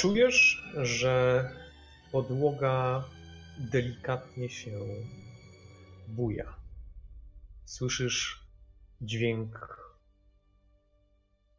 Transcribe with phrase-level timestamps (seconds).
[0.00, 1.44] Czujesz, że
[2.12, 3.04] podłoga
[3.58, 4.78] delikatnie się
[6.08, 6.56] buja.
[7.64, 8.46] Słyszysz
[9.00, 9.80] dźwięk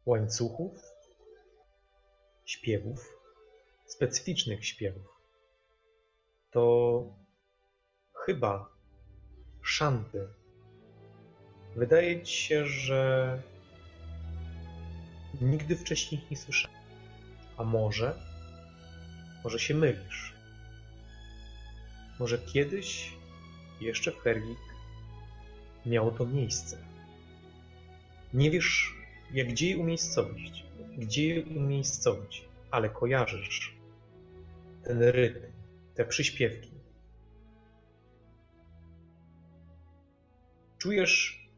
[0.06, 0.82] łańcuchów,
[2.44, 3.18] śpiewów,
[3.86, 5.20] specyficznych śpiewów.
[6.50, 7.04] To
[8.26, 8.68] chyba
[9.62, 10.28] szanty.
[11.76, 13.42] Wydaje ci się, że
[15.40, 16.78] nigdy wcześniej ich nie słyszałem.
[17.56, 18.31] A może,
[19.44, 20.34] może się mylisz.
[22.18, 23.12] Może kiedyś,
[23.80, 24.58] jeszcze w Herwik,
[25.86, 26.78] miało to miejsce.
[28.34, 28.94] Nie wiesz,
[29.32, 30.64] jak gdzie je umiejscowić,
[30.98, 33.76] gdzie je umiejscowić, ale kojarzysz
[34.84, 35.52] ten rytm,
[35.94, 36.70] te przyśpiewki.
[40.78, 41.48] Czujesz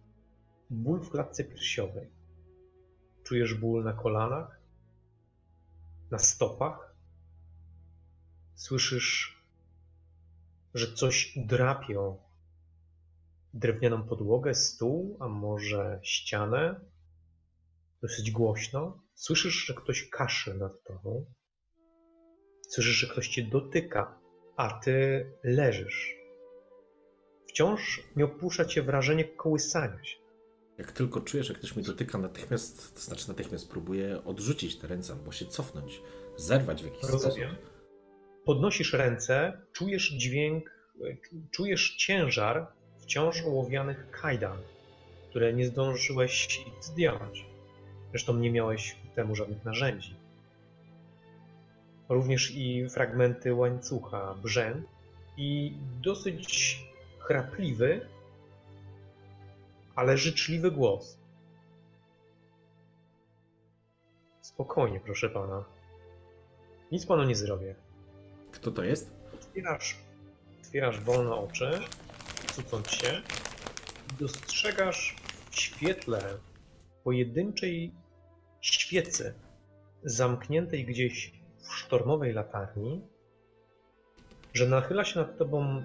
[0.71, 2.09] ból w klatce piersiowej.
[3.23, 4.61] Czujesz ból na kolanach,
[6.11, 6.94] na stopach.
[8.55, 9.41] Słyszysz,
[10.75, 12.19] że coś drapie o
[13.55, 16.81] drewnianą podłogę, stół, a może ścianę.
[18.03, 19.01] Dosyć głośno.
[19.15, 21.25] Słyszysz, że ktoś kaszy nad tobą.
[22.69, 24.19] Słyszysz, że ktoś cię dotyka,
[24.57, 26.17] a ty leżysz.
[27.49, 30.17] Wciąż nie opuszcza cię wrażenie kołysania się.
[30.79, 35.13] Jak tylko czujesz, że ktoś mnie dotyka, natychmiast, to znaczy natychmiast próbuję odrzucić te ręce
[35.13, 36.03] albo się cofnąć,
[36.37, 37.51] zerwać w jakiś Rozumiem.
[37.51, 37.74] sposób.
[38.45, 40.71] Podnosisz ręce, czujesz dźwięk,
[41.51, 42.67] czujesz ciężar
[42.99, 44.59] wciąż ołowianych kajdan,
[45.31, 47.47] które nie zdążyłeś zdjąć.
[48.11, 50.15] Zresztą nie miałeś temu żadnych narzędzi.
[52.09, 54.87] Również i fragmenty łańcucha, brzęk
[55.37, 55.73] i
[56.03, 56.79] dosyć
[57.19, 58.09] chrapliwy,
[59.95, 61.19] ale życzliwy głos.
[64.41, 65.65] Spokojnie, proszę pana.
[66.93, 67.84] Nic panu nie zrobię.
[68.55, 69.11] Kto to jest?
[69.35, 69.97] Otwierasz,
[70.63, 71.81] otwierasz wolno oczy,
[72.53, 73.23] cucąc się,
[74.21, 75.17] dostrzegasz
[75.51, 76.21] w świetle
[77.05, 77.93] pojedynczej
[78.61, 79.35] świecy
[80.05, 83.01] zamkniętej gdzieś w sztormowej latarni,
[84.55, 85.83] że nachyla się nad tobą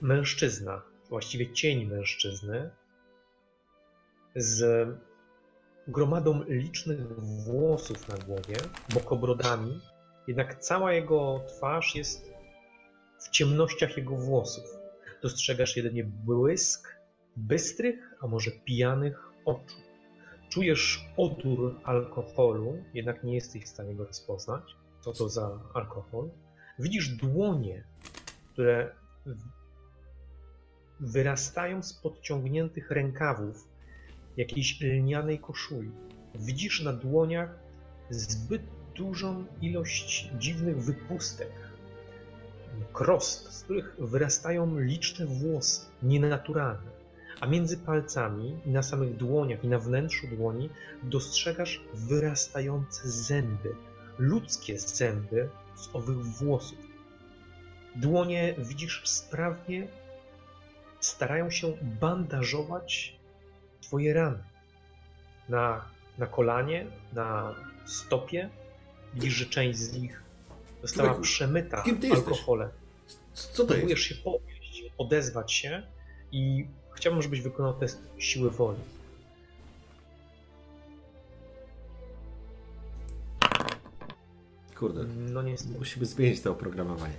[0.00, 2.70] mężczyzna, właściwie cień mężczyzny,
[4.36, 4.88] z
[5.88, 8.56] gromadą licznych włosów na głowie,
[8.94, 9.80] bokobrodami,
[10.28, 12.32] jednak cała jego twarz jest
[13.18, 14.64] w ciemnościach jego włosów.
[15.22, 16.96] Dostrzegasz jedynie błysk
[17.36, 19.76] bystrych, a może pijanych oczu.
[20.48, 24.76] Czujesz odór alkoholu, jednak nie jesteś w stanie go rozpoznać.
[25.00, 26.30] Co to za alkohol?
[26.78, 27.84] Widzisz dłonie,
[28.52, 28.94] które
[31.00, 33.68] wyrastają z podciągniętych rękawów
[34.36, 35.90] jakiejś lnianej koszuli.
[36.34, 37.58] Widzisz na dłoniach
[38.10, 38.62] zbyt
[38.96, 41.50] dużą ilość dziwnych wypustek,
[42.92, 46.90] krost, z których wyrastają liczne włosy, nienaturalne.
[47.40, 50.70] A między palcami i na samych dłoniach i na wnętrzu dłoni
[51.02, 53.74] dostrzegasz wyrastające zęby,
[54.18, 56.78] ludzkie zęby z owych włosów.
[57.96, 59.88] Dłonie widzisz sprawnie
[61.00, 63.16] starają się bandażować
[63.80, 64.38] twoje rany.
[65.48, 65.84] Na,
[66.18, 67.54] na kolanie, na
[67.86, 68.50] stopie
[69.14, 70.22] widzisz, że część z nich
[70.82, 72.28] została Człowieku, przemyta kim ty jesteś?
[72.28, 72.68] alkoholem.
[73.34, 74.18] Co to Próbujesz jest?
[74.20, 75.82] się podnieść, odezwać się
[76.32, 78.78] i chciałbym, żebyś wykonał test siły woli.
[84.78, 87.14] Kurde, No niestety, musimy zmienić to oprogramowanie.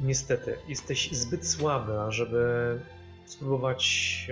[0.00, 2.80] niestety jesteś zbyt słaby, ażeby
[3.26, 4.26] spróbować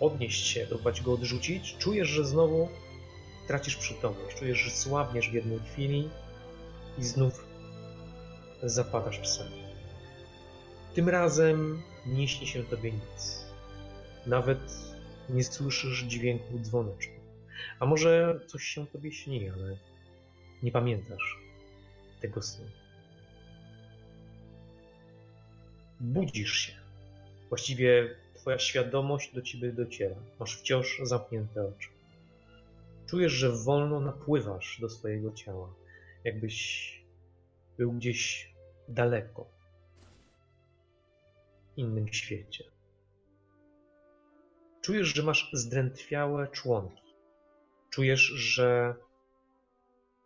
[0.00, 1.76] podnieść się, próbować go odrzucić.
[1.78, 2.68] Czujesz, że znowu
[3.46, 4.36] tracisz przytomność.
[4.36, 6.08] Czujesz, że słabniesz w jednej chwili
[6.98, 7.44] i znów
[8.62, 9.48] zapadasz w sen.
[10.94, 13.46] Tym razem nie śni się tobie nic.
[14.26, 14.58] Nawet
[15.28, 17.14] nie słyszysz dźwięku dzwoneczku.
[17.80, 19.76] A może coś się tobie śni, ale
[20.62, 21.38] nie pamiętasz
[22.20, 22.64] tego snu.
[26.00, 26.72] Budzisz się.
[27.48, 30.16] Właściwie twoja świadomość do ciebie dociera.
[30.40, 31.95] Masz wciąż zamknięte oczy.
[33.06, 35.74] Czujesz, że wolno napływasz do swojego ciała,
[36.24, 36.90] jakbyś
[37.78, 38.54] był gdzieś
[38.88, 39.46] daleko,
[41.74, 42.64] w innym świecie.
[44.80, 47.02] Czujesz, że masz zdrętwiałe członki.
[47.90, 48.94] Czujesz, że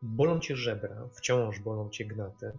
[0.03, 2.53] bolą cię żebra, wciąż bolą cię gnaty.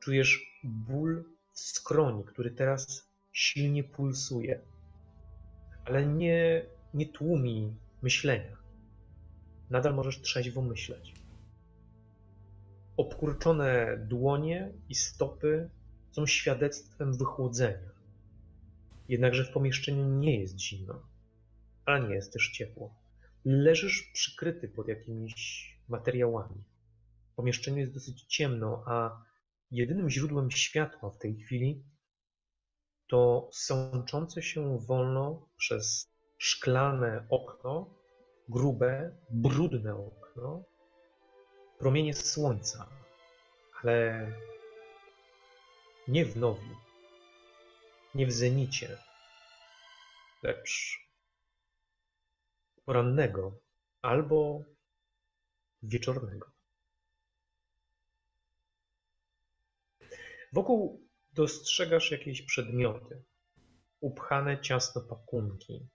[0.00, 4.60] Czujesz ból w skroni, który teraz silnie pulsuje,
[5.84, 8.55] ale nie, nie tłumi myślenia.
[9.70, 11.14] Nadal możesz trzeźwo myśleć.
[12.96, 15.70] Obkurczone dłonie i stopy
[16.12, 17.90] są świadectwem wychłodzenia.
[19.08, 21.02] Jednakże w pomieszczeniu nie jest zimno,
[21.84, 22.94] ale nie jest też ciepło.
[23.44, 26.64] Leżysz przykryty pod jakimiś materiałami.
[27.32, 29.24] W pomieszczeniu jest dosyć ciemno, a
[29.70, 31.84] jedynym źródłem światła w tej chwili
[33.08, 37.95] to sączące się wolno przez szklane okno,
[38.48, 40.64] grube, brudne okno,
[41.78, 42.90] promienie słońca,
[43.82, 44.26] ale
[46.08, 46.70] nie w nowi,
[48.14, 48.98] nie w zenicie,
[50.42, 50.98] lecz
[52.84, 53.60] porannego
[54.02, 54.64] albo
[55.82, 56.50] wieczornego.
[60.52, 63.24] Wokół dostrzegasz jakieś przedmioty,
[64.00, 65.88] upchane ciasno pakunki,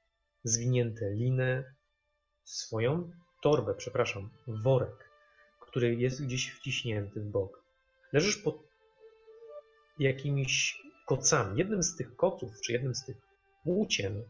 [0.44, 1.76] zwinięte liny,
[2.52, 3.12] swoją
[3.42, 5.10] torbę, przepraszam, worek,
[5.60, 7.64] który jest gdzieś wciśnięty w bok.
[8.14, 8.56] Leżysz pod
[10.00, 11.60] jakimiś kocami.
[11.60, 13.18] Jednym z tych koców, czy jednym z tych
[13.64, 14.24] płócien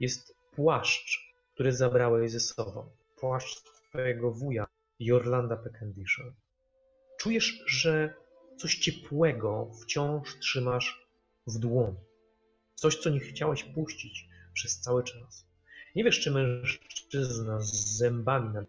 [0.00, 2.90] jest płaszcz, który zabrałeś ze sobą.
[3.16, 4.66] Płaszcz twojego wuja,
[5.00, 6.22] Jorlanda Pekendisza.
[7.18, 8.14] Czujesz, że
[8.56, 11.06] coś ciepłego wciąż trzymasz
[11.46, 11.96] w dłoni.
[12.74, 15.53] Coś, co nie chciałeś puścić przez cały czas.
[15.94, 18.66] Nie wiesz, czy mężczyzna z zębami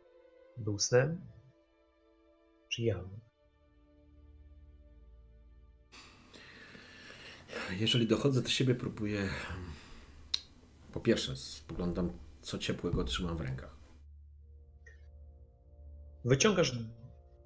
[0.58, 1.22] był snem,
[2.70, 3.20] czy jawem.
[7.80, 9.30] Jeżeli dochodzę do siebie, próbuję.
[10.94, 13.76] Po pierwsze, spoglądam, co ciepłego trzymam w rękach.
[16.26, 16.80] Wyciągasz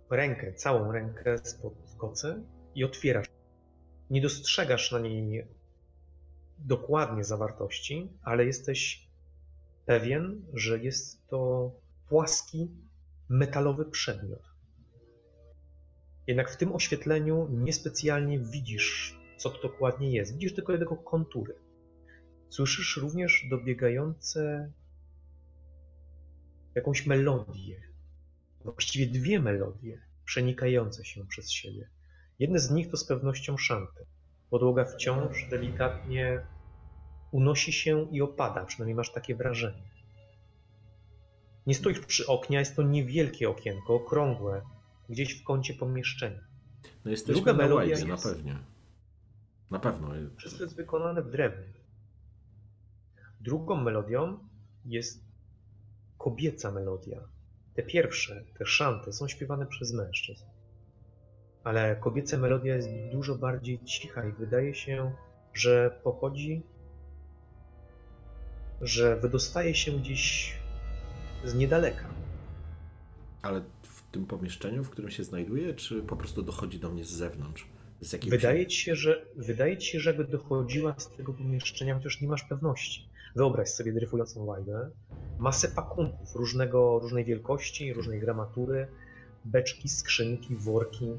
[0.09, 2.43] rękę, całą rękę spod kocy
[2.75, 3.27] i otwierasz.
[4.09, 5.47] Nie dostrzegasz na niej
[6.57, 9.08] dokładnie zawartości, ale jesteś
[9.89, 11.71] pewien, że jest to
[12.09, 12.71] płaski,
[13.29, 14.43] metalowy przedmiot.
[16.27, 20.33] Jednak w tym oświetleniu niespecjalnie widzisz, co to dokładnie jest.
[20.33, 21.55] Widzisz tylko jego kontury.
[22.49, 24.71] Słyszysz również dobiegające
[26.75, 27.81] jakąś melodię.
[28.63, 31.89] Właściwie dwie melodie przenikające się przez siebie.
[32.39, 34.05] Jedne z nich to z pewnością szanty.
[34.49, 36.41] Podłoga wciąż delikatnie
[37.31, 39.89] unosi się i opada, przynajmniej masz takie wrażenie.
[41.67, 44.61] Nie stoisz przy oknie, jest to niewielkie okienko, okrągłe,
[45.09, 46.39] gdzieś w kącie pomieszczenia.
[47.05, 48.07] No jesteśmy Druga na jest...
[48.07, 48.53] na pewno.
[49.71, 50.09] Na pewno.
[50.37, 51.73] Wszystko jest wykonane w drewnie.
[53.41, 54.39] Drugą melodią
[54.85, 55.23] jest
[56.17, 57.19] kobieca melodia.
[57.73, 60.45] Te pierwsze, te szanty są śpiewane przez mężczyzn.
[61.63, 65.11] Ale kobieca melodia jest dużo bardziej cicha i wydaje się,
[65.53, 66.63] że pochodzi,
[68.81, 70.53] że wydostaje się gdzieś
[71.45, 72.05] z niedaleka.
[73.41, 77.09] Ale w tym pomieszczeniu, w którym się znajduje, czy po prostu dochodzi do mnie z
[77.09, 77.67] zewnątrz?
[78.01, 78.31] Z jakimś...
[78.31, 82.27] wydaje, ci się, że, wydaje ci się, że by dochodziła z tego pomieszczenia, chociaż nie
[82.27, 83.09] masz pewności.
[83.35, 84.89] Wyobraź sobie dryfującą łajbę,
[85.39, 88.87] masę pakunków różnego, różnej wielkości, różnej gramatury,
[89.45, 91.17] beczki, skrzynki, worki,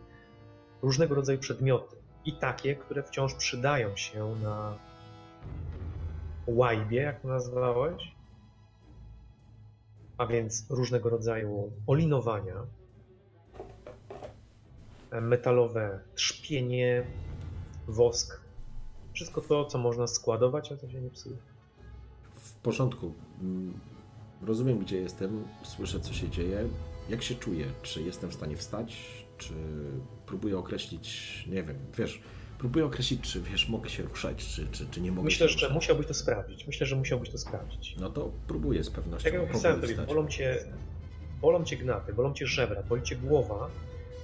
[0.82, 1.96] różnego rodzaju przedmioty.
[2.24, 4.78] I takie, które wciąż przydają się na
[6.54, 8.14] łajbie, jak to nazwałeś,
[10.18, 12.54] a więc różnego rodzaju olinowania,
[15.20, 17.06] metalowe trzpienie,
[17.86, 18.40] wosk,
[19.12, 21.36] wszystko to, co można składować, a to się nie psuje.
[22.34, 23.12] W porządku.
[23.40, 23.80] Mm,
[24.42, 26.68] rozumiem, gdzie jestem, słyszę, co się dzieje.
[27.08, 27.66] Jak się czuję?
[27.82, 29.24] Czy jestem w stanie wstać?
[29.38, 29.54] Czy
[30.26, 32.22] próbuję określić, nie wiem, wiesz,
[32.60, 35.54] próbuję określić, czy wiesz, mogę się ruszać, czy, czy, czy nie mogę Myślę, się że
[35.54, 35.74] ruszać.
[35.74, 36.66] musiałbyś to sprawdzić.
[36.66, 37.96] Myślę, że musiałbyś to sprawdzić.
[38.00, 39.24] No to próbuję z pewnością.
[39.24, 40.64] Tak jak opisałem tobie, bolą cię,
[41.40, 43.70] bolą cię gnaty, bolą cię żebra, boli cię głowa,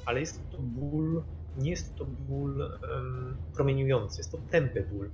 [0.05, 1.23] ale jest to ból,
[1.59, 5.11] nie jest to ból um, promieniujący, jest to tępy ból.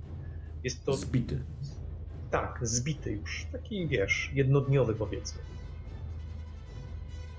[0.63, 0.93] Jest to...
[0.93, 1.43] Zbity.
[2.31, 3.47] Tak, zbity już.
[3.51, 5.41] Taki, wiesz, jednodniowy powiedzmy.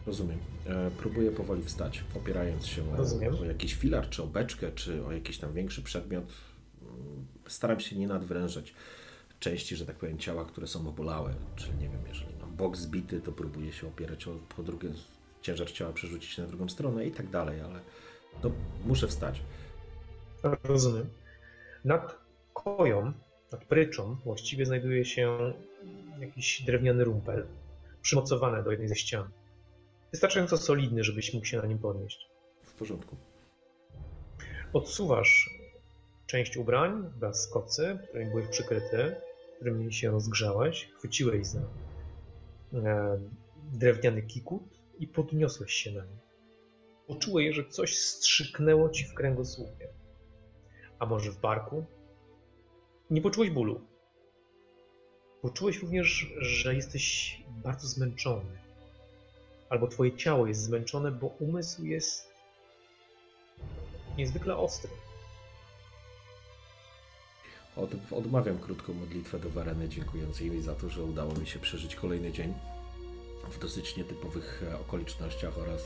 [0.07, 0.39] Rozumiem.
[0.67, 3.35] E, próbuję powoli wstać, opierając się Rozumiem.
[3.35, 6.25] o jakiś filar, czy o beczkę, czy o jakiś tam większy przedmiot.
[6.83, 8.75] Mm, staram się nie nadwrężać
[9.41, 13.21] części, że tak powiem, ciała, które są obolałe, czy nie wiem, jeżeli mam bok zbity,
[13.21, 14.89] to próbuje się opierać o, po drugie,
[15.43, 17.81] ciężar ciała przerzucić na drugą stronę i tak dalej, ale
[18.43, 18.51] to
[18.87, 19.41] muszę wstać.
[20.65, 21.07] Rozumiem.
[21.85, 22.19] Nad
[22.55, 23.13] koją,
[23.53, 25.39] nad pryczą właściwie znajduje się
[26.21, 27.47] jakiś drewniany rumpel,
[28.03, 29.29] przymocowany do jednej ze ścian.
[30.15, 32.29] Wystarczająco solidny, żebyś mógł się na nim podnieść.
[32.63, 33.17] W porządku.
[34.73, 35.51] Odsuwasz
[36.27, 39.17] część ubrań wraz z kocy, którymi byłeś przykryty,
[39.57, 41.61] którymi się rozgrzałeś, chwyciłeś za
[42.75, 43.21] e,
[43.73, 44.63] drewniany kikut
[44.99, 46.19] i podniosłeś się na nim.
[47.07, 49.89] Poczułeś, że coś strzyknęło ci w kręgosłupie.
[50.99, 51.85] A może w barku?
[53.11, 53.81] Nie poczułeś bólu.
[55.43, 58.64] Poczułeś również, że jesteś bardzo zmęczony.
[59.69, 62.35] Albo twoje ciało jest zmęczone, bo umysł jest
[64.19, 64.91] niezwykle ostry.
[67.77, 71.97] Od, odmawiam krótką modlitwę do Wareny, dziękując jej za to, że udało mi się przeżyć
[71.97, 72.55] kolejny dzień
[73.51, 75.83] w dosyć nietypowych e, okolicznościach oraz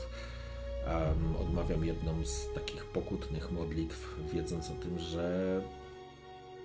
[0.87, 5.61] um, odmawiam jedną z takich pokutnych modlitw, wiedząc o tym, że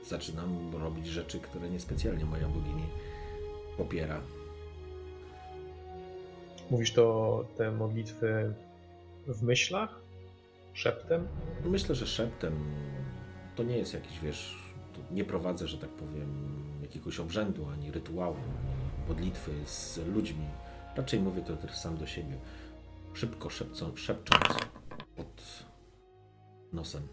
[0.06, 2.84] zaczynam robić rzeczy, które niespecjalnie moja bogini
[3.76, 4.20] popiera.
[6.70, 8.54] Mówisz to te modlitwy
[9.26, 10.00] w myślach?
[10.72, 11.28] Szeptem?
[11.64, 12.64] Myślę, że szeptem
[13.56, 14.64] to nie jest jakiś, wiesz,
[15.10, 20.46] nie prowadzę, że tak powiem, jakiegoś obrzędu, ani rytuału, ani modlitwy z ludźmi.
[20.96, 22.38] Raczej mówię to też sam do siebie.
[23.12, 24.44] Szybko szepcą, szepcząc
[25.16, 25.64] pod
[26.72, 27.08] nosem.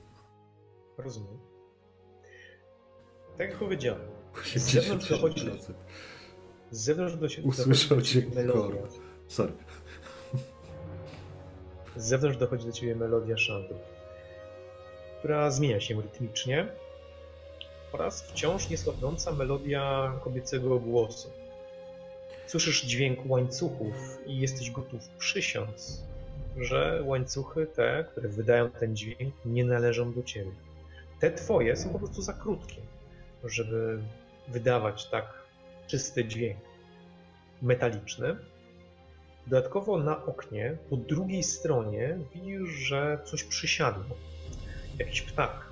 [0.97, 1.37] Rozumiem.
[3.37, 4.01] Tak jak powiedziałem,
[4.55, 5.51] z zewnątrz dochodzi,
[6.71, 8.81] z zewnątrz do siebie Usłyszał cię melodia.
[9.31, 9.53] Sorry.
[11.95, 13.75] Z zewnątrz dochodzi do ciebie melodia szantu,
[15.19, 16.67] która zmienia się rytmicznie
[17.91, 21.29] oraz wciąż niesłabnąca melodia kobiecego głosu.
[22.47, 23.95] Słyszysz dźwięk łańcuchów
[24.25, 26.03] i jesteś gotów przysiąc,
[26.57, 30.51] że łańcuchy te, które wydają ten dźwięk, nie należą do ciebie.
[31.19, 32.81] Te twoje są po prostu za krótkie,
[33.43, 33.99] żeby
[34.47, 35.33] wydawać tak
[35.87, 36.59] czysty dźwięk
[37.61, 38.35] metaliczny.
[39.51, 44.15] Dodatkowo na oknie, po drugiej stronie, widzisz, że coś przysiadło.
[44.99, 45.65] Jakiś ptak.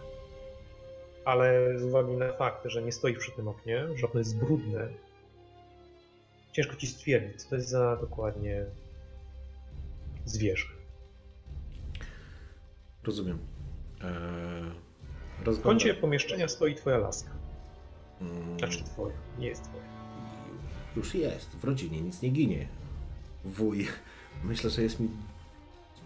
[1.25, 4.87] Ale z uwagi na fakt, że nie stoisz przy tym oknie, że okno jest brudne,
[6.51, 8.65] ciężko ci stwierdzić, co to jest za dokładnie
[10.25, 10.67] zwierzę.
[13.03, 13.39] Rozumiem.
[14.01, 17.31] Eee, w kącie pomieszczenia stoi twoja laska.
[18.19, 18.59] Hmm.
[18.59, 19.83] Znaczy twoja, nie jest twoja.
[20.95, 22.78] Już jest, w rodzinie nic nie ginie.
[23.45, 23.87] Wuj,
[24.43, 25.09] myślę, że jest mi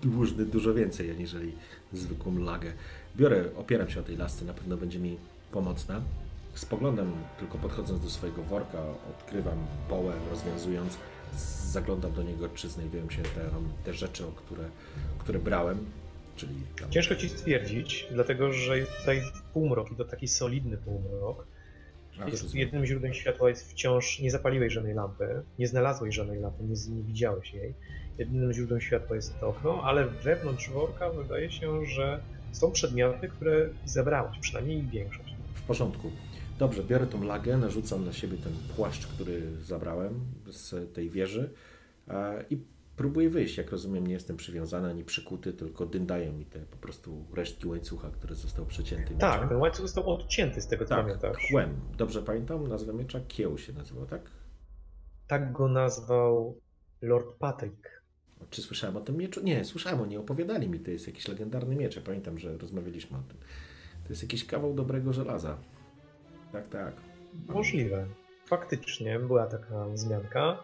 [0.01, 1.51] dłużny dużo więcej, aniżeli
[1.93, 2.73] zwykłą lagę.
[3.15, 5.17] Biorę, opieram się o tej lasce, na pewno będzie mi
[5.51, 6.01] pomocna.
[6.53, 9.57] Spoglądam, tylko podchodząc do swojego worka, odkrywam
[9.89, 10.97] połę, rozwiązując,
[11.71, 13.49] zaglądam do niego, czy znajdują się te,
[13.83, 14.63] te rzeczy, które,
[15.19, 15.85] które brałem.
[16.35, 16.91] Czyli tam...
[16.91, 19.21] Ciężko ci stwierdzić, dlatego że jest tutaj
[19.53, 21.47] półmrok i to taki solidny półmrok.
[22.19, 26.63] A, jest, jednym źródłem światła jest wciąż, nie zapaliłeś żadnej lampy, nie znalazłeś żadnej lampy,
[26.63, 27.73] nie, nie widziałeś jej.
[28.17, 32.19] Jedynym źródłem światła jest to okno, ale wewnątrz worka wydaje się, że
[32.51, 35.35] są przedmioty, które zebrałeś, przynajmniej większość.
[35.53, 36.11] W porządku.
[36.59, 40.19] Dobrze, biorę tą lagę, narzucam na siebie ten płaszcz, który zabrałem
[40.51, 41.49] z tej wieży
[42.49, 42.57] i
[43.03, 43.57] próbuję wyjść.
[43.57, 48.09] Jak rozumiem, nie jestem przywiązany ani przykuty, tylko dyndają mi te po prostu resztki łańcucha,
[48.11, 49.15] który został przecięty.
[49.15, 49.49] Tak, mieczem.
[49.49, 51.47] ten łańcuch został odcięty z tego, co tak, pamiętasz.
[51.51, 51.75] Kłem.
[51.97, 54.31] Dobrze pamiętam, nazwę miecza Kieł się nazywał, tak?
[55.27, 56.57] Tak go nazwał
[57.01, 58.03] Lord Patrick.
[58.49, 59.43] Czy słyszałem o tym mieczu?
[59.43, 61.99] Nie, słyszałem o nie, opowiadali mi, to jest jakiś legendarny miecz.
[61.99, 63.37] Pamiętam, że rozmawialiśmy o tym.
[64.03, 65.57] To jest jakiś kawał dobrego żelaza.
[66.51, 66.93] Tak, tak.
[67.47, 68.07] Możliwe.
[68.45, 70.63] Faktycznie była taka wzmianka.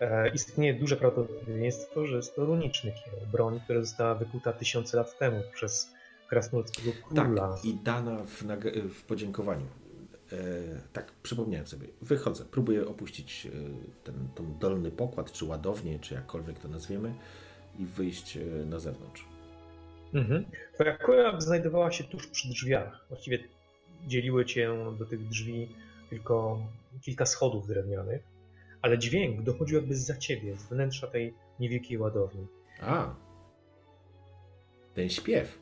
[0.00, 5.18] E, istnieje duże prawdopodobieństwo, że jest to runiczny kieł, broń, która została wykuta tysiące lat
[5.18, 5.92] temu przez
[6.28, 7.48] krasnoludzkiego króla.
[7.48, 8.42] Tak, i dana w,
[8.94, 9.66] w podziękowaniu.
[10.32, 10.36] E,
[10.92, 11.88] tak, przypomniałem sobie.
[12.02, 13.50] Wychodzę, próbuję opuścić e,
[14.04, 17.14] ten, ten dolny pokład, czy ładownię, czy jakkolwiek to nazwiemy,
[17.78, 19.24] i wyjść e, na zewnątrz.
[20.14, 20.44] Mhm.
[20.74, 23.04] Twoja koja znajdowała się tuż przy drzwiach.
[23.08, 23.38] Właściwie
[24.06, 25.68] dzieliły cię do tych drzwi
[26.10, 26.62] tylko
[27.02, 28.22] kilka schodów drewnianych,
[28.82, 32.46] ale dźwięk dochodził jakby za ciebie, z wnętrza tej niewielkiej ładowni.
[32.80, 33.14] A,
[34.94, 35.58] ten śpiew.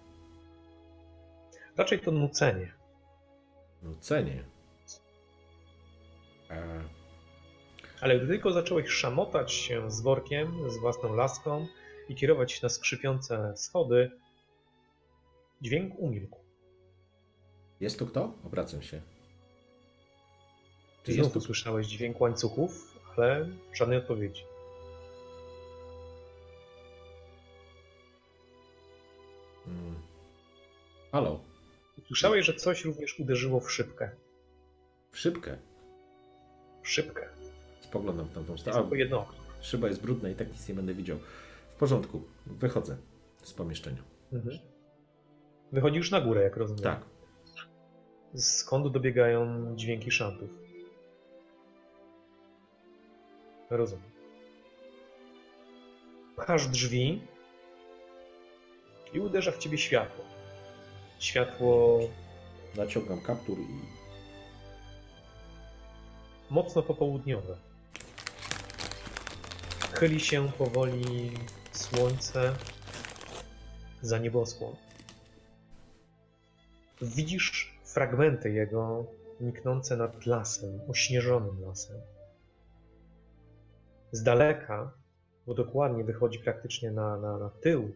[1.77, 2.73] Raczej to nucenie.
[3.83, 4.45] Nucenie.
[6.51, 6.85] E...
[8.01, 11.67] Ale gdy tylko zacząłeś szamotać się z workiem, z własną laską
[12.09, 14.11] i kierować się na skrzypiące schody,
[15.61, 16.39] dźwięk umilkł.
[17.81, 18.33] Jest tu kto?
[18.45, 19.03] Obracam się.
[21.03, 22.88] Czy jest tu słyszałeś dźwięk łańcuchów,
[23.19, 24.45] szafę, żadnej odpowiedzi.
[29.67, 29.95] Mm.
[31.13, 31.41] Halo,
[32.07, 34.11] Słyszałeś, że coś również uderzyło w szybkę.
[35.13, 35.57] w szybkę.
[36.83, 37.29] W szybkę.
[37.81, 38.81] Spoglądam w tamtą stronę.
[38.81, 39.39] tylko jedno okno.
[39.61, 41.19] Szyba jest brudna i tak nic nie będę widział.
[41.71, 42.97] W porządku, wychodzę
[43.43, 44.03] z pomieszczenia.
[44.33, 44.59] Mhm.
[45.73, 46.83] Wychodzisz na górę, jak rozumiem.
[46.83, 47.01] Tak,
[48.35, 50.51] Skąd dobiegają dźwięki szantów?
[53.71, 54.11] Rozumiem.
[56.37, 57.23] Pchasz drzwi
[59.13, 60.25] i uderza w ciebie światło.
[61.19, 62.01] Światło
[62.77, 63.99] naciągam kaptur i
[66.51, 67.57] mocno popołudniowe.
[69.93, 71.31] Chyli się powoli
[71.73, 72.55] słońce
[74.03, 74.77] za nieboskłon.
[77.03, 79.07] Widzisz fragmenty jego
[79.41, 81.97] niknące nad lasem, ośnieżonym lasem.
[84.13, 84.93] Z daleka,
[85.47, 87.95] bo dokładnie wychodzi praktycznie na, na, na tył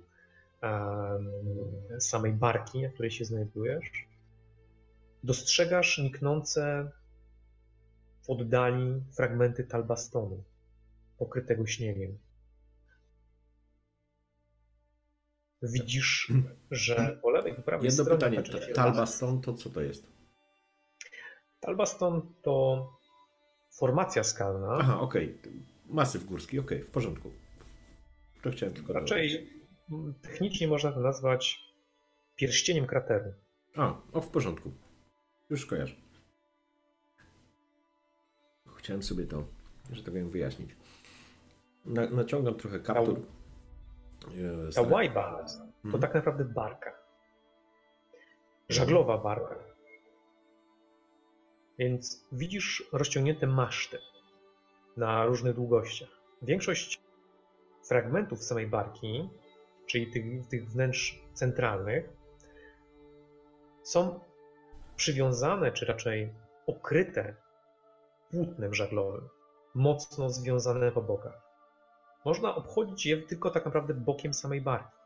[0.60, 1.30] em,
[2.00, 4.06] samej barki, na której się znajdujesz,
[5.24, 6.90] dostrzegasz niknące
[8.22, 10.42] w oddali fragmenty talbastonu,
[11.18, 12.18] pokrytego śniegiem.
[15.62, 16.32] Widzisz,
[16.70, 18.60] że po lewej i po prawej jedno stronie pytanie.
[18.60, 20.06] Ta- się Talbaston to co to jest?
[21.60, 22.88] Talbaston to
[23.78, 25.38] formacja skalna, Aha, okej.
[25.92, 27.30] Masyw górski, okej, w porządku.
[28.42, 29.50] To chciałem tylko raczej
[29.92, 31.60] m, technicznie można to nazwać
[32.36, 33.32] pierścieniem krateru.
[33.76, 34.72] A, o, w porządku.
[35.50, 35.94] Już kojarzę.
[38.76, 39.44] Chciałem sobie to,
[39.92, 40.70] że tak powiem, wyjaśnić.
[41.84, 43.20] Na, naciągam trochę kaptur.
[44.20, 44.28] Ta
[44.70, 46.00] stara- łajba to Mhm.
[46.02, 46.92] tak naprawdę barka.
[48.68, 49.54] Żaglowa barka.
[51.78, 53.98] Więc widzisz rozciągnięte maszty
[54.96, 56.08] na różnych długościach.
[56.42, 57.00] Większość
[57.88, 59.30] fragmentów samej barki,
[59.86, 62.08] czyli tych, tych wnętrz centralnych,
[63.82, 64.20] są
[64.96, 66.32] przywiązane, czy raczej
[66.66, 67.34] okryte
[68.30, 69.28] płótnem żaglowym,
[69.74, 71.42] mocno związane po bokach.
[72.24, 74.96] Można obchodzić je tylko tak naprawdę bokiem samej barki.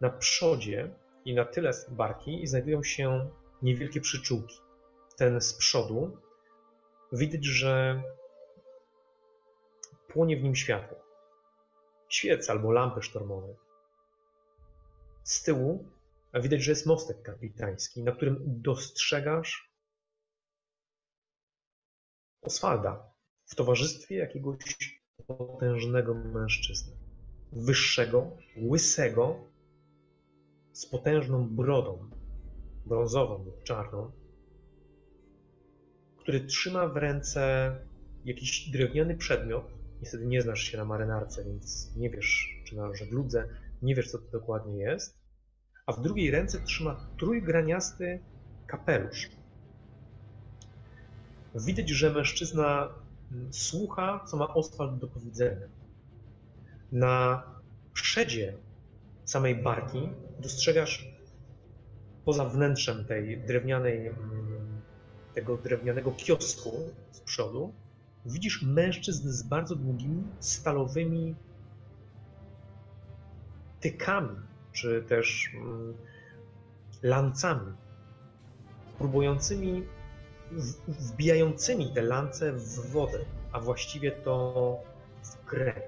[0.00, 0.90] Na przodzie
[1.24, 3.30] i na tyle barki znajdują się
[3.62, 4.60] niewielkie przyczółki.
[5.16, 6.16] Ten z przodu
[7.12, 8.02] widać, że
[10.14, 10.98] płonie w nim światło.
[12.08, 13.54] Świec albo lampy sztormowe.
[15.24, 15.88] Z tyłu
[16.34, 19.74] widać, że jest mostek kapitański, na którym dostrzegasz
[22.42, 23.12] Oswalda
[23.46, 24.58] w towarzystwie jakiegoś
[25.26, 26.96] potężnego mężczyzny.
[27.52, 29.50] Wyższego, łysego,
[30.72, 32.10] z potężną brodą,
[32.86, 34.12] brązową lub czarną,
[36.16, 37.76] który trzyma w ręce
[38.24, 39.83] jakiś drewniany przedmiot.
[40.04, 43.48] Niestety nie znasz się na marynarce, więc nie wiesz, czy na żegludze,
[43.82, 45.18] nie wiesz, co to dokładnie jest.
[45.86, 48.20] A w drugiej ręce trzyma trójgraniasty
[48.66, 49.30] kapelusz.
[51.54, 52.88] Widać, że mężczyzna
[53.32, 55.68] mm, słucha, co ma Oswald do powiedzenia.
[56.92, 57.42] Na
[57.92, 58.54] przedzie
[59.24, 61.08] samej barki dostrzegasz
[62.24, 64.80] poza wnętrzem tej drewnianej, mm,
[65.34, 66.70] tego drewnianego kiosku
[67.12, 67.74] z przodu,
[68.26, 71.34] widzisz mężczyzn z bardzo długimi, stalowymi
[73.80, 74.36] tykami,
[74.72, 75.94] czy też mm,
[77.02, 77.72] lancami,
[78.98, 79.82] próbującymi,
[80.50, 83.18] w- wbijającymi te lance w wodę,
[83.52, 84.76] a właściwie to
[85.22, 85.82] w grę.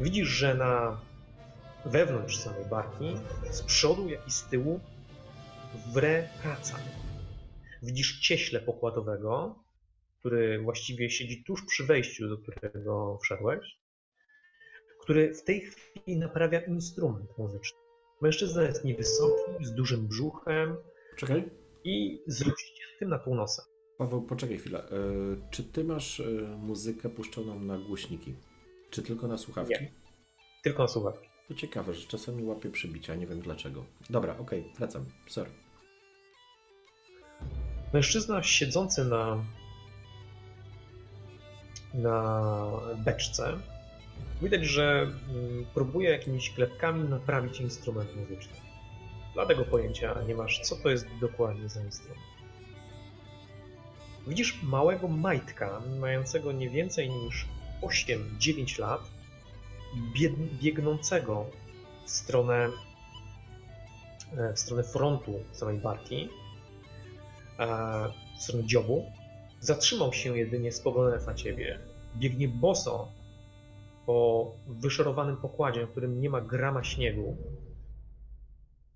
[0.00, 1.00] Widzisz, że na
[1.84, 3.16] wewnątrz samej barki,
[3.50, 4.80] z przodu jak i z tyłu,
[5.92, 6.76] wre praca.
[7.82, 9.54] Widzisz cieśle pokładowego,
[10.24, 13.78] który właściwie siedzi tuż przy wejściu, do którego wszedłeś,
[15.00, 17.78] który w tej chwili naprawia instrument muzyczny.
[18.20, 20.76] Mężczyzna jest niewysoki, z dużym brzuchem
[21.16, 21.50] Czekaj.
[21.84, 23.62] i z rozciętym na pół nosa.
[23.98, 24.78] Paweł, poczekaj chwilę.
[24.78, 24.90] E,
[25.50, 26.24] czy ty masz e,
[26.58, 28.34] muzykę puszczoną na głośniki?
[28.90, 29.74] Czy tylko na słuchawki?
[29.80, 29.92] Nie.
[30.62, 31.28] Tylko na słuchawki.
[31.48, 33.84] To ciekawe, że czasami łapię przebicia, nie wiem dlaczego.
[34.10, 35.04] Dobra, okej, wracam.
[35.26, 35.50] Sorry.
[37.92, 39.44] Mężczyzna siedzący na,
[41.94, 42.70] na
[43.04, 43.58] beczce,
[44.42, 48.56] widać, że mm, próbuje jakimiś klepkami naprawić instrument muzyczny.
[49.34, 52.20] Dlatego pojęcia nie masz, co to jest dokładnie za instrument.
[54.26, 57.46] Widzisz małego majtka, mającego nie więcej niż
[57.82, 59.00] 8-9 lat,
[60.62, 61.46] biegnącego
[62.04, 62.68] w stronę,
[64.36, 66.28] e, w stronę frontu samej barki,
[67.58, 67.66] e,
[68.38, 69.12] w stronę dziobu,
[69.64, 71.80] Zatrzymał się jedynie spoglądając na ciebie.
[72.16, 73.12] Biegnie boso
[74.06, 77.36] po wyszorowanym pokładzie, w którym nie ma grama śniegu,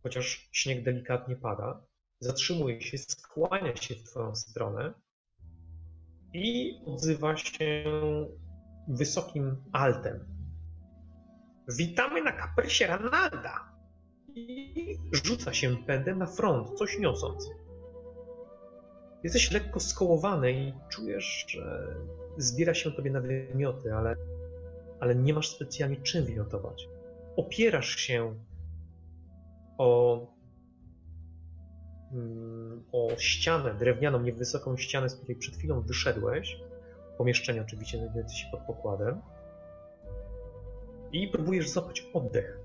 [0.03, 1.81] chociaż śnieg delikatnie pada.
[2.21, 4.95] Zatrzymuje się, skłania się w twoją stronę
[6.35, 7.85] i odzywa się
[8.89, 10.27] wysokim altem.
[11.69, 13.73] Witamy na kaprysie Ranalda!
[14.35, 17.51] I rzuca się pędem na front, coś niosąc.
[19.25, 21.95] Jesteś lekko skołowany i czujesz, że
[22.37, 24.17] zbiera się tobie na wymioty, ale,
[25.01, 26.89] ale nie masz specjalnie czym wymiotować.
[27.37, 28.35] Opierasz się
[29.79, 30.27] o,
[32.13, 36.61] mm, o ścianę drewnianą, niewysoką ścianę, z której przed chwilą wyszedłeś.
[37.19, 39.21] Pomieszczenie oczywiście znajduje się pod pokładem.
[41.13, 42.59] I próbujesz złapać oddech.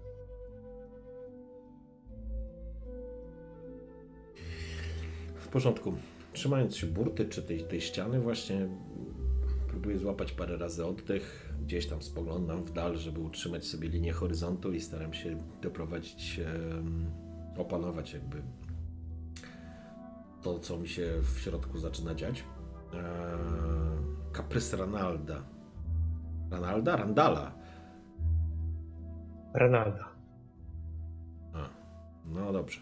[5.36, 5.94] W porządku.
[6.34, 8.68] Trzymając się burty czy tej, tej ściany, właśnie
[9.68, 11.54] próbuję złapać parę razy oddech.
[11.62, 17.62] Gdzieś tam spoglądam w dal, żeby utrzymać sobie linię horyzontu i staram się doprowadzić, e,
[17.62, 18.42] opanować jakby
[20.42, 22.44] to, co mi się w środku zaczyna dziać.
[22.94, 23.38] E,
[24.32, 25.44] kaprys Ranalda.
[26.52, 26.96] Ranalda?
[26.96, 27.52] Randala.
[29.54, 30.10] Ranalda.
[31.54, 31.70] A,
[32.26, 32.80] no dobrze.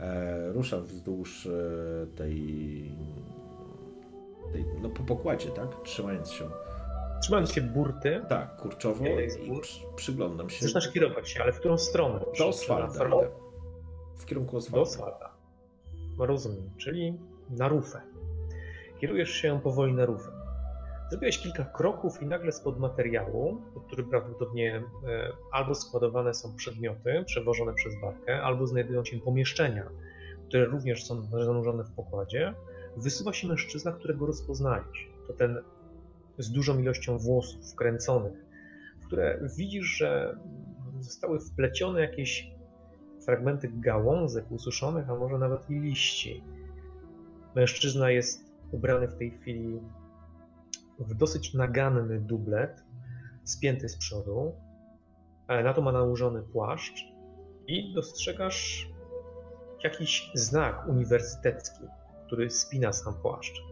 [0.00, 1.50] E, rusza wzdłuż e,
[2.16, 2.34] tej,
[4.52, 4.64] tej.
[4.82, 5.68] No po pokładzie, tak?
[5.84, 6.44] Trzymając się.
[7.22, 9.60] Trzymając się burty, Tak, kurczowo i
[9.96, 10.62] przyglądam się.
[10.64, 12.20] zaczynasz kierować się, ale w którą stronę?
[12.38, 13.04] Do Oswalda.
[14.16, 14.82] W kierunku Do Oswalda.
[14.82, 15.30] Oswalda.
[16.18, 17.18] No Rozumiem, czyli
[17.50, 18.00] na rufę.
[19.00, 20.30] Kierujesz się powoli na rufę.
[21.10, 24.82] Zrobiłeś kilka kroków i nagle spod materiału, pod którym prawdopodobnie e,
[25.52, 29.90] albo składowane są przedmioty przewożone przez barkę, albo znajdują się pomieszczenia,
[30.48, 32.54] które również są zanurzone w pokładzie,
[32.96, 35.10] wysuwa się mężczyzna, którego rozpoznajesz.
[35.26, 35.58] To ten
[36.38, 38.44] z dużą ilością włosów wkręconych,
[39.00, 40.38] w które widzisz, że
[41.00, 42.50] zostały wplecione jakieś
[43.24, 46.44] fragmenty gałązek ususzonych, a może nawet i liści.
[47.54, 49.80] Mężczyzna jest ubrany w tej chwili
[50.98, 52.84] w dosyć naganny dublet,
[53.44, 54.52] spięty z przodu.
[55.48, 57.04] e, Na to ma nałożony płaszcz
[57.66, 58.88] i dostrzegasz
[59.84, 61.84] jakiś znak uniwersytecki,
[62.26, 63.62] który spina sam płaszcz.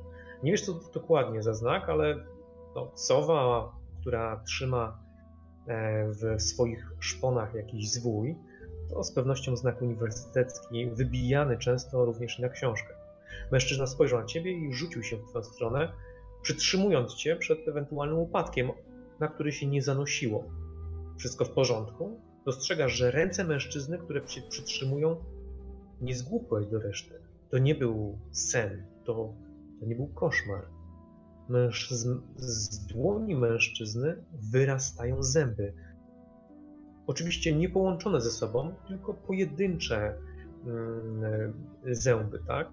[0.42, 2.24] Nie wiesz, co to dokładnie za znak, ale
[2.74, 4.98] no, sowa, która trzyma
[5.66, 8.36] e, w swoich szponach jakiś zwój,
[8.90, 12.94] to z pewnością znak uniwersytecki, wybijany często również na książkę.
[13.52, 15.92] Mężczyzna spojrzał na ciebie i rzucił się w twoją stronę,
[16.46, 18.70] przytrzymując cię przed ewentualnym upadkiem,
[19.20, 20.44] na który się nie zanosiło.
[21.18, 22.20] Wszystko w porządku?
[22.44, 25.16] Dostrzegasz, że ręce mężczyzny, które cię przytrzymują,
[26.00, 27.14] nie zgłupłeś do reszty.
[27.50, 29.34] To nie był sen, to,
[29.80, 30.68] to nie był koszmar.
[32.36, 35.72] Z dłoni mężczyzny wyrastają zęby.
[37.06, 40.18] Oczywiście nie połączone ze sobą, tylko pojedyncze
[40.66, 41.52] mm,
[41.90, 42.68] zęby, tak?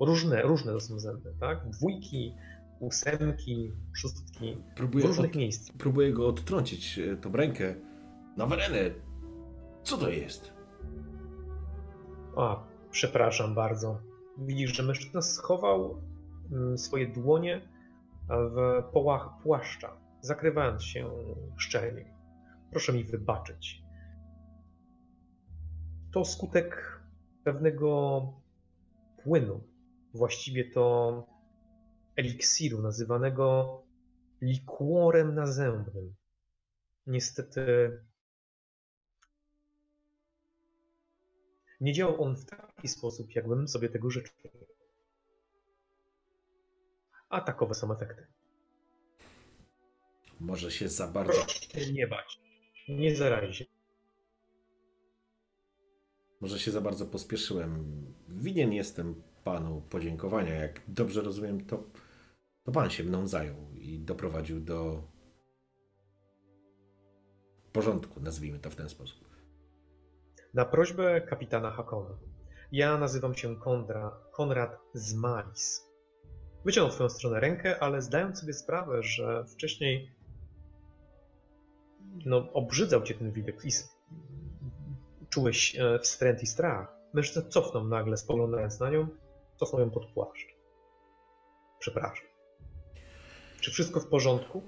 [0.00, 1.70] Różne, różne to są zęby, tak?
[1.70, 2.34] Dwójki,
[2.80, 5.76] ósemki, szóstki, Próbuję, różnych od, miejscach.
[5.78, 7.74] próbuję go odtrącić, e, tą rękę.
[8.36, 8.90] Na werenę!
[9.82, 10.52] Co to jest?
[12.36, 14.00] A, przepraszam bardzo.
[14.38, 16.02] Widzisz, że mężczyzna schował
[16.52, 17.68] mm, swoje dłonie
[18.28, 21.10] w połach płaszcza, zakrywając się
[21.56, 22.14] szczelnie.
[22.70, 23.82] Proszę mi wybaczyć.
[26.12, 27.00] To skutek
[27.44, 28.22] pewnego
[29.24, 29.60] płynu,
[30.14, 31.35] właściwie to
[32.16, 33.82] eliksiru nazywanego
[34.42, 36.14] likworem nazębnym.
[37.06, 37.90] Niestety
[41.80, 44.50] nie działał on w taki sposób, jakbym sobie tego życzył.
[47.28, 48.26] A takowe są efekty.
[50.40, 51.32] Może się za bardzo.
[51.32, 52.40] Proszę się nie bać.
[52.88, 53.66] Nie zarazi.
[56.40, 58.04] Może się za bardzo pospieszyłem.
[58.28, 60.54] Winien jestem panu podziękowania.
[60.54, 61.84] Jak dobrze rozumiem, to,
[62.66, 65.02] to pan się mną zajął i doprowadził do
[67.72, 69.28] porządku, nazwijmy to w ten sposób.
[70.54, 72.18] Na prośbę kapitana Hakona.
[72.72, 75.86] Ja nazywam się Kondra, Konrad Zmalis.
[76.64, 80.16] Wyciągnął w twoją stronę rękę, ale zdając sobie sprawę, że wcześniej
[82.24, 83.70] no, obrzydzał cię ten widok i
[85.30, 89.08] czułeś e, wstręt i strach, mężczyzna cofnął nagle, spoglądając na nią,
[89.56, 90.56] cofnął ją pod płaszcz.
[91.78, 92.35] Przepraszam.
[93.60, 94.62] Czy wszystko w porządku?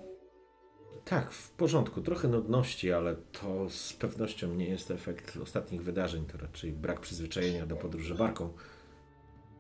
[1.05, 2.03] Tak, w porządku.
[2.03, 6.27] Trochę nudności, ale to z pewnością nie jest efekt ostatnich wydarzeń.
[6.27, 8.53] To raczej brak przyzwyczajenia do podróży barką.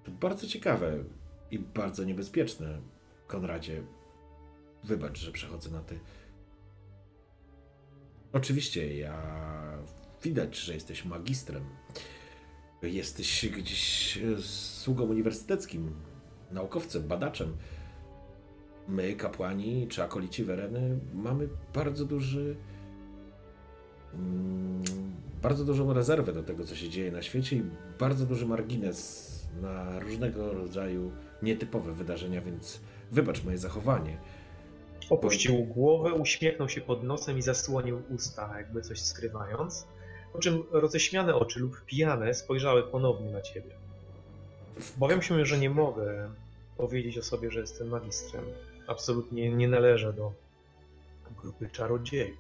[0.05, 1.05] To bardzo ciekawe
[1.51, 2.81] i bardzo niebezpieczne.
[3.27, 3.83] Konradzie,
[4.85, 6.01] wybacz, że przechodzę na ty.
[8.33, 9.23] Oczywiście, ja
[10.23, 11.65] widać, że jesteś magistrem.
[12.83, 15.95] Jesteś gdzieś sługą uniwersyteckim,
[16.51, 17.57] naukowcem, badaczem.
[18.89, 22.57] My, kapłani czy akolici Wereny, mamy bardzo duży.
[24.15, 24.83] Mm,
[25.43, 27.63] bardzo dużą rezerwę do tego, co się dzieje na świecie i
[27.99, 29.29] bardzo duży margines
[29.63, 32.81] na różnego rodzaju nietypowe wydarzenia, więc
[33.13, 34.19] wybacz moje zachowanie.
[35.11, 39.87] Opuścił głowę, uśmiechnął się pod nosem i zasłonił usta, jakby coś skrywając.
[40.33, 43.71] Po czym roześmiane oczy lub pijane spojrzały ponownie na ciebie.
[44.97, 46.31] Obawiam się, że nie mogę
[46.77, 48.45] powiedzieć o sobie, że jestem magistrem.
[48.89, 50.33] Absolutnie nie należę do
[51.43, 52.39] grupy czarodziejów,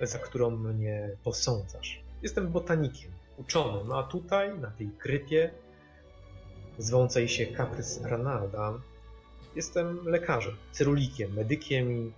[0.00, 2.02] za którą mnie posądzasz.
[2.22, 5.50] Jestem botanikiem, uczonym, a tutaj, na tej krypie,
[6.78, 8.80] zwącej się Caprys Ranalda,
[9.54, 12.12] jestem lekarzem, cyrulikiem, medykiem i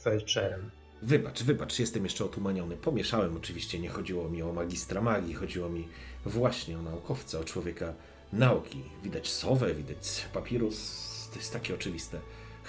[0.00, 0.70] felczerem.
[1.02, 2.76] Wybacz, wybacz, jestem jeszcze otumaniony.
[2.76, 5.88] Pomieszałem oczywiście, nie chodziło mi o magistra magii, chodziło mi
[6.26, 7.94] właśnie o naukowca, o człowieka
[8.32, 8.82] nauki.
[9.02, 12.20] Widać sowę, widać papirus, to jest takie oczywiste.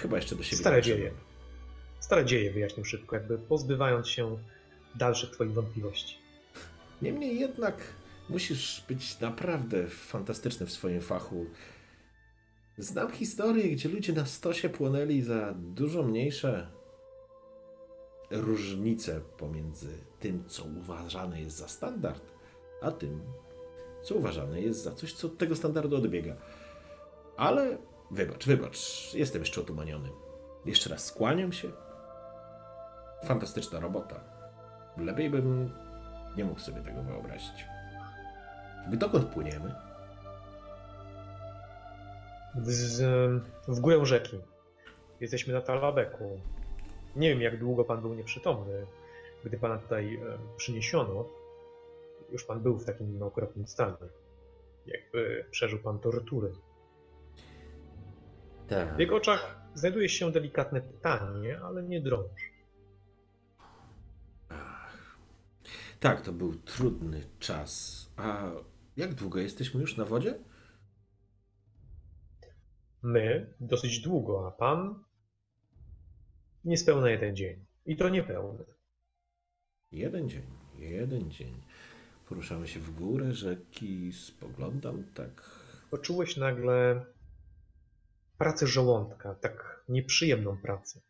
[0.02, 1.12] Chyba jeszcze do siebie Stare dzieje.
[2.00, 4.38] Stare dzieje wyjaśnił szybko, jakby pozbywając się
[4.94, 6.18] dalszych twoich wątpliwości.
[7.02, 7.76] Niemniej jednak
[8.28, 11.46] musisz być naprawdę fantastyczny w swoim fachu.
[12.78, 16.70] Znam historię, gdzie ludzie na stosie płonęli za dużo mniejsze
[18.30, 19.88] różnice pomiędzy
[20.20, 22.22] tym, co uważane jest za standard,
[22.82, 23.20] a tym,
[24.02, 26.36] co uważane jest za coś, co od tego standardu odbiega.
[27.36, 27.78] Ale
[28.10, 30.08] wybacz, wybacz, jestem jeszcze otumaniony.
[30.64, 31.70] Jeszcze raz skłaniam się.
[33.24, 34.20] Fantastyczna robota.
[34.96, 35.72] Lepiej bym
[36.36, 37.64] nie mógł sobie tego wyobrazić.
[38.92, 39.74] Dokąd płyniemy?
[42.62, 43.02] Z,
[43.68, 44.40] w górę rzeki.
[45.20, 46.40] Jesteśmy na Talabeku.
[47.16, 48.86] Nie wiem, jak długo pan był nieprzytomny,
[49.44, 50.20] gdy pana tutaj
[50.56, 51.24] przyniesiono.
[52.32, 53.96] Już pan był w takim okropnym stanie.
[54.86, 56.52] Jakby przeżył pan tortury.
[58.70, 58.96] Tak.
[58.96, 62.50] W jego oczach znajduje się delikatne pytanie, ale nie drąż.
[66.00, 68.06] Tak, to był trudny czas.
[68.16, 68.50] A
[68.96, 70.38] jak długo jesteśmy już na wodzie?
[73.02, 75.04] My dosyć długo, a pan
[76.64, 77.64] niespełna jeden dzień.
[77.86, 78.64] I to niepełny.
[79.92, 80.46] Jeden dzień,
[80.78, 81.62] jeden dzień.
[82.28, 85.60] Poruszamy się w górę rzeki, spoglądam tak.
[85.90, 87.06] Poczułeś nagle
[88.40, 91.00] pracę żołądka, tak nieprzyjemną pracę.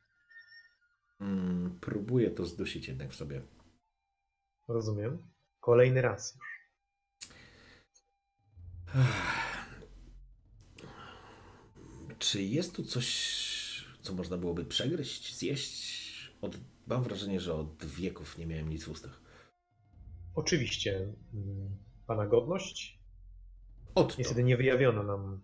[1.21, 3.43] Mm, próbuję to zdusić jednak w sobie.
[4.69, 5.19] Rozumiem?
[5.61, 6.61] Kolejny raz już.
[12.19, 16.35] Czy jest tu coś, co można byłoby przegryźć, zjeść?
[16.40, 19.21] Od, mam wrażenie, że od wieków nie miałem nic w ustach.
[20.35, 23.01] Oczywiście, mm, pana godność.
[23.95, 25.43] Od Niestety nie wyjawiono nam.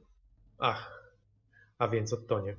[0.59, 1.06] Ach,
[1.79, 2.57] a więc Ottonie.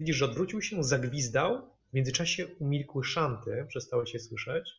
[0.00, 1.72] Widzisz, że odwrócił się, zagwizdał.
[1.90, 4.70] W międzyczasie umilkły szanty, przestały się słyszeć.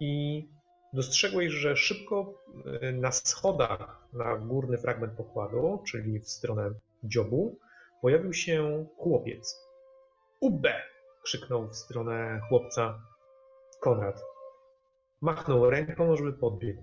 [0.00, 0.44] I
[0.92, 2.34] dostrzegłeś, że szybko
[2.82, 6.70] y, na schodach na górny fragment pokładu, czyli w stronę
[7.04, 7.58] dziobu,
[8.02, 9.56] pojawił się chłopiec.
[10.40, 10.82] Ube!
[11.22, 13.02] krzyknął w stronę chłopca
[13.80, 14.24] Konrad.
[15.20, 16.82] Machnął ręką, żeby podbiegł.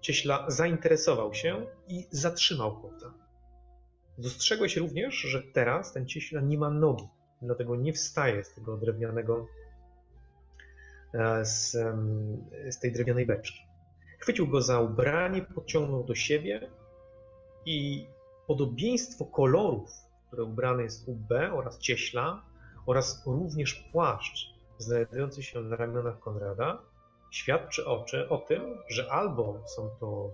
[0.00, 3.27] Cieśla zainteresował się i zatrzymał chłopca.
[4.18, 7.08] Dostrzegłeś również, że teraz ten cieśla nie ma nogi,
[7.42, 9.46] dlatego nie wstaje z tego drewnianego,
[11.14, 11.70] e, z,
[12.70, 13.60] z tej drewnianej beczki.
[14.18, 16.70] Chwycił go za ubranie, podciągnął do siebie
[17.66, 18.06] i
[18.46, 19.90] podobieństwo kolorów,
[20.26, 22.42] które ubrany jest UB oraz cieśla,
[22.86, 26.82] oraz również płaszcz znajdujący się na ramionach Konrada,
[27.30, 30.30] świadczy oczy o tym, że albo są to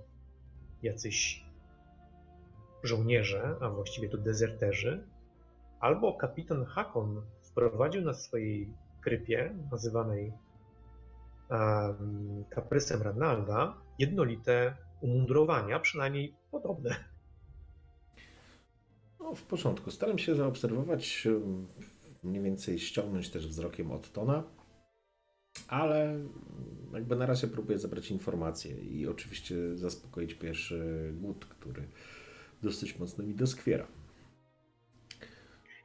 [0.83, 1.44] jacyś
[2.85, 5.09] żołnierze, a właściwie to dezerterzy,
[5.81, 10.33] albo kapitan Hakon wprowadził na swojej krypie, nazywanej
[11.51, 16.97] um, kaprysem Ranalda, jednolite umundurowania, przynajmniej podobne.
[19.21, 19.91] No, w porządku.
[19.91, 21.29] Staram się zaobserwować,
[22.23, 24.45] mniej więcej ściągnąć też wzrokiem od Tona,
[25.69, 26.19] ale
[26.93, 31.89] jakby na razie próbuję zebrać informacje i oczywiście zaspokoić pierwszy głód, który
[32.63, 33.87] dosyć mocno mi doskwiera.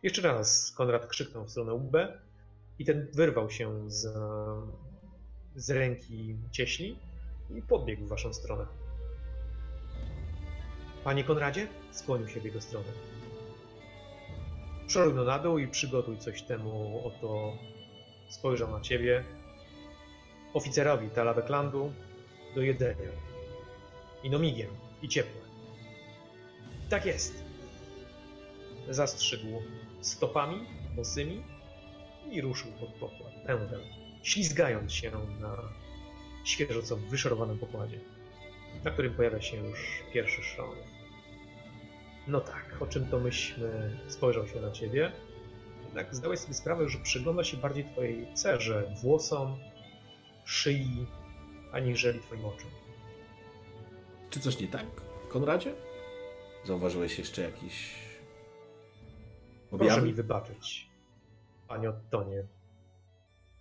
[0.03, 1.93] Jeszcze raz Konrad krzyknął w stronę UB
[2.79, 4.08] i ten wyrwał się z,
[5.55, 6.99] z ręki cieśli
[7.55, 8.65] i podbiegł w waszą stronę.
[11.03, 11.67] Panie Konradzie?
[11.91, 12.88] Skłonił się w jego stronę.
[14.88, 17.53] Przerognął na dół i przygotuj coś temu, oto
[18.29, 19.23] spojrzał na ciebie.
[20.53, 21.93] Oficerowi Talabeklandu
[22.55, 23.10] do jedzenia.
[24.23, 24.69] I nomigiem,
[25.01, 25.38] i ciepłe.
[26.89, 27.43] Tak jest.
[28.89, 29.62] Zastrzygł
[30.02, 31.43] stopami bosymi
[32.32, 33.82] i ruszył pod pokład pędem,
[34.23, 35.58] ślizgając się na
[36.43, 37.99] świeżo co wyszorowanym pokładzie,
[38.84, 40.75] na którym pojawia się już pierwszy szron.
[42.28, 45.12] No tak, o czym to myśmy spojrzał się na ciebie.
[45.86, 49.58] Jednak zdałeś sobie sprawę, że przygląda się bardziej twojej cerze, włosom,
[50.45, 51.06] szyi,
[51.71, 52.69] aniżeli twoim oczom.
[54.30, 54.86] Czy coś nie tak,
[55.30, 55.88] Konradzie?
[56.65, 57.95] Zauważyłeś jeszcze jakiś
[59.69, 60.08] Proszę objawy?
[60.08, 60.89] mi wybaczyć,
[61.67, 62.48] panie Ottonie.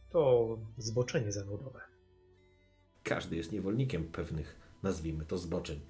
[0.08, 1.80] To zboczenie zawodowe.
[3.02, 5.80] Każdy jest niewolnikiem pewnych, nazwijmy to, zboczeń.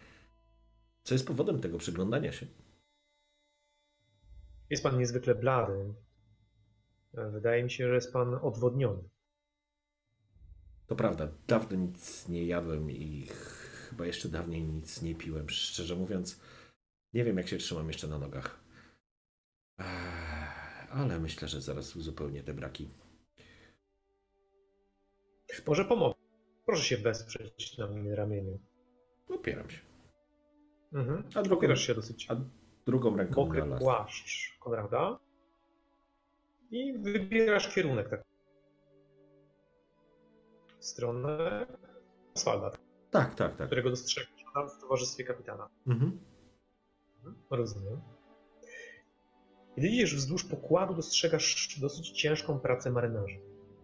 [1.03, 2.47] Co jest powodem tego przyglądania się?
[4.71, 5.94] Jest pan niezwykle blady.
[7.12, 9.03] Wydaje mi się, że jest pan odwodniony.
[10.87, 15.51] To prawda, dawno nic nie jadłem i chyba jeszcze dawniej nic nie piłem.
[15.51, 16.40] Szczerze mówiąc,
[17.14, 18.61] nie wiem, jak się trzymam jeszcze na nogach.
[20.90, 22.90] Ale myślę, że zaraz uzupełnię te braki.
[25.66, 26.14] Może pomogę.
[26.66, 28.59] Proszę się wesprzeć na mnie ramieniu.
[29.29, 29.81] Opieram się.
[30.92, 31.25] Mhm.
[31.35, 32.37] A drugą, Opierasz się dosyć a
[32.87, 35.18] drugą ręką mokry na płaszcz Konrada
[36.71, 38.25] i wybierasz kierunek tak
[40.79, 41.66] w stronę
[42.35, 42.71] Oswalda,
[43.11, 43.66] Tak, tak, tak.
[43.66, 45.68] którego dostrzegasz tam w towarzystwie kapitana.
[45.87, 46.21] Mhm.
[47.50, 48.00] Rozumiem.
[49.74, 53.40] Kiedy idziesz wzdłuż pokładu, dostrzegasz dosyć ciężką pracę marynarzy.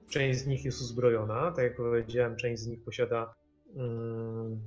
[0.08, 3.34] Część z nich jest uzbrojona, tak jak powiedziałem, część z nich posiada,
[3.76, 4.60] mm,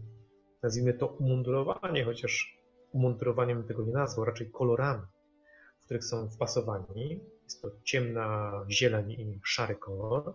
[0.64, 2.58] nazwijmy to umundurowanie, chociaż
[2.92, 5.04] umundurowaniem tego nie nazwał, raczej kolorami,
[5.82, 7.20] w których są wpasowani.
[7.44, 10.34] Jest to ciemna zieleń i szary kolor.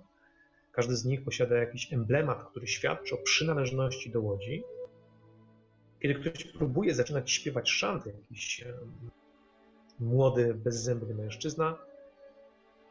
[0.73, 4.65] Każdy z nich posiada jakiś emblemat, który świadczy o przynależności do łodzi.
[6.03, 8.65] Kiedy ktoś próbuje zaczynać śpiewać szanty, jakiś
[10.01, 11.79] młody, bezzębny mężczyzna,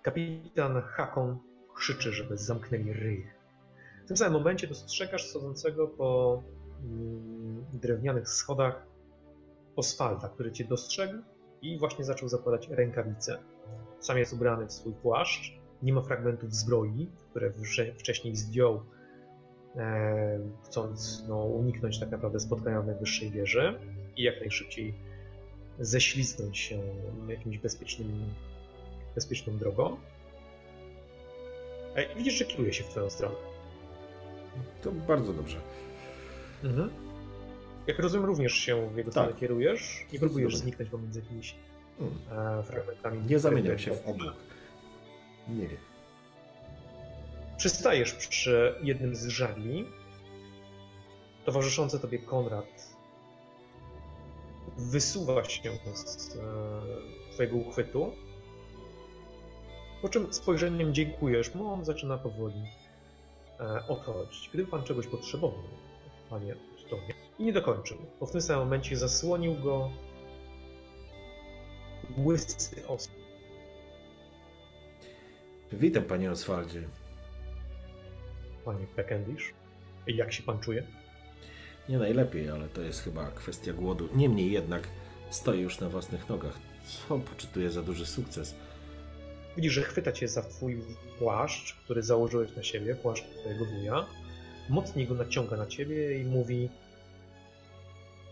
[0.01, 1.37] kapitan Hakon
[1.75, 3.27] krzyczy, żeby zamknęli ryj.
[4.05, 6.43] W tym samym momencie dostrzegasz schodzącego po
[6.83, 8.85] mm, drewnianych schodach
[9.75, 11.17] Oswalda, który cię dostrzegł
[11.61, 13.39] i właśnie zaczął zakładać rękawice.
[13.99, 17.51] Sam jest ubrany w swój płaszcz, nie ma fragmentów zbroi, które
[17.97, 18.83] wcześniej zdjął,
[20.65, 23.79] chcąc no, uniknąć tak naprawdę spotkania w najwyższej wieży
[24.17, 24.93] i jak najszybciej
[25.79, 26.79] ześlizgnąć się
[27.27, 28.25] jakimś bezpiecznym,
[29.15, 29.97] bezpieczną drogą.
[31.95, 33.35] E, widzisz, że kieruje się w twoją stronę.
[34.81, 35.57] To bardzo dobrze.
[36.63, 36.89] Mhm.
[37.87, 39.39] Jak rozumiem, również się w jego stronę Tak.
[39.39, 41.55] kierujesz i próbujesz zniknąć pomiędzy jakimiś
[41.99, 42.13] Mm.
[42.59, 43.21] e, fragmentami.
[43.29, 44.33] Nie zamieniam się w obłok.
[45.47, 45.90] Nie, nie.
[47.61, 49.85] Przystajesz przy jednym z żagli.
[51.45, 52.95] Towarzyszący tobie Konrad
[54.77, 56.39] wysuwa się z e,
[57.33, 58.13] twojego uchwytu.
[60.01, 62.63] Po czym spojrzeniem dziękujesz mu, on zaczyna powoli
[63.59, 64.49] e, odchodzić.
[64.53, 65.63] Gdyby pan czegoś potrzebował,
[66.29, 66.55] panie
[66.87, 69.91] Stonie, i nie dokończył, bo w tym samym momencie zasłonił go
[72.17, 73.13] łysy osób.
[75.71, 77.00] Witam, panie Oswaldzie.
[78.65, 79.53] Panie Peckendish,
[80.07, 80.83] jak się pan czuje?
[81.89, 84.09] Nie najlepiej, ale to jest chyba kwestia głodu.
[84.15, 84.87] Niemniej jednak
[85.29, 88.55] stoję już na własnych nogach, co poczytuję za duży sukces.
[89.55, 90.81] Widzisz, że chwyta cię za twój
[91.19, 94.05] płaszcz, który założyłeś na siebie, płaszcz twojego wuja.
[94.69, 96.69] Mocniej go naciąga na ciebie i mówi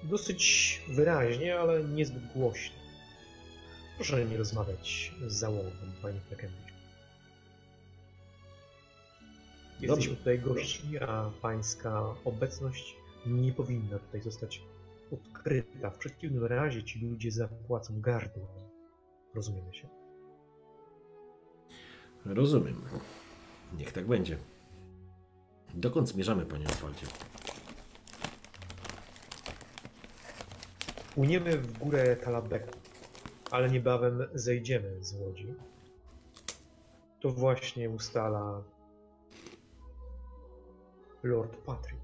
[0.04, 2.76] dosyć wyraźnie, ale niezbyt głośno.
[3.96, 6.69] Proszę nie rozmawiać z załogą, panie Peckendish.
[9.82, 14.62] Jesteśmy tutaj gości, a pańska obecność nie powinna tutaj zostać
[15.12, 15.90] odkryta.
[15.90, 18.48] W przeciwnym razie ci ludzie zapłacą gardło.
[19.36, 19.88] Rozumiemy się?
[22.26, 22.82] Rozumiem.
[23.78, 24.38] Niech tak będzie.
[25.74, 27.06] Dokąd zmierzamy, panie Oswaldzie?
[31.16, 32.78] Płyniemy w górę Talabeku,
[33.52, 35.54] ale niebawem zejdziemy z łodzi.
[37.22, 38.64] To właśnie ustala
[41.24, 42.02] Lord Patrick.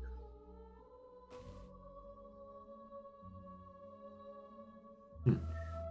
[5.25, 5.47] Hmm.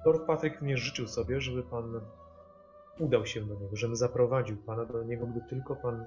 [0.06, 2.00] Lord Patrick również życzył sobie, żeby pan
[2.98, 6.06] udał się do niego, żebym zaprowadził pana do niego, gdy tylko pan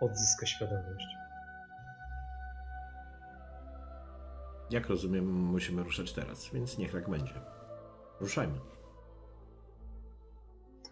[0.00, 1.06] odzyska świadomość.
[4.70, 7.34] Jak rozumiem, musimy ruszać teraz, więc niech tak będzie.
[8.20, 8.58] Ruszajmy.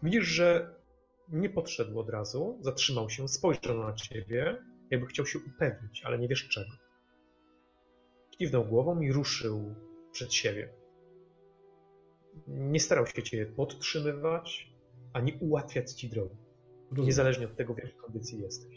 [0.03, 0.75] Widzisz, że
[1.29, 6.29] nie podszedł od razu, zatrzymał się, spojrzał na ciebie, jakby chciał się upewnić, ale nie
[6.29, 6.71] wiesz czego.
[8.31, 9.75] Kiwnął głową i ruszył
[10.13, 10.69] przed siebie.
[12.47, 14.73] Nie starał się cię podtrzymywać,
[15.13, 16.37] ani ułatwiać ci drogi,
[16.93, 18.77] niezależnie od tego, w jakiej kondycji jesteś.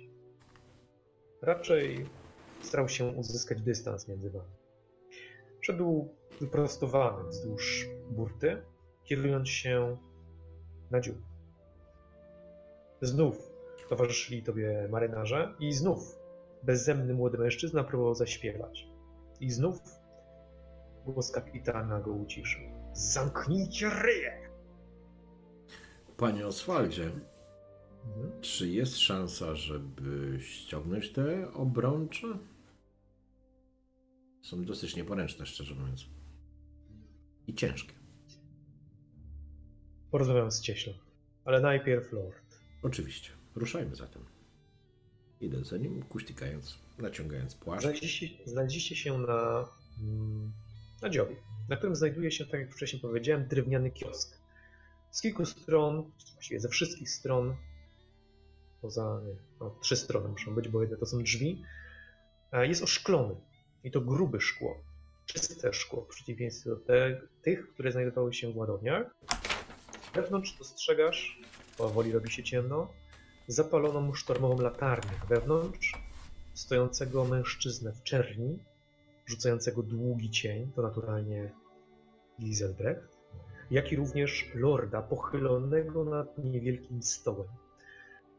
[1.42, 2.06] Raczej
[2.62, 4.52] starał się uzyskać dystans między wami.
[5.62, 8.62] Szedł wyprostowany wzdłuż burty,
[9.04, 9.98] kierując się
[10.92, 11.18] na dziób.
[13.02, 13.53] Znów
[13.98, 16.20] towarzyszyli tobie marynarze i znów
[16.64, 18.88] bezzemny młody mężczyzna próbował zaśpiewać.
[19.40, 19.80] I znów
[21.06, 22.62] głos kapitana go uciszył.
[22.94, 24.50] Zamknijcie ryje!
[26.18, 27.12] Panie Oswaldzie,
[28.06, 28.42] Mhm.
[28.42, 32.28] czy jest szansa, żeby ściągnąć te obrącze?
[34.42, 36.06] Są dosyć nieporęczne, szczerze mówiąc.
[37.48, 37.94] I ciężkie.
[40.12, 40.94] Porozmawiam z cieślą.
[41.46, 42.60] Ale najpierw Lord.
[42.84, 43.30] Oczywiście.
[43.56, 44.26] Ruszajmy zatem.
[45.42, 47.82] Idę za nim, kuśtykając, naciągając płaszcz.
[47.82, 49.70] Znaleźliście, znaleźliście się na,
[50.02, 50.52] mm,
[51.02, 51.36] na dziobie,
[51.70, 54.38] na którym znajduje się, tak jak wcześniej powiedziałem, drewniany kiosk.
[55.12, 57.56] Z kilku stron, właściwie ze wszystkich stron,
[58.82, 59.22] poza
[59.60, 61.64] no, trzy strony muszą być, bo jedne to są drzwi,
[62.52, 63.36] e, jest oszklony.
[63.84, 64.84] I to grube szkło,
[65.26, 69.16] czyste szkło, w przeciwieństwie do te, tych, które znajdowały się w ładowniach.
[70.16, 71.40] Wewnątrz dostrzegasz,
[71.78, 72.94] powoli robi się ciemno,
[73.48, 75.12] zapaloną sztormową latarnię.
[75.30, 75.94] Wewnątrz
[76.54, 78.60] stojącego mężczyznę w czerni,
[79.26, 81.52] rzucającego długi cień, to naturalnie
[82.42, 83.18] Giselbrecht,
[83.72, 87.48] jak i również lorda pochylonego nad niewielkim stołem,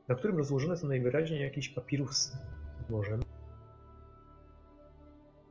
[0.08, 2.38] na którym rozłożone są najwyraźniej jakieś papirusy.
[2.90, 3.18] Może.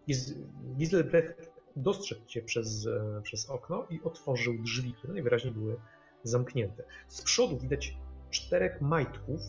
[0.07, 0.35] Gis-
[0.77, 5.75] Giselbrecht dostrzegł cię przez, e, przez okno i otworzył drzwi, które najwyraźniej były
[6.23, 6.83] zamknięte.
[7.07, 7.97] Z przodu widać
[8.33, 9.41] czterech majtków,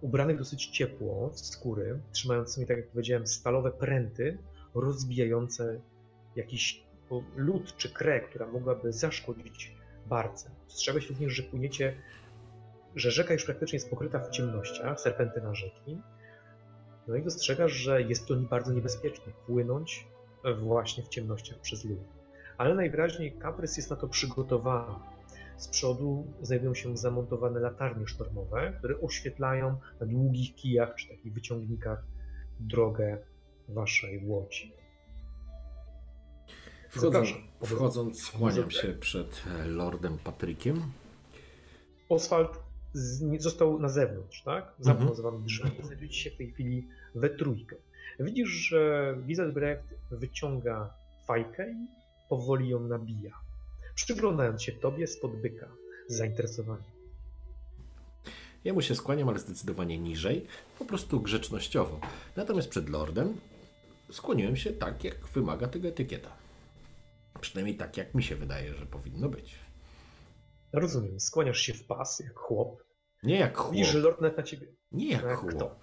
[0.00, 4.38] ubranych dosyć ciepło w skóry, trzymającymi, tak jak powiedziałem, stalowe pręty,
[4.74, 5.80] rozbijające
[6.36, 6.84] jakiś
[7.36, 9.76] lód czy krę, która mogłaby zaszkodzić
[10.06, 10.50] barce.
[10.66, 11.94] Strzegłeś również, że płyniecie,
[12.94, 15.98] że rzeka już praktycznie jest pokryta w ciemnościach, serpentyna rzeki.
[17.08, 20.08] No i dostrzegasz, że jest to bardzo niebezpieczne płynąć
[20.62, 21.98] właśnie w ciemnościach przez lód.
[22.58, 24.94] Ale najwyraźniej Kaprys jest na to przygotowany.
[25.60, 32.04] Z przodu znajdują się zamontowane latarnie sztormowe, które oświetlają na długich kijach czy takich wyciągnikach
[32.60, 33.18] drogę
[33.68, 34.72] waszej łodzi.
[36.90, 37.42] Wchodząc, Zapraszam.
[37.64, 40.82] wchodząc skłaniam się przed e, Lordem Patrykiem.
[42.08, 42.58] Oswald
[42.92, 44.72] z, został na zewnątrz, tak?
[44.78, 45.16] Zamknął Mhm.
[45.16, 45.70] za wami drzwi.
[45.82, 47.76] Znajdujecie się w tej chwili we trójkę.
[48.20, 50.94] Widzisz, że Giselbrecht wyciąga
[51.26, 51.86] fajkę i
[52.28, 53.32] powoli ją nabija.
[54.04, 55.68] Przyglądając się tobie spod byka
[56.08, 56.90] z zainteresowaniem.
[58.64, 60.46] Jemu się skłaniam, ale zdecydowanie niżej,
[60.78, 62.00] po prostu grzecznościowo.
[62.36, 63.36] Natomiast przed Lordem
[64.10, 66.36] skłoniłem się tak, jak wymaga tego etykieta.
[67.40, 69.58] Przynajmniej tak, jak mi się wydaje, że powinno być.
[70.72, 72.82] Rozumiem, skłaniasz się w pas, jak chłop.
[73.22, 73.72] Nie jak chłop.
[73.72, 75.54] Widzisz, że lord na ciebie Nie jak jak chłop.
[75.54, 75.80] kto?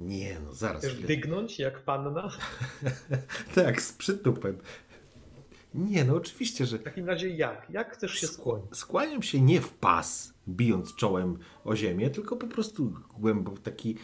[0.00, 0.82] Nie, no zaraz.
[0.82, 2.30] chcesz dygnąć jak panna.
[3.54, 4.58] tak, z przytupem.
[5.76, 7.66] Nie, no oczywiście, że W takim razie jak?
[7.70, 8.76] Jak chcesz się skłonić?
[8.76, 13.96] skłaniam się nie w pas, bijąc czołem o ziemię, tylko po prostu głęboko taki.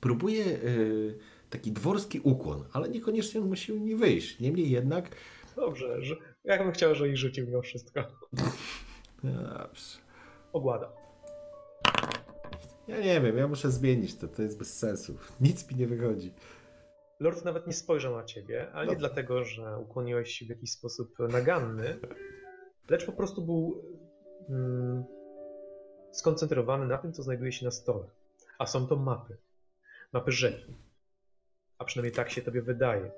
[0.00, 1.18] Próbuję yy,
[1.50, 4.40] taki dworski ukłon, ale niekoniecznie on musi mi wyjść.
[4.40, 5.10] Niemniej jednak.
[5.56, 8.00] Dobrze, że ja bym chciał, żebyś rzucił mimo wszystko.
[9.22, 9.98] Dobrze.
[10.52, 10.92] Ogłada.
[12.88, 15.16] Ja nie wiem, ja muszę zmienić to, to jest bez sensu.
[15.40, 16.32] Nic mi nie wychodzi.
[17.20, 19.08] Lord nawet nie spojrzał na ciebie, ale nie Dobrze.
[19.08, 21.98] dlatego, że ukłoniłeś się w jakiś sposób naganny,
[22.88, 23.84] lecz po prostu był
[24.48, 25.04] mm,
[26.12, 28.06] skoncentrowany na tym, co znajduje się na stole.
[28.58, 29.36] A są to mapy.
[30.12, 30.74] Mapy rzeki.
[31.78, 33.10] A przynajmniej tak się tobie wydaje.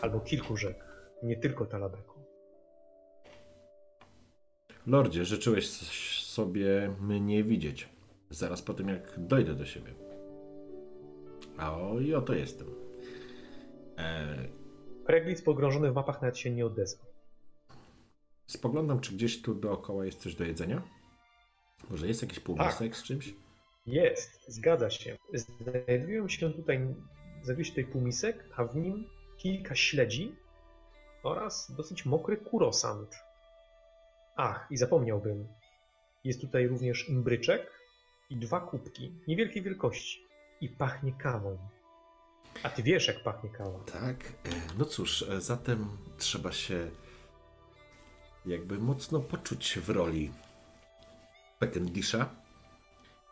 [0.00, 0.84] Albo kilku rzek,
[1.22, 2.20] nie tylko Talabeku.
[4.86, 5.68] Lordzie, życzyłeś
[6.22, 7.88] sobie mnie widzieć.
[8.30, 9.94] Zaraz po tym, jak dojdę do siebie.
[11.56, 12.85] A o, i oto jestem.
[13.98, 14.36] E,
[15.06, 17.06] Kreglitz pogrążony w mapach nawet się nie odezwał.
[18.46, 20.82] spoglądam, czy gdzieś tu dookoła jest coś do jedzenia.
[21.90, 23.34] Może jest jakiś półmisek z czymś?
[23.86, 25.16] Jest, zgadza się.
[25.34, 26.94] Znajdują się tutaj,
[27.42, 30.34] znajduje się tutaj półmisek, a w nim kilka śledzi
[31.22, 33.16] oraz dosyć mokry kurosant.
[34.36, 35.48] Ach, i zapomniałbym.
[36.24, 37.72] Jest tutaj również imbryczek
[38.30, 40.20] i dwa kubki niewielkiej wielkości.
[40.60, 41.58] I pachnie kawą.
[42.62, 43.78] A ty wiesz, jak pachnie kawa.
[43.78, 44.24] Tak.
[44.44, 45.88] e, No cóż, e, zatem
[46.18, 46.90] trzeba się
[48.46, 50.32] jakby mocno poczuć w roli
[51.58, 52.30] Pekendisza.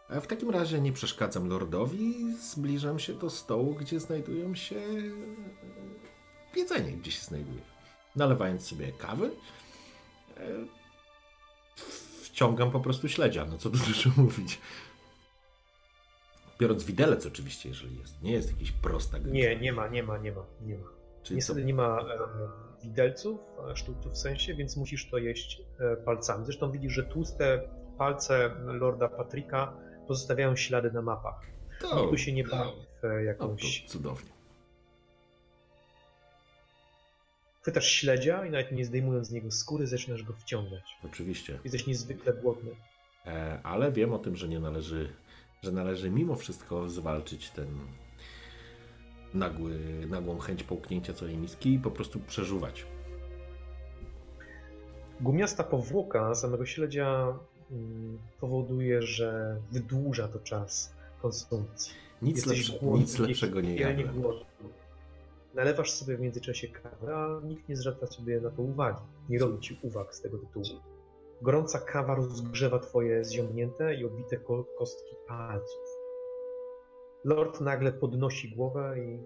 [0.08, 4.80] A w takim razie nie przeszkadzam lordowi, zbliżam się do stołu, gdzie znajdują się
[6.56, 7.60] jedzenie, gdzie się znajduje.
[8.16, 9.30] Nalewając sobie kawy,
[10.36, 10.40] e,
[12.22, 14.58] wciągam po prostu śledzia, no co tu dużo mówić.
[16.58, 18.22] Biorąc widelec oczywiście, jeżeli jest.
[18.22, 19.32] Nie jest jakiś prosta gęba.
[19.32, 20.88] Nie, nie ma, nie ma, nie ma, nie ma.
[21.22, 22.04] Czyli Niestety nie ma e,
[22.82, 23.40] widelców,
[23.70, 26.44] e, sztuczów w sensie, więc musisz to jeść e, palcami.
[26.44, 29.72] Zresztą widzisz, że tłuste palce Lorda Patryka
[30.06, 31.40] pozostawiają ślady na mapach.
[31.80, 32.70] To, Nikt tu się nie bawi
[33.02, 33.82] w no, jakąś...
[33.82, 34.30] to cudownie.
[37.62, 40.82] Chwytasz śledzia i nawet nie zdejmując z niego skóry, zaczynasz go wciągać.
[41.04, 41.58] Oczywiście.
[41.64, 42.70] Jesteś niezwykle głodny.
[43.26, 45.12] E, ale wiem o tym, że nie należy,
[45.64, 47.66] że należy mimo wszystko zwalczyć ten
[49.34, 49.78] nagły,
[50.10, 52.86] nagłą chęć połknięcia całej miski i po prostu przeżuwać.
[55.20, 57.38] Gumiasta powłoka samego śledzia
[57.70, 61.92] mm, powoduje, że wydłuża to czas konsumpcji.
[62.22, 64.20] Nic, Jesteś lepsze, głodny, nic lepszego nie jadłem.
[64.20, 64.44] głodny.
[65.54, 69.00] Nalewasz sobie w międzyczasie kawę, a nikt nie zwraca sobie na to uwagi.
[69.28, 70.64] Nie robi ci uwag z tego tytułu.
[71.44, 75.88] Gorąca kawa rozgrzewa twoje zziąbnięte i obite ko- kostki palców.
[77.24, 79.22] Lord nagle podnosi głowę i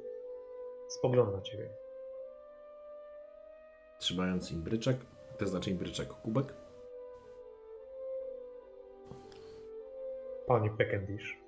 [0.88, 1.70] spogląda na ciebie.
[3.98, 4.96] Trzymając imbryczek,
[5.38, 6.54] to znaczy imbryczek kubek,
[10.46, 11.38] Panie Peckendish.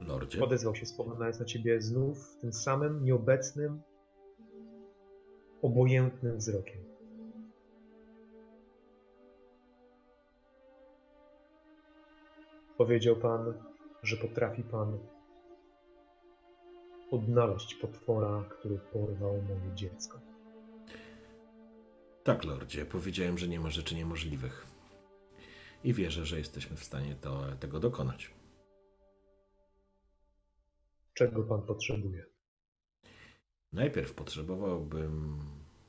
[0.00, 0.42] lordzie.
[0.44, 3.82] Odezwał się spoglądając na ciebie znów tym samym nieobecnym,
[5.62, 6.91] obojętnym wzrokiem.
[12.82, 13.54] Powiedział pan,
[14.02, 14.98] że potrafi pan
[17.10, 20.20] odnaleźć potwora, który porwał moje dziecko.
[22.22, 24.66] Tak, lordzie, powiedziałem, że nie ma rzeczy niemożliwych.
[25.84, 28.34] I wierzę, że jesteśmy w stanie to, tego dokonać.
[31.14, 32.26] Czego pan potrzebuje?
[33.72, 35.40] Najpierw potrzebowałbym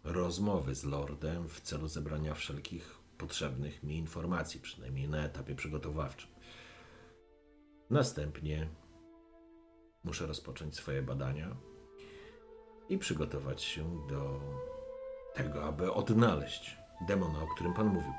[0.04, 6.33] rozmowy z lordem w celu zebrania wszelkich potrzebnych mi informacji, przynajmniej na etapie przygotowawczym.
[7.94, 8.68] Następnie
[10.04, 11.56] muszę rozpocząć swoje badania
[12.90, 14.40] i przygotować się do
[15.34, 16.78] tego, aby odnaleźć
[17.08, 18.14] demona, o którym pan mówił.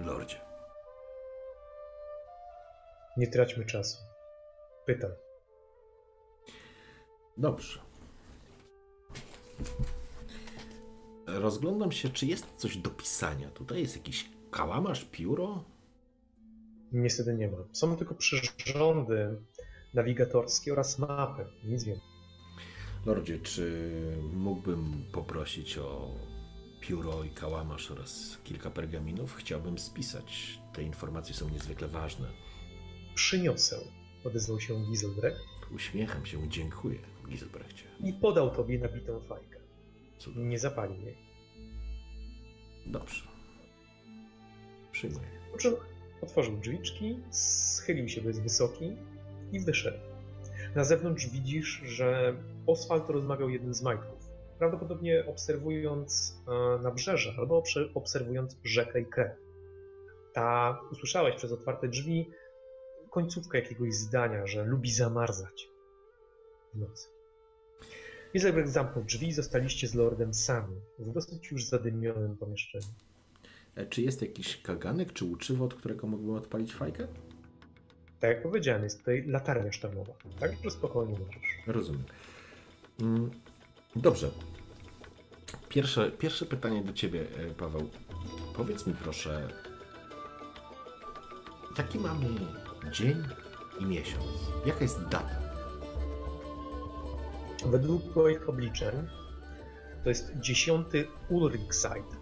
[0.00, 0.40] Lordzie.
[3.16, 3.98] Nie traćmy czasu.
[4.86, 5.10] Pytam.
[7.36, 7.80] Dobrze.
[11.26, 13.50] Rozglądam się, czy jest coś do pisania.
[13.50, 15.64] Tutaj jest jakiś kałamarz, pióro?
[16.92, 17.56] Niestety nie ma.
[17.72, 19.36] Są tylko przyrządy
[19.94, 21.44] nawigatorskie oraz mapy.
[21.64, 22.10] Nic więcej.
[23.06, 23.92] Lordzie, czy
[24.32, 26.14] mógłbym poprosić o
[26.80, 29.34] pióro i kałamarz oraz kilka pergaminów?
[29.34, 30.60] Chciałbym spisać.
[30.72, 32.26] Te informacje są niezwykle ważne.
[33.14, 33.76] Przyniosę,
[34.24, 35.40] odezwał się Giselbrecht
[35.74, 37.84] Uśmiecham się, dziękuję, Giselbrechcie.
[38.00, 39.58] i podał tobie nabitą fajkę.
[40.18, 40.48] Cudownie.
[40.48, 41.16] Nie zapalił jej.
[42.86, 43.22] Dobrze.
[44.92, 45.28] Przyjmuję.
[45.52, 45.74] Po czym
[46.22, 48.96] otworzył drzwiczki, schylił się, bo jest wysoki
[49.52, 49.98] i wyszedł.
[50.74, 54.30] Na zewnątrz widzisz, że Oswald rozmawiał jeden z majtków.
[54.58, 59.32] Prawdopodobnie obserwując e, nabrzeże albo obse- obserwując rzekę i krew.
[60.32, 62.30] Ta, usłyszałeś przez otwarte drzwi
[63.10, 65.68] końcówkę jakiegoś zdania, że lubi zamarzać
[66.74, 67.08] w nocy.
[68.34, 72.86] Izabel zamknął drzwi i zostaliście z lordem sami w dosyć już zadymionym pomieszczeniu.
[73.76, 77.06] E, Czy jest jakiś kaganek czy łuczywo, od którego mógłbym odpalić fajkę?
[78.20, 80.12] Tak jak powiedziałem, jest tutaj latarnia sztamowa.
[80.40, 81.42] Tak, że spokojnie możesz.
[81.66, 82.04] Rozumiem.
[83.00, 83.30] Mm,
[83.96, 84.30] Dobrze.
[85.68, 87.90] Pierwsze, pierwsze pytanie do ciebie, e, Paweł.
[88.56, 89.48] Powiedz mi proszę,
[91.78, 92.26] jaki mamy
[92.92, 93.16] dzień
[93.80, 94.24] i miesiąc?
[94.66, 95.40] Jaka jest data?
[97.66, 99.06] Według moich obliczeń
[100.04, 100.86] to jest 10
[101.28, 102.19] Ulrichside.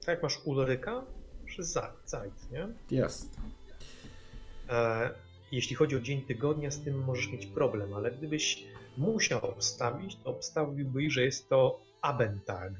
[0.00, 1.02] Tak jak masz Ulryka,
[1.46, 2.68] przez Zeit, nie?
[2.90, 3.36] Jest.
[4.68, 5.10] E,
[5.52, 8.64] jeśli chodzi o dzień tygodnia, z tym możesz mieć problem, ale gdybyś
[8.96, 12.72] musiał obstawić, to obstawiłbyś, że jest to Abentag,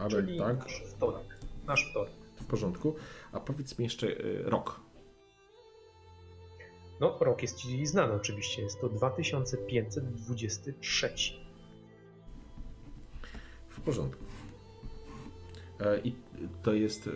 [0.00, 1.38] Ale czyli nasz wtorek.
[1.66, 2.12] Nasz wtorek.
[2.40, 2.94] w porządku.
[3.32, 4.80] A powiedz mi jeszcze e, rok.
[7.00, 11.12] No, rok jest Ci znany oczywiście, jest to 2523.
[13.68, 14.24] W porządku.
[15.80, 16.16] E, I
[16.62, 17.10] to jest e,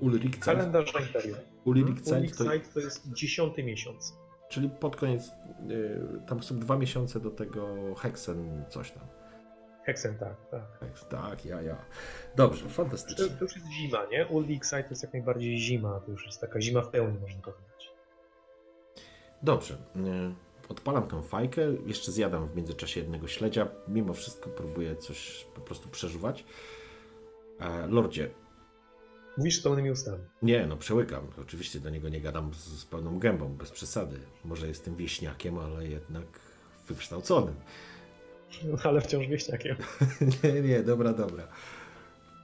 [0.00, 0.44] Ulrich Zeit.
[0.44, 1.38] Kalendarz Imperium.
[1.64, 4.14] Ulrich Zeit to, to jest 10 miesiąc.
[4.48, 9.02] czyli pod koniec, e, tam są dwa miesiące do tego Hexen coś tam.
[9.84, 10.78] Heksen, tak, tak.
[10.80, 11.76] Tak, tak, ja, ja.
[12.36, 13.26] Dobrze, To, fantastycznie.
[13.26, 14.26] to już jest zima, nie?
[14.26, 17.42] U Lixai to jest jak najbardziej zima, to już jest taka zima w pełni, można
[17.42, 17.92] powiedzieć.
[19.42, 19.76] Dobrze.
[20.68, 23.68] Odpalam tą fajkę, jeszcze zjadam w międzyczasie jednego śledzia.
[23.88, 26.44] Mimo wszystko próbuję coś po prostu przeżuwać.
[27.60, 28.30] E, Lordzie,
[29.38, 30.18] Mówisz pełnymi ustami.
[30.42, 31.26] nie, no przełykam.
[31.42, 34.20] Oczywiście do niego nie gadam z, z pełną gębą, bez przesady.
[34.44, 36.24] Może jestem wieśniakiem, ale jednak
[36.88, 37.54] wykształconym.
[38.84, 39.76] Ale wciąż wieśniakiem.
[40.44, 41.48] nie, nie, dobra, dobra.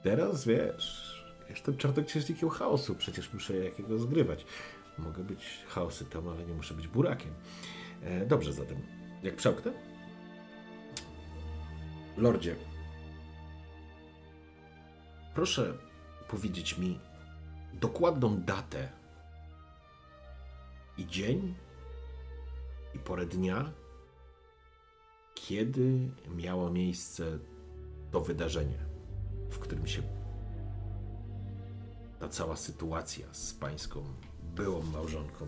[0.03, 4.45] Teraz wiesz, jestem czarnoksiężnikiem chaosu, przecież muszę jakiego zgrywać.
[4.99, 7.31] Mogę być chaosytą, ale nie muszę być burakiem.
[8.03, 8.79] E, dobrze zatem,
[9.23, 9.73] jak przełknę?
[12.17, 12.57] Lordzie,
[15.41, 15.79] proszę
[16.29, 17.01] powiedzieć mi
[17.75, 18.89] dokładną datę
[20.99, 21.55] i dzień
[22.95, 23.73] i porę dnia,
[25.35, 27.39] kiedy miało miejsce
[28.11, 28.79] to wydarzenie,
[29.51, 30.03] w którym się
[32.19, 34.05] ta cała sytuacja z pańską
[34.43, 35.47] byłą małżonką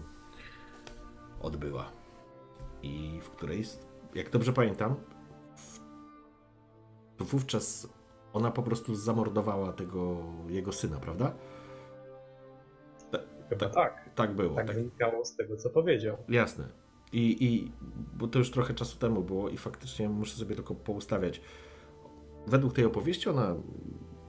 [1.41, 1.93] odbyła.
[2.83, 3.65] I w której,
[4.15, 4.95] jak dobrze pamiętam,
[7.17, 7.89] to wówczas
[8.33, 10.17] ona po prostu zamordowała tego
[10.49, 11.35] jego syna, prawda?
[13.49, 13.75] Chyba Tak.
[13.75, 14.11] tak.
[14.15, 14.55] Tak było.
[14.55, 14.77] Tak tak.
[14.77, 16.17] wynikało z tego, co powiedział.
[16.29, 16.69] Jasne.
[17.13, 17.73] I, I
[18.15, 21.41] bo to już trochę czasu temu było i faktycznie muszę sobie tylko poustawiać.
[22.47, 23.55] Według tej opowieści ona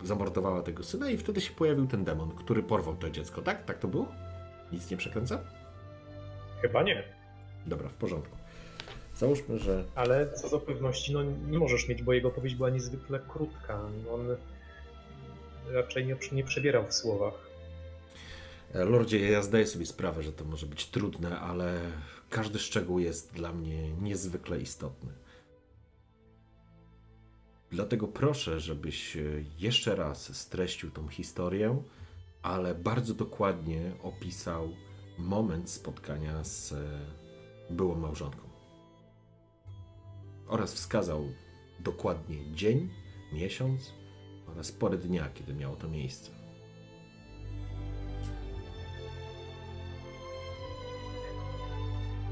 [0.03, 3.63] zamordowała tego syna i wtedy się pojawił ten demon, który porwał to dziecko, tak?
[3.63, 4.07] Tak to było?
[4.71, 5.39] Nic nie przekręca?
[6.61, 7.03] Chyba nie.
[7.65, 8.37] Dobra, w porządku.
[9.23, 13.19] Załóżmy, że Ale co do pewności, no nie możesz mieć, bo jego opowieść była niezwykle
[13.19, 13.81] krótka.
[14.11, 14.27] On
[15.71, 17.33] raczej nie, nie przebierał w słowach.
[18.73, 21.79] E, Lordzie, ja zdaję sobie sprawę, że to może być trudne, ale
[22.29, 25.11] każdy szczegół jest dla mnie niezwykle istotny.
[27.71, 29.21] Dlatego proszę, żebyś e,
[29.59, 31.81] jeszcze raz streścił tą historię,
[32.41, 34.69] ale bardzo dokładnie opisał
[35.17, 36.75] moment spotkania z e,
[37.69, 38.52] byłą małżonką.
[40.53, 41.25] Oraz wskazał
[41.79, 42.89] dokładnie dzień,
[43.31, 43.93] miesiąc
[44.47, 46.31] oraz porę dnia, kiedy miało to miejsce.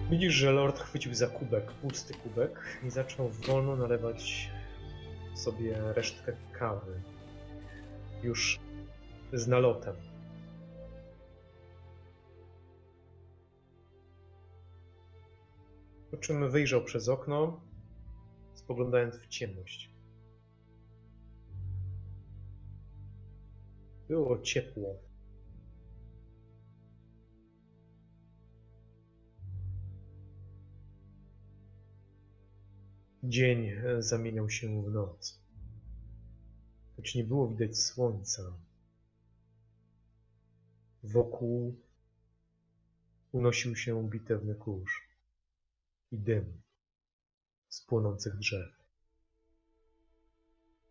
[0.09, 4.49] Widzisz, że Lord chwycił za kubek, pusty kubek i zaczął wolno nalewać
[5.36, 7.01] sobie resztkę kawy.
[8.24, 8.59] Już
[9.34, 9.95] z nalotem.
[16.11, 17.70] Po czym wyjrzał przez okno,
[18.64, 19.89] spoglądając w ciemność.
[24.07, 24.99] Było ciepło.
[33.24, 35.41] Dzień e, zamieniał się w noc.
[36.95, 38.43] Choć nie było widać słońca.
[41.03, 41.76] Wokół
[43.32, 45.09] unosił się bitewny kurz
[46.12, 46.62] i dym
[47.72, 48.69] z płonących drzew.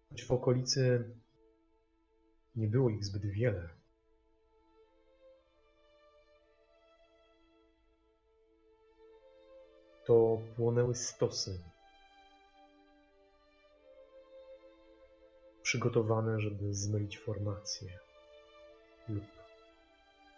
[0.09, 1.15] Choć w okolicy
[2.57, 3.69] nie było ich zbyt wiele,
[10.07, 11.61] to płonęły stosy
[15.63, 17.99] przygotowane, żeby zmylić formację
[19.09, 19.25] lub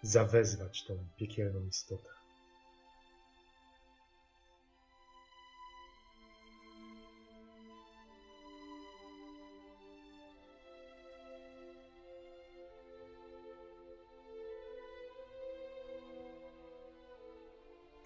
[0.03, 2.22] zawezwać tą piekielną istotę.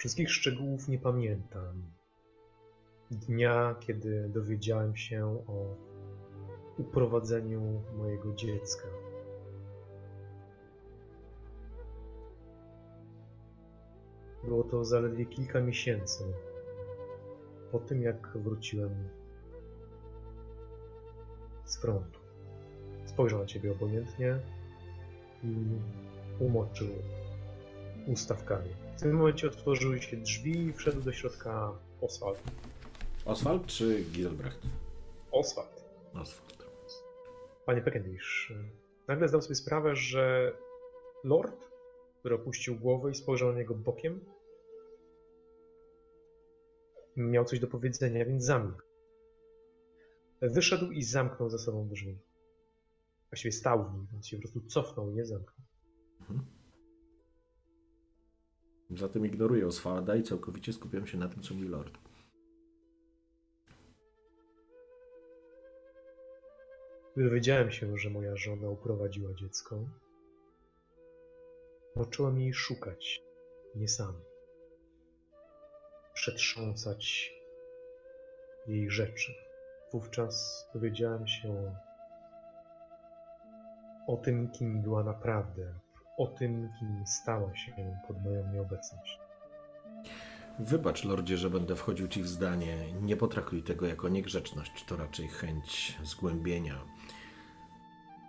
[0.06, 1.82] Wszystkich szczegółów nie pamiętam.
[3.10, 5.76] Dnia, kiedy dowiedziałem się o
[6.78, 8.88] uprowadzeniu mojego dziecka.
[14.44, 16.24] Było to zaledwie kilka miesięcy
[17.72, 19.08] po tym, jak wróciłem
[21.64, 22.20] z frontu.
[23.04, 24.38] Spojrzał na ciebie obojętnie
[25.42, 25.56] i
[26.40, 26.88] umoczył
[28.06, 28.85] usta w kawie.
[28.96, 32.38] W tym momencie otworzyły się drzwi i wszedł do środka Oswald.
[33.24, 34.60] Oswald czy Giselbrecht?
[35.32, 35.84] Oswald.
[36.14, 36.58] Oswald.
[37.66, 38.52] Panie Peckendish,
[39.08, 40.52] nagle zdał sobie sprawę, że
[41.24, 41.70] Lord,
[42.20, 44.20] który opuścił głowę i spojrzał na niego bokiem,
[47.16, 48.82] miał coś do powiedzenia, więc zamilkł.
[50.42, 52.18] Wyszedł i zamknął za sobą drzwi.
[53.30, 55.66] Właściwie stał w nich, więc się po prostu cofnął i nie zamknął.
[58.90, 61.98] Zatem ignoruję Oswalda i całkowicie skupiam się na tym, co mówi Lord.
[67.14, 69.78] Gdy dowiedziałem się, że moja żona uprowadziła dziecko,
[71.94, 73.22] począłem jej szukać,
[73.74, 74.14] nie sam.
[76.14, 77.32] Przetrząsać
[78.66, 79.34] jej rzeczy.
[79.92, 81.74] Wówczas dowiedziałem się
[84.06, 85.74] o tym, kim była naprawdę,
[86.16, 89.18] o tym, kim stała się pod moją nieobecność.
[90.58, 92.92] Wybacz, lordzie, że będę wchodził ci w zdanie.
[93.02, 96.84] Nie potraktuj tego jako niegrzeczność, to raczej chęć zgłębienia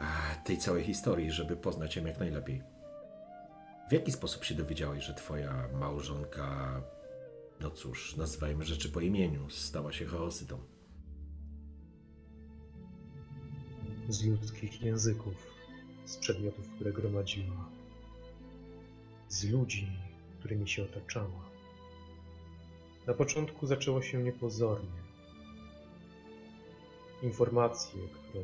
[0.01, 2.63] eh, tej całej historii, żeby poznać ją jak najlepiej.
[3.89, 6.81] W jaki sposób się dowiedziałeś, że twoja małżonka,
[7.59, 10.59] no cóż, nazywajmy rzeczy po imieniu, stała się chaosytą?
[14.09, 15.35] Z ludzkich języków,
[16.05, 17.76] z przedmiotów, które gromadziła,
[19.29, 19.87] z ludzi,
[20.39, 21.47] którymi się otaczała.
[23.07, 25.07] Na początku zaczęło się niepozornie.
[27.23, 28.43] Informację, którą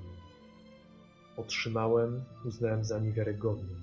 [1.37, 3.75] otrzymałem, uznałem za niewiarygodną.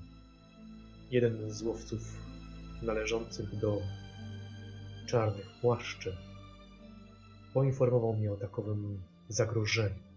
[1.10, 2.00] Jeden z łowców
[2.82, 3.78] należących do
[5.06, 6.16] czarnych płaszczy
[7.54, 10.10] poinformował mnie o takowym zagrożeniu.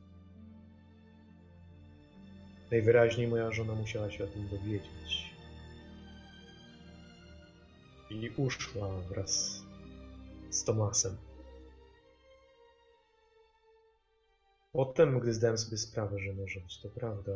[2.72, 5.33] Najwyraźniej moja żona musiała się o tym dowiedzieć.
[8.14, 9.64] I uszła wraz
[10.50, 11.18] z Tomasem.
[14.74, 17.32] Potem, gdy zdałem sobie sprawę, że może być to prawda,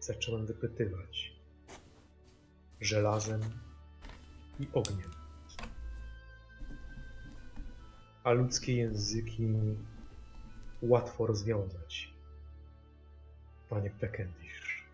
[0.00, 1.32] zacząłem wypytywać
[2.80, 3.40] żelazem
[4.60, 5.10] i ogniem.
[8.24, 9.48] A ludzkie języki
[10.82, 12.14] łatwo rozwiązać.
[13.68, 14.84] Panie Pekendish.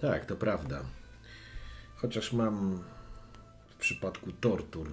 [0.00, 0.84] Tak, to prawda.
[1.96, 2.82] Chociaż mam
[3.68, 4.90] w przypadku tortur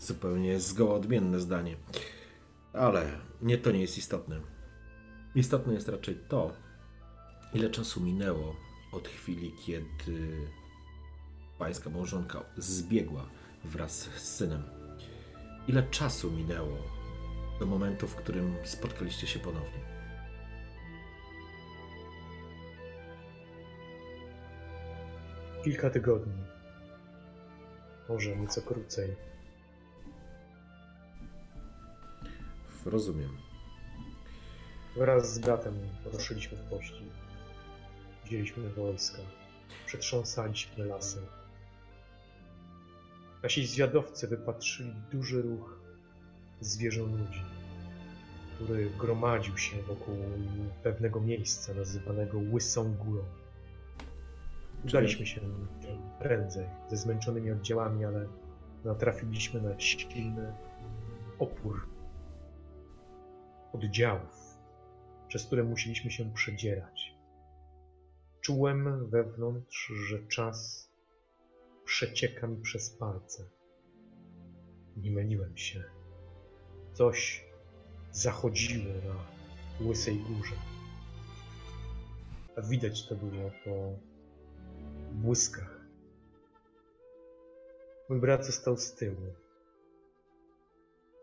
[0.00, 1.76] zupełnie zgoła odmienne zdanie.
[2.72, 4.40] Ale nie to nie jest istotne.
[5.34, 6.52] Istotne jest raczej to,
[7.54, 8.56] ile czasu minęło
[8.92, 10.48] od chwili, kiedy
[11.58, 13.26] pańska małżonka zbiegła
[13.64, 14.62] wraz z synem.
[15.68, 16.78] Ile czasu minęło
[17.60, 19.95] do momentu, w którym spotkaliście się ponownie?
[25.66, 26.32] Kilka tygodni.
[28.08, 29.16] Może nieco krócej.
[32.84, 33.36] Rozumiem.
[34.96, 37.06] Wraz z bratem ruszyliśmy w pościg.
[38.24, 39.18] Wzięliśmy wojska.
[39.86, 41.20] Przetrząsaliśmy lasy.
[43.42, 45.78] Nasi zwiadowcy wypatrzyli duży ruch
[46.60, 47.44] zwierzoludzi,
[48.54, 50.16] który gromadził się wokół
[50.82, 53.24] pewnego miejsca nazywanego Łysą Górą.
[54.86, 55.40] Udaliśmy się
[56.18, 58.28] prędzej, ze zmęczonymi oddziałami, ale
[58.84, 60.52] natrafiliśmy na silny
[61.38, 61.88] opór
[63.72, 64.58] oddziałów,
[65.28, 67.14] przez które musieliśmy się przedzierać.
[68.40, 70.90] Czułem wewnątrz, że czas
[71.84, 73.44] przecieka mi przez palce.
[74.96, 75.84] Nie myliłem się.
[76.92, 77.44] Coś
[78.12, 79.14] zachodziło na
[79.86, 80.54] łysej górze.
[82.56, 83.98] A widać to było po
[85.16, 85.80] błyskach.
[88.08, 89.34] Mój brat został z tyłu.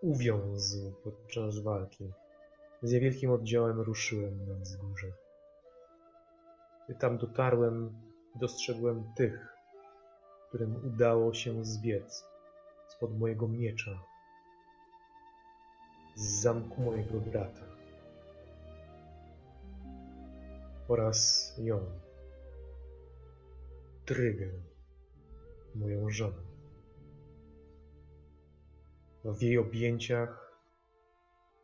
[0.02, 2.12] Uwiązł podczas walki.
[2.82, 5.08] Z niewielkim oddziałem ruszyłem na wzgórze.
[6.86, 7.94] Gdy tam dotarłem,
[8.36, 9.56] dostrzegłem tych,
[10.48, 12.26] którym udało się zbiec
[12.88, 14.00] spod mojego miecza,
[16.16, 17.66] z zamku mojego brata
[20.88, 21.80] oraz ją,
[24.06, 24.52] Trygę,
[25.76, 26.44] moją żonę.
[29.26, 30.62] W jej objęciach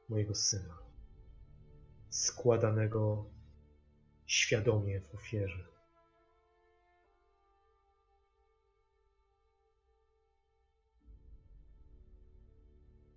[0.10, 0.78] mojego syna,
[2.10, 3.26] składanego
[4.26, 5.68] świadomie w ofierze.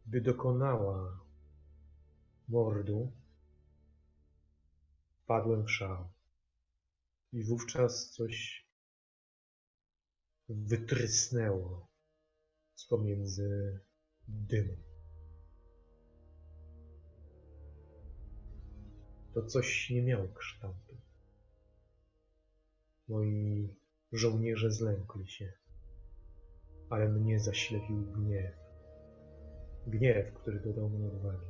[0.06, 1.20] Gdy dokonała
[2.48, 3.12] mordu,
[5.26, 6.08] padłem w szał.
[7.32, 8.61] I wówczas coś
[10.54, 11.88] wytrysnęło
[12.74, 13.80] z pomiędzy
[14.28, 14.76] dymu.
[19.34, 20.96] To coś nie miało kształtu.
[23.08, 23.76] Moi
[24.12, 25.52] żołnierze zlękli się,
[26.90, 28.54] ale mnie zaślepił gniew.
[29.86, 31.46] Gniew, który dodał mi odwagi.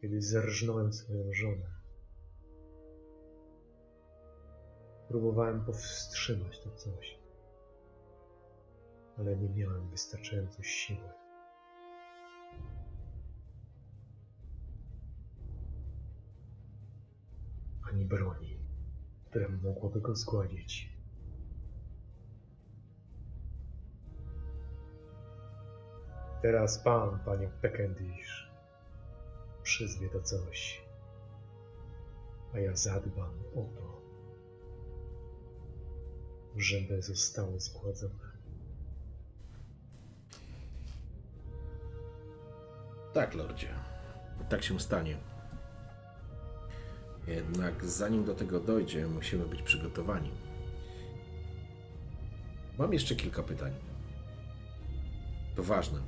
[0.00, 1.71] Kiedy zerżnąłem swoją żonę,
[5.12, 7.18] Próbowałem powstrzymać to coś,
[9.18, 11.10] ale nie miałem wystarczająco siły.
[17.90, 18.58] Ani broni,
[19.30, 20.96] która mogłaby go zgładzić.
[26.42, 28.50] Teraz pan, panie Pekendish,
[29.62, 30.84] przyzwie to coś,
[32.54, 34.01] a ja zadbam o to,
[36.56, 38.32] żeby zostało zgładzone.
[43.12, 43.68] Tak, lordzie.
[44.48, 45.16] Tak się stanie.
[47.26, 50.30] Jednak zanim do tego dojdzie, musimy być przygotowani.
[52.78, 53.72] Mam jeszcze kilka pytań.
[55.56, 56.00] To ważne.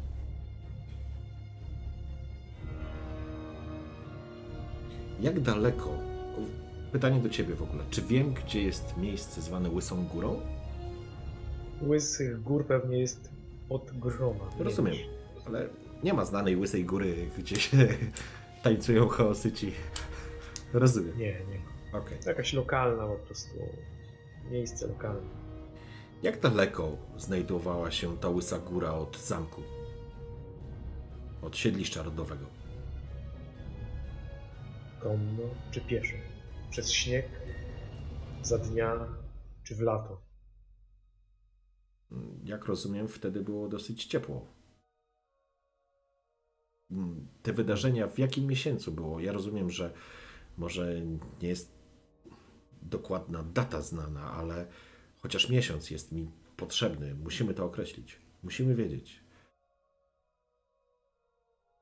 [5.21, 5.99] Jak daleko?
[6.95, 7.85] Pytanie do ciebie w ogóle.
[7.91, 10.41] Czy wiem, gdzie jest miejsce zwane Łysą Górą?
[11.83, 13.31] Łysych gór pewnie jest
[13.69, 14.45] od groma.
[14.59, 14.97] Rozumiem,
[15.47, 15.69] ale
[16.03, 17.77] nie ma znanej Łysej Góry, gdzie się
[18.65, 19.73] tańcują chaosyci.
[20.73, 21.19] Rozumiem.
[21.19, 21.59] Nie, nie
[21.93, 21.99] ma.
[21.99, 22.19] Okej.
[22.27, 23.59] Jakaś lokalna po prostu.
[24.51, 25.29] Miejsce lokalne.
[26.23, 29.63] Jak daleko znajdowała się ta Łysa Góra od zamku?
[31.43, 32.47] Od siedliszcza rodowego?
[35.01, 36.34] Konno czy pieszo?
[36.75, 37.27] Przez śnieg?
[38.43, 39.09] Za dnia?
[39.65, 40.21] Czy w lato?
[42.45, 44.47] Jak rozumiem, wtedy było dosyć ciepło.
[46.91, 49.21] Mm, Te wydarzenia w jakim miesiącu było?
[49.21, 49.95] Ja rozumiem, że
[50.57, 51.01] może
[51.43, 51.73] nie jest
[52.83, 54.67] dokładna data znana, ale
[55.19, 57.15] chociaż miesiąc jest mi potrzebny.
[57.15, 58.19] Musimy to określić.
[58.43, 59.21] Musimy wiedzieć.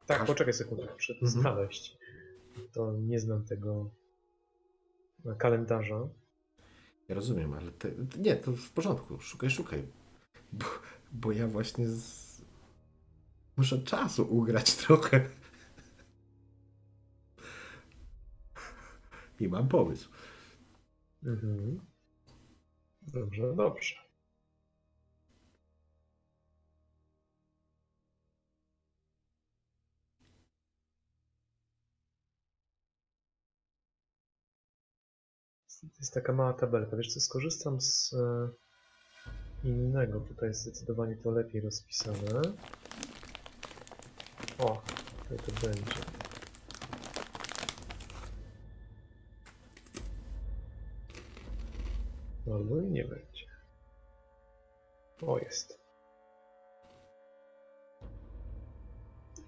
[0.06, 1.32] Tak, Każ- poczekaj sekundę, muszę to Mhm.
[1.42, 1.98] znaleźć.
[2.72, 3.90] To nie znam tego
[5.38, 6.08] kalendarza.
[7.08, 9.20] Ja rozumiem, ale te, nie, to w porządku.
[9.20, 9.82] Szukaj, szukaj.
[10.52, 10.66] Bo,
[11.12, 12.40] bo ja właśnie z...
[13.56, 15.30] muszę czasu ugrać trochę.
[19.40, 20.10] I mam pomysł.
[21.22, 21.80] Mhm.
[23.02, 24.11] Dobrze, dobrze.
[36.02, 36.96] Jest taka mała tabelka.
[36.96, 38.48] Wiesz co, skorzystam z e,
[39.64, 40.20] innego.
[40.20, 42.42] Tutaj jest zdecydowanie to lepiej rozpisane.
[44.58, 44.82] O,
[45.22, 45.92] tutaj to będzie.
[52.46, 53.46] Albo i nie będzie.
[55.26, 55.78] O, jest.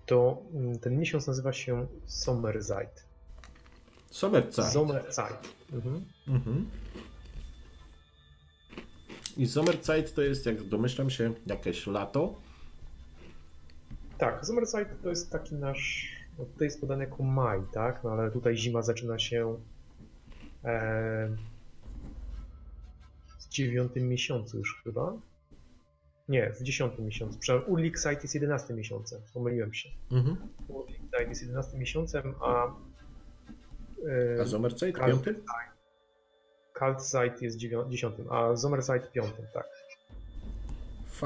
[0.06, 3.04] To mm, ten miesiąc nazywa się Sommerzeit.
[4.10, 4.54] Sommerzeit.
[4.54, 5.63] Sommerzeit.
[5.74, 6.04] Mhm.
[6.28, 6.70] Mhm.
[9.36, 12.34] I Sommerzeit to jest, jak domyślam się, jakieś lato.
[14.18, 16.14] Tak, Sommerzeit to jest taki nasz.
[16.38, 18.04] No tutaj jest podany jako maj, tak?
[18.04, 19.58] No ale tutaj zima zaczyna się
[20.64, 21.36] e,
[23.38, 25.12] w dziewiątym miesiącu już chyba.
[26.28, 27.38] Nie, w dziesiątym miesiącu.
[27.38, 27.78] Przepraszam,
[28.22, 29.20] jest 11 miesiącem.
[29.34, 29.88] Pomyliłem się.
[30.12, 30.36] Mhm.
[31.28, 32.74] Jest 11 miesiącem, a
[34.42, 35.34] A Sommerzeit Kal- piąty?
[36.72, 37.56] Kaltzeit jest
[37.88, 39.66] 10, a Sommerzeit 5, tak.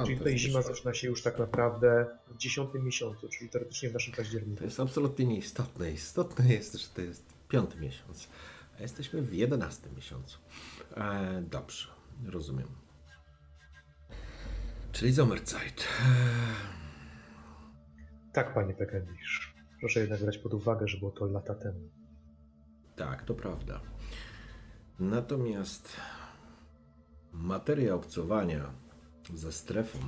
[0.05, 4.15] Czyli tutaj zima zaczyna się już tak naprawdę w 10 miesiącu, czyli teoretycznie w naszym
[4.15, 4.59] październiku.
[4.59, 5.91] To jest absolutnie nieistotne.
[5.91, 8.29] Istotne jest, że to jest piąty miesiąc,
[8.79, 10.39] a jesteśmy w jedenastym miesiącu.
[10.97, 11.89] E, dobrze,
[12.27, 12.69] rozumiem.
[14.93, 15.89] Czyli Sommerzeit.
[18.33, 19.55] Tak, panie Pekendisz.
[19.81, 21.81] Proszę jednak brać pod uwagę, że było to lata temu.
[22.99, 23.81] Tak, to prawda.
[24.99, 25.97] Natomiast
[27.33, 28.71] materia obcowania
[29.35, 29.99] ze strefą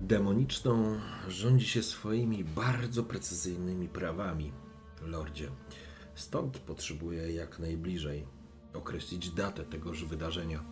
[0.00, 4.52] demoniczną rządzi się swoimi bardzo precyzyjnymi prawami,
[5.02, 5.50] lordzie.
[6.14, 8.26] Stąd potrzebuję jak najbliżej
[8.74, 10.64] określić datę tegoż wydarzenia.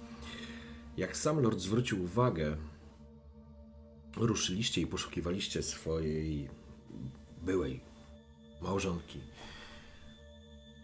[0.97, 2.57] Jak sam lord zwrócił uwagę,
[4.17, 6.51] ruszyliście i poszukiwaliście swojej
[7.43, 7.81] byłej
[8.61, 9.21] małżonki.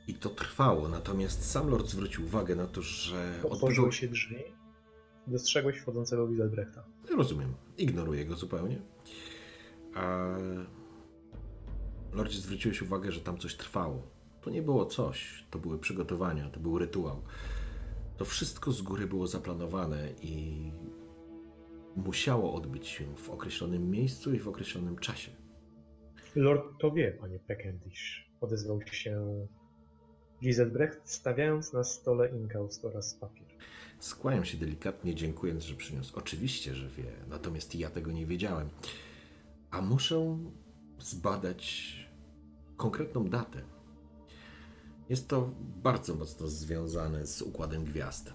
[0.08, 4.36] I to trwało, natomiast sam lord zwrócił uwagę na to, że Otworzyły się drzwi.
[5.26, 6.84] Dostrzegłeś wchodzącego Wieselbrechta.
[7.16, 8.82] Rozumiem, ignoruję go zupełnie.
[9.94, 10.34] A
[12.12, 14.02] lordzie zwróciłeś uwagę, że tam coś trwało.
[14.40, 17.22] To nie było coś, to były przygotowania, to był rytuał.
[18.16, 20.62] To wszystko z góry było zaplanowane i
[21.96, 25.30] musiało odbyć się w określonym miejscu i w określonym czasie.
[26.36, 28.30] Lord to wie, panie Pekendish.
[28.40, 29.46] Odezwał się
[30.42, 33.46] Giselbrecht, stawiając na stole inkaust oraz papier.
[33.98, 36.18] Skłaniam się delikatnie, dziękując, że przyniósł.
[36.18, 38.68] Oczywiście, że wie, natomiast ja tego nie wiedziałem.
[39.70, 40.38] A muszę
[40.98, 41.94] zbadać
[42.76, 43.62] konkretną datę.
[45.08, 45.50] Jest to
[45.82, 48.32] bardzo mocno związane z układem gwiazd.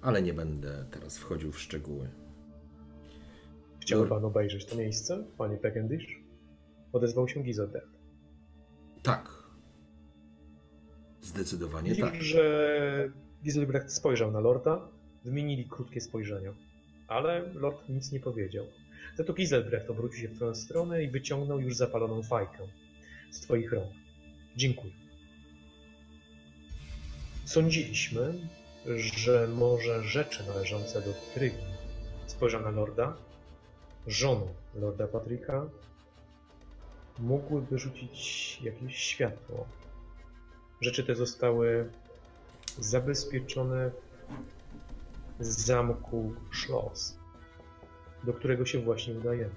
[0.00, 2.08] Ale nie będę teraz wchodził w szczegóły.
[3.80, 6.20] Chciałby pan obejrzeć to miejsce, panie Peckendish?
[6.92, 7.88] Odezwał się Gizelbrecht.
[9.02, 9.35] Tak.
[11.26, 12.22] Zdecydowanie Widzisz, tak.
[12.22, 13.12] że
[13.44, 14.88] Giselbrecht spojrzał na Lorda,
[15.24, 16.54] wymienili krótkie spojrzenia,
[17.08, 18.66] ale Lord nic nie powiedział.
[19.16, 22.58] Za to Giselbrecht obrócił się w twoją stronę i wyciągnął już zapaloną fajkę
[23.30, 23.90] z twoich rąk.
[24.56, 24.92] Dziękuję.
[27.44, 28.34] Sądziliśmy,
[28.96, 31.56] że może rzeczy należące do Trygi,
[32.26, 33.16] spojrzał na Lorda,
[34.06, 35.66] żoną Lorda Patryka,
[37.18, 39.66] mogłyby rzucić jakieś światło
[40.80, 41.90] Rzeczy te zostały
[42.78, 43.90] zabezpieczone
[45.38, 47.18] w zamku Schloss,
[48.24, 49.54] do którego się właśnie udajemy.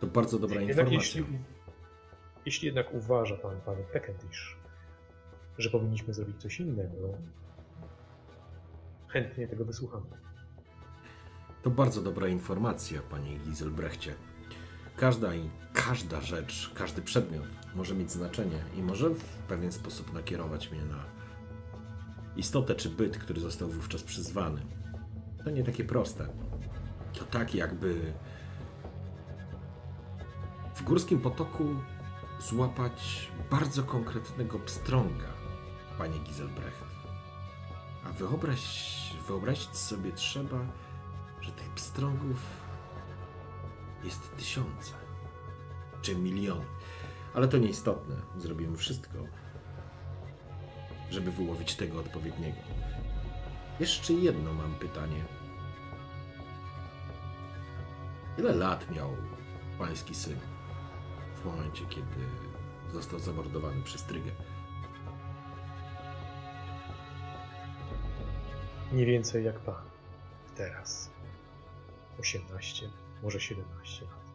[0.00, 1.20] To bardzo dobra Jednak informacja.
[1.20, 1.38] jeśli,
[2.46, 4.56] jeśli jednak uważa pan, panie Peckendish,
[5.58, 7.12] że powinniśmy zrobić coś innego,
[9.08, 10.06] chętnie tego wysłuchamy.
[11.62, 14.14] To bardzo dobra informacja, panie Giselbrechcie.
[14.96, 15.28] Każda,
[15.88, 21.04] każda rzecz, każdy przedmiot może mieć znaczenie i może w pewien sposób nakierować mnie na
[22.36, 24.62] istotę czy byt, który został wówczas przyzwany.
[25.44, 26.28] To nie takie proste.
[27.18, 28.12] To tak jakby
[30.74, 31.64] w górskim potoku
[32.40, 35.28] złapać bardzo konkretnego pstrąga,
[35.98, 36.84] panie Giselbrecht.
[38.04, 40.58] A wyobraź, wyobrazić sobie trzeba,
[41.40, 42.38] że tych pstrągów
[44.04, 45.05] jest tysiące
[46.02, 46.64] czy miliony.
[47.34, 48.16] Ale to nieistotne.
[48.38, 49.18] Zrobimy wszystko,
[51.10, 52.58] żeby wyłowić tego odpowiedniego.
[53.80, 55.24] Jeszcze jedno mam pytanie.
[58.38, 59.16] Ile lat miał
[59.78, 60.38] pański syn
[61.34, 62.26] w momencie, kiedy
[62.92, 64.30] został zamordowany przez Trygę?
[68.92, 69.84] Nie więcej jak pan.
[70.56, 71.10] Teraz.
[72.20, 72.90] 18,
[73.22, 74.25] może 17 lat.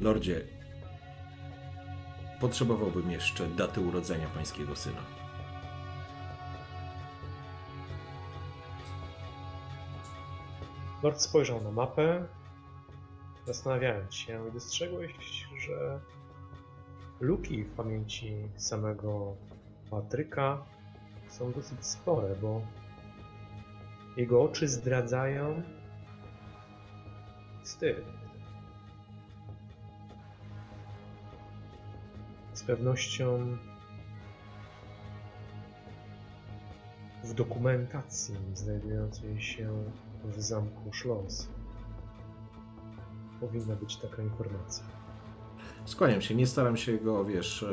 [0.00, 0.40] Lordzie,
[2.40, 5.00] potrzebowałbym jeszcze daty urodzenia pańskiego syna.
[11.02, 12.26] Lord spojrzał na mapę,
[13.46, 16.00] zastanawiając się i dostrzegłeś, że
[17.20, 19.36] luki w pamięci samego
[19.90, 20.64] Patryka
[21.28, 22.62] są dosyć spore, bo
[24.16, 25.62] jego oczy zdradzają
[27.62, 28.17] styl.
[32.68, 33.56] Pewnością
[37.24, 39.84] w dokumentacji znajdującej się
[40.24, 41.48] w zamku Schloss
[43.40, 44.84] powinna być taka informacja.
[45.84, 47.64] Skłaniam się, nie staram się go, wiesz,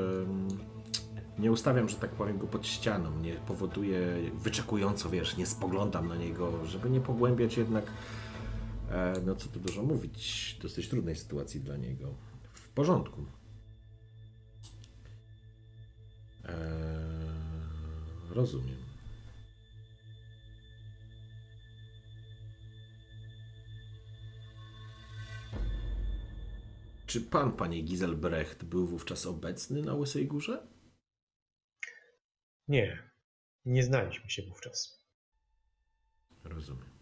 [1.40, 4.00] nie ustawiam, że tak powiem, go pod ścianą, nie powoduję
[4.34, 7.86] wyczekująco, wiesz, nie spoglądam na niego, żeby nie pogłębiać jednak,
[8.92, 12.14] e, no co tu dużo mówić, dosyć trudnej sytuacji dla niego.
[12.54, 13.26] W porządku.
[16.46, 16.56] E,
[18.30, 18.86] rozumiem.
[27.06, 30.68] Czy pan, panie Giselbrecht, był wówczas obecny na Łysej Górze?
[32.68, 33.12] Nie,
[33.66, 35.06] nie znaliśmy się wówczas.
[36.44, 36.96] Rozumiem.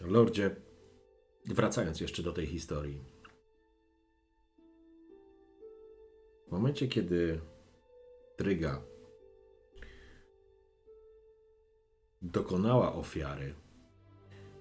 [0.00, 0.56] Lordzie,
[1.46, 3.15] wracając jeszcze do tej historii.
[6.46, 7.40] W momencie, kiedy
[8.36, 8.82] Tryga
[12.22, 13.54] dokonała ofiary,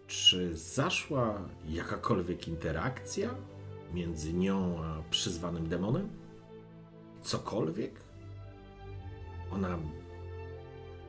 [0.08, 3.36] czy zaszła jakakolwiek interakcja
[3.94, 6.10] między nią a przyzwanym demonem?
[7.22, 8.02] Cokolwiek?
[9.52, 9.80] Ona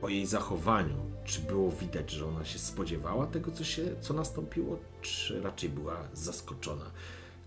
[0.01, 4.79] po jej zachowaniu, czy było widać, że ona się spodziewała tego, co, się, co nastąpiło,
[5.01, 6.91] czy raczej była zaskoczona?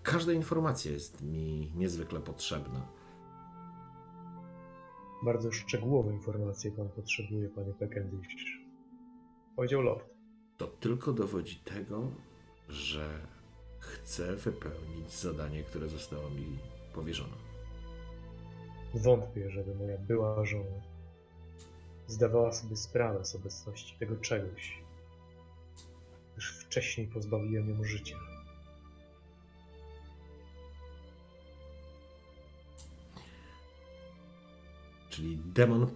[0.03, 3.00] Każda informacja jest mi niezwykle potrzebna.
[5.23, 8.61] Bardzo szczegółowe informacje pan potrzebuje, panie Peckendish.
[9.55, 10.05] Powiedział Lord.
[10.57, 12.11] To tylko dowodzi tego,
[12.69, 13.27] że
[13.79, 16.57] chcę wypełnić zadanie, które zostało mi
[16.93, 17.33] powierzone.
[18.93, 20.91] Wątpię, żeby moja była żona
[22.11, 24.83] zdawała sobie sprawę z obecności tego czegoś,
[26.33, 28.17] gdyż wcześniej pozbawiłem ją życia.
[35.21, 35.87] Czyli demon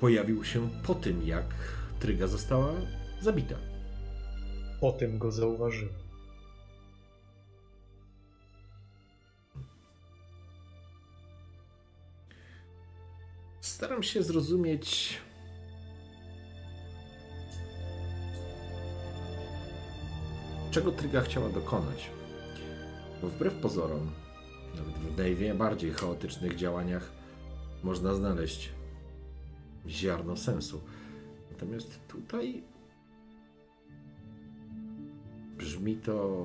[0.00, 1.44] pojawił się po tym, jak
[2.00, 2.72] Tryga została
[3.20, 3.54] zabita.
[4.80, 5.94] Po tym go zauważyłem.
[13.60, 15.18] Staram się zrozumieć.
[20.70, 22.10] Czego Tryga chciała dokonać?
[23.22, 24.10] Bo wbrew pozorom,
[24.74, 27.21] nawet w najbardziej chaotycznych działaniach
[27.82, 28.72] można znaleźć
[29.88, 30.80] ziarno sensu.
[31.50, 32.62] Natomiast tutaj
[35.58, 36.42] brzmi to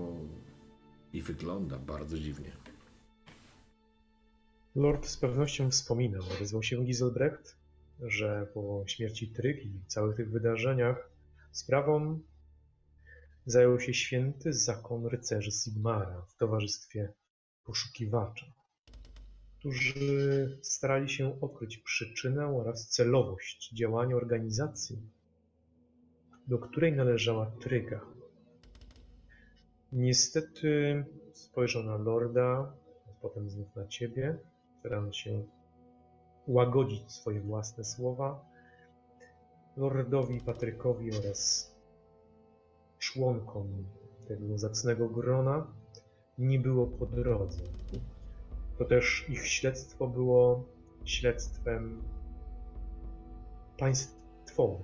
[1.13, 2.51] i wygląda bardzo dziwnie.
[4.75, 7.55] Lord z pewnością wspominał, odezwał się Giselbrecht,
[8.01, 11.09] że po śmierci Tryg i całych tych wydarzeniach
[11.51, 12.19] sprawą
[13.45, 17.13] zajął się święty zakon rycerzy Sigmara w towarzystwie
[17.63, 18.45] poszukiwacza,
[19.67, 25.01] którzy starali się odkryć przyczynę oraz celowość działania organizacji,
[26.47, 28.01] do której należała Tryga.
[29.91, 32.73] Niestety spojrzał na Lorda,
[33.21, 34.37] potem znów na ciebie,
[34.79, 35.43] starając się
[36.47, 38.45] łagodzić swoje własne słowa.
[39.77, 41.71] Lordowi Patrykowi oraz
[42.99, 43.85] członkom
[44.27, 45.67] tego zacnego grona
[46.37, 47.61] nie było po drodze.
[48.77, 50.65] To też ich śledztwo było
[51.05, 52.03] śledztwem
[53.77, 54.83] państwowym,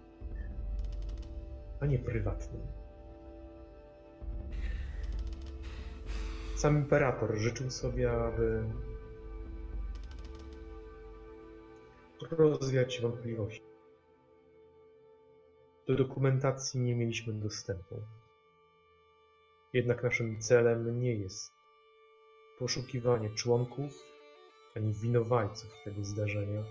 [1.80, 2.62] a nie prywatnym.
[6.56, 8.64] Sam imperator życzył sobie, aby
[12.32, 13.62] rozwiać wątpliwości.
[15.88, 18.04] Do dokumentacji nie mieliśmy dostępu.
[19.74, 21.63] Jednak naszym celem nie jest
[22.64, 23.92] poszukiwanie członków
[24.76, 26.64] ani winowajców tego zdarzenia,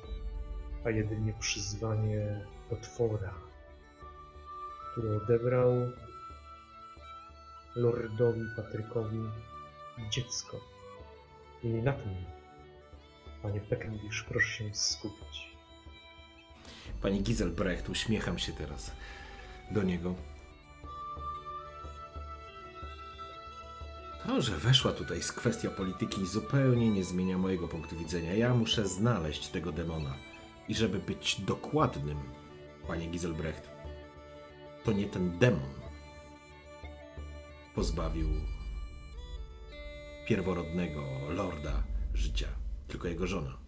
[0.84, 3.34] a jedynie przyzwanie potwora,
[4.92, 5.72] który odebrał
[7.76, 9.18] lordowi Patrykowi
[10.10, 10.60] dziecko.
[11.62, 12.14] I na tym,
[13.42, 15.56] panie Peckendish, proszę się skupić.
[17.02, 18.92] Pani Giselbrecht, uśmiecham się teraz
[19.70, 20.14] do niego.
[24.32, 28.34] To, że weszła tutaj jest kwestia polityki zupełnie nie zmienia mojego punktu widzenia.
[28.34, 30.14] Ja muszę znaleźć tego demona.
[30.68, 32.18] I żeby być dokładnym,
[32.86, 33.68] panie Giselbrecht,
[34.84, 35.70] to nie ten demon
[37.74, 38.28] pozbawił
[40.28, 41.82] pierworodnego lorda
[42.14, 42.48] życia,
[42.88, 43.58] tylko jego żona.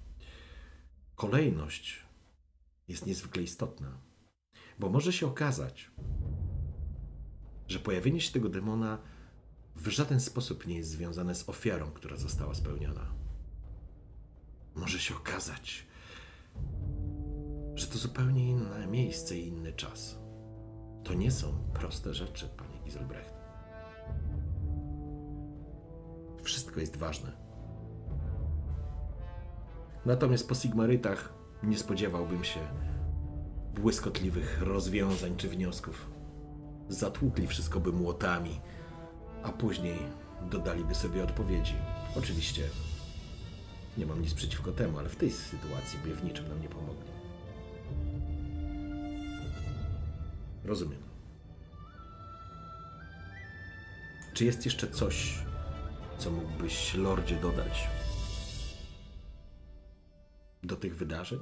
[1.14, 2.04] Kolejność
[2.88, 3.98] jest niezwykle istotna,
[4.78, 5.90] bo może się okazać,
[7.68, 9.13] że pojawienie się tego demona
[9.76, 13.06] w żaden sposób nie jest związane z ofiarą, która została spełniona.
[14.74, 15.86] Może się okazać,
[17.74, 20.18] że to zupełnie inne miejsce i inny czas.
[21.04, 23.34] To nie są proste rzeczy, panie Giselbrecht.
[26.42, 27.32] Wszystko jest ważne.
[30.06, 32.60] Natomiast po Sigmarytach nie spodziewałbym się
[33.74, 36.10] błyskotliwych rozwiązań czy wniosków.
[36.88, 38.60] Zatłukli wszystko by młotami,
[39.44, 39.98] a później
[40.50, 41.74] dodaliby sobie odpowiedzi.
[42.16, 42.68] Oczywiście
[43.98, 47.10] nie mam nic przeciwko temu, ale w tej sytuacji by w niczym nam nie pomogli.
[50.64, 51.02] Rozumiem.
[54.34, 55.38] Czy jest jeszcze coś,
[56.18, 57.88] co mógłbyś, Lordzie, dodać
[60.62, 61.38] do tych wydarzeń?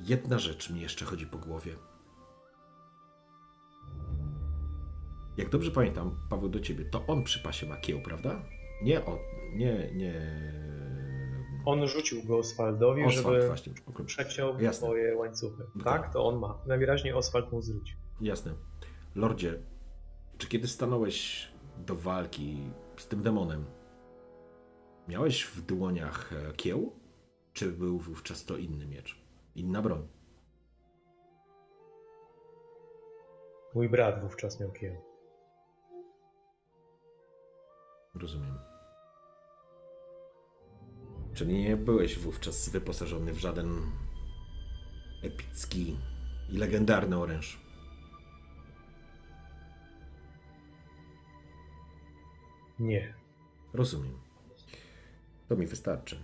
[0.00, 1.76] Jedna rzecz mi jeszcze chodzi po głowie.
[5.36, 8.42] Jak dobrze pamiętam, Paweł, do ciebie, to on przy pasie ma kieł, prawda?
[8.82, 9.18] Nie on,
[9.54, 10.22] nie, nie...
[11.64, 13.72] On rzucił go Oswaldowi, Oswald żeby właśnie.
[14.06, 14.86] przeciął Jasne.
[14.86, 15.62] swoje łańcuchy.
[15.84, 16.12] Tak, tak.
[16.12, 16.58] to on ma.
[16.66, 17.96] Najwyraźniej Oswald mu zwrócił.
[18.20, 18.54] Jasne.
[19.14, 19.58] Lordzie,
[20.38, 21.48] czy kiedy stanąłeś
[21.86, 23.64] do walki z tym demonem,
[25.08, 26.92] miałeś w dłoniach e, kieł?
[27.52, 29.24] Czy był wówczas to inny miecz?
[29.54, 30.08] Inna broń?
[33.74, 35.13] Mój brat wówczas miał kieł.
[38.14, 38.58] Rozumiem.
[41.34, 43.90] Czyli nie byłeś wówczas wyposażony w żaden
[45.22, 45.96] epicki
[46.48, 47.60] i legendarny oręż.
[52.78, 53.14] Nie.
[53.72, 54.18] Rozumiem.
[55.48, 56.18] To mi wystarczy.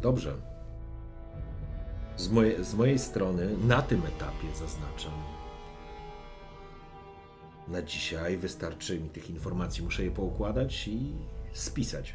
[0.00, 0.36] Dobrze.
[2.16, 5.39] Z, moje, z mojej strony na tym etapie zaznaczam.
[7.68, 9.82] Na dzisiaj wystarczy mi tych informacji.
[9.82, 11.12] Muszę je poukładać i
[11.52, 12.14] spisać.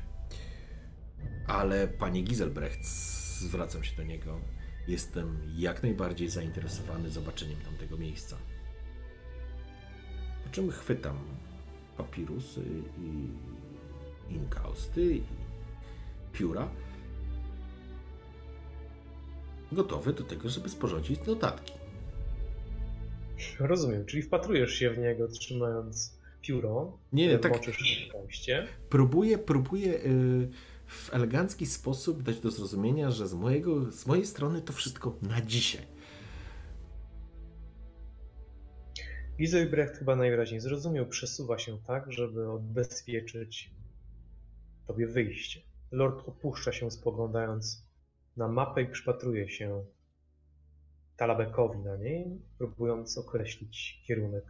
[1.48, 2.86] Ale panie Giselbrecht,
[3.40, 4.40] zwracam się do niego.
[4.88, 8.38] Jestem jak najbardziej zainteresowany zobaczeniem tamtego miejsca.
[10.44, 11.18] Po czym chwytam
[11.98, 12.64] papirusy
[12.98, 13.28] i
[14.34, 15.24] inkausty i
[16.34, 16.70] pióra.
[19.72, 21.85] Gotowy do tego, żeby sporządzić notatki.
[23.60, 26.98] Rozumiem, czyli wpatrujesz się w niego, trzymając pióro.
[27.14, 27.52] Nie, nie, tak.
[27.52, 28.68] Moczysz w kąście.
[28.90, 30.50] Próbuję, próbuję y,
[30.88, 35.42] w elegancki sposób dać do zrozumienia, że z, mojego, z mojej strony to wszystko na
[35.42, 35.82] dzisiaj.
[39.38, 43.72] Giselbrecht chyba najwyraźniej zrozumiał, przesuwa się tak, żeby odbezpieczyć
[44.88, 45.62] tobie wyjście.
[45.92, 47.86] Lord opuszcza się, spoglądając
[48.38, 49.84] na mapę i przypatruje się
[51.18, 54.44] Talabekowi na niej, próbując określić kierunek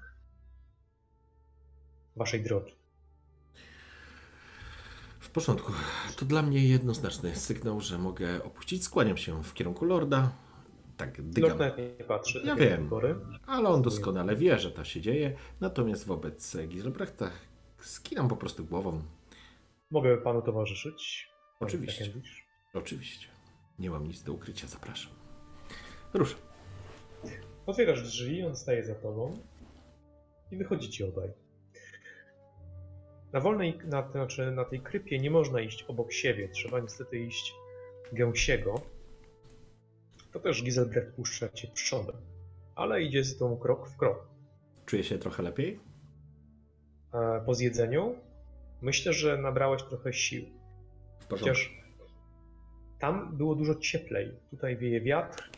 [2.16, 2.74] waszej drogi.
[5.20, 5.72] W porządku.
[6.18, 8.84] To dla mnie jednoznaczny sygnał, że mogę opuścić.
[8.84, 10.32] Skłaniam się w kierunku Lorda.
[10.98, 11.50] Tak, dygam.
[11.50, 12.42] Lord nawet nie patrzy.
[12.46, 12.90] Ja tak wiem.
[13.48, 15.38] Ale on doskonale wie, że to się dzieje.
[15.62, 17.32] Natomiast wobec Giselbrechta
[17.80, 19.02] skinam po prostu głową.
[19.92, 21.30] Mogę panu towarzyszyć?
[21.60, 22.06] Oczywiście.
[22.06, 22.46] Beckendish?
[22.74, 23.28] Oczywiście.
[23.80, 25.12] Nie mam nic do ukrycia, zapraszam.
[26.14, 26.40] Ruszam.
[27.66, 29.38] Otwierasz drzwi, on staje za tobą
[30.52, 31.30] i wychodzicie obaj.
[33.34, 37.20] Na wolnej, na, to znaczy na tej krypie nie można iść obok siebie, trzeba niestety
[37.20, 37.56] iść
[38.14, 38.82] gęsiego.
[40.32, 42.16] To też Giselbrecht puszcza cię przodem,
[42.76, 44.28] ale idzie z tą krok w krok.
[44.86, 45.80] Czuję się trochę lepiej?
[47.14, 48.16] E, Po zjedzeniu
[48.82, 50.46] myślę, że nabrałeś trochę sił.
[51.30, 51.84] Chociaż
[53.00, 54.32] tam było dużo cieplej.
[54.50, 55.50] Tutaj wieje wiatr,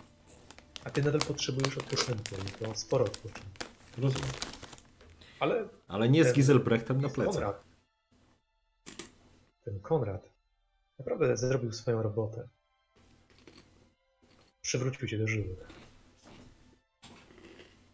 [0.87, 3.49] a ty nadal potrzebujesz odpoczynku i to sporo odpoczynku.
[3.97, 4.29] Rozumiem.
[5.39, 7.33] Ale Ale nie z Ten- Giselbrechtem na plecach.
[7.33, 7.63] Konrad,
[9.63, 10.29] ten Konrad
[10.99, 12.47] naprawdę zrobił swoją robotę.
[14.61, 15.67] Przywrócił cię do żywych.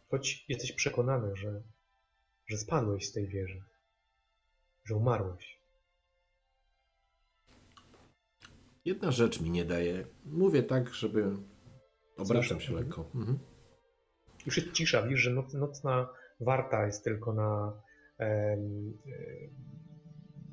[0.09, 1.61] Choć jesteś przekonany, że,
[2.47, 3.63] że spadłeś z tej wieży,
[4.85, 5.59] że umarłeś.
[8.85, 10.05] Jedna rzecz mi nie daje.
[10.25, 11.37] Mówię tak, żeby.
[12.18, 13.10] Obracam się lekko.
[13.15, 13.40] Mhm.
[14.45, 16.10] Już jest cisza, widzisz, że noc, nocna
[16.40, 17.81] warta jest tylko na,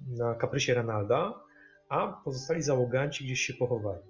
[0.06, 1.44] na kaprysie Ranalda,
[1.88, 4.02] a pozostali załoganci gdzieś się pochowali.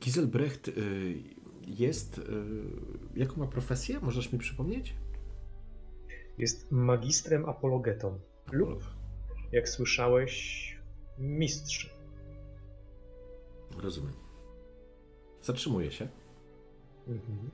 [0.00, 0.72] Giselbrecht y,
[1.66, 2.18] jest.
[2.18, 2.22] Y,
[3.14, 4.00] jaką ma profesję?
[4.00, 4.94] Możesz mi przypomnieć?
[6.38, 8.20] Jest magistrem apologetą
[8.52, 8.84] lub,
[9.52, 10.78] jak słyszałeś,
[11.18, 11.90] mistrzem.
[13.82, 14.12] Rozumiem.
[15.42, 16.08] Zatrzymuję się.
[17.08, 17.50] Mhm.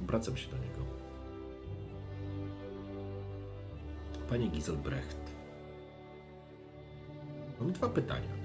[0.00, 0.80] Wracam się do niego.
[4.28, 5.16] Panie Giselbrecht.
[7.60, 8.36] Mam dwa pytania.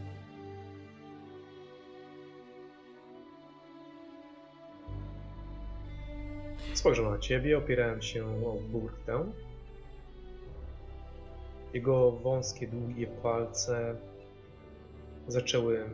[6.74, 9.32] Spojrzał na ciebie, opierając się o burtę.
[11.74, 13.96] Jego wąskie, długie palce
[15.28, 15.90] zaczęły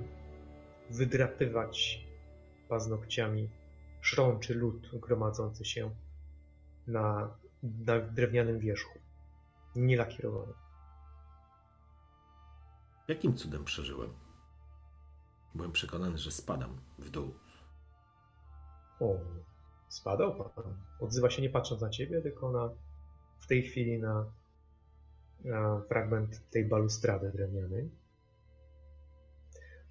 [0.90, 2.06] wydrapywać
[2.70, 3.50] paznokciami
[4.08, 5.92] szrączy lód gromadzący się
[6.88, 9.00] na, na drewnianym wierzchu,
[9.76, 10.54] nielakierowany.
[13.08, 14.10] Jakim cudem przeżyłem?
[15.56, 17.34] Byłem przekonany, że spadam w dół.
[19.00, 19.20] O,
[19.90, 20.78] spadał pan.
[21.00, 22.70] Odzywa się nie patrząc na ciebie, tylko na
[23.40, 24.26] w tej chwili na,
[25.44, 27.92] na fragment tej balustrady drewnianej.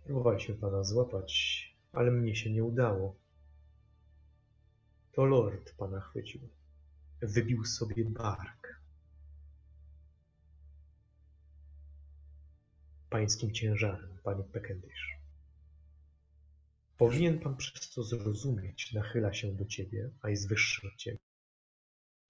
[0.05, 1.63] Próbowaliśmy pana złapać,
[1.93, 3.26] ale mnie się nie udało.
[5.17, 6.41] To lord pana chwycił.
[7.23, 8.81] Wybił sobie bark.
[13.11, 15.19] Pańskim ciężarem, panie Peckendish.
[16.99, 21.19] Powinien pan przez to zrozumieć, nachyla się do ciebie, a jest wyższy od ciebie,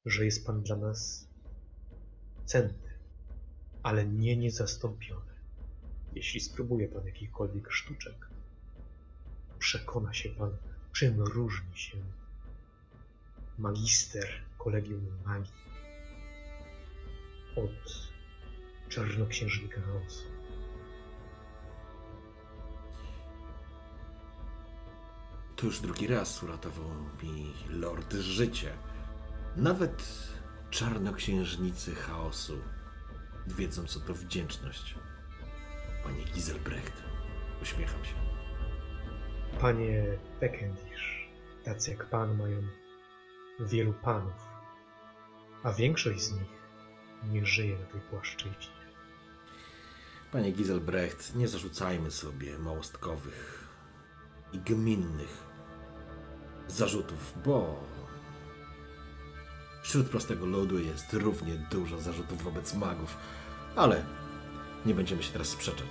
[0.04, 1.28] że jest pan dla nas
[2.44, 2.98] cenny,
[3.82, 5.34] ale nie niezastąpiony.
[6.14, 8.28] Jeśli spróbuje pan jakichkolwiek sztuczek,
[9.58, 10.56] przekona się pan,
[10.92, 11.98] czym różni się
[13.58, 14.28] magister
[14.58, 15.52] kolegium magii
[17.56, 18.08] od
[18.88, 20.24] czarnoksiężnika chaosu.
[25.56, 26.90] To już drugi raz uratował
[27.22, 28.72] mi lord życie.
[29.56, 30.02] Nawet
[30.70, 32.58] czarnoksiężnicy chaosu
[33.46, 34.94] wiedzą, co to wdzięczność.
[36.04, 37.02] Panie Giselbrecht,
[37.62, 38.14] uśmiecham się.
[39.60, 41.28] Panie Peckendish,
[41.64, 42.62] tacy jak pan mają
[43.60, 44.48] wielu panów,
[45.62, 46.56] a większość z nich
[47.30, 48.76] nie żyje na tej płaszczyźnie.
[50.32, 53.68] Panie Giselbrecht, nie zarzucajmy sobie małostkowych
[54.52, 55.46] i gminnych
[56.68, 57.84] zarzutów, bo
[59.82, 63.16] wśród prostego ludu jest równie dużo zarzutów wobec magów,
[63.76, 64.04] ale
[64.86, 65.88] nie będziemy się teraz sprzeczać.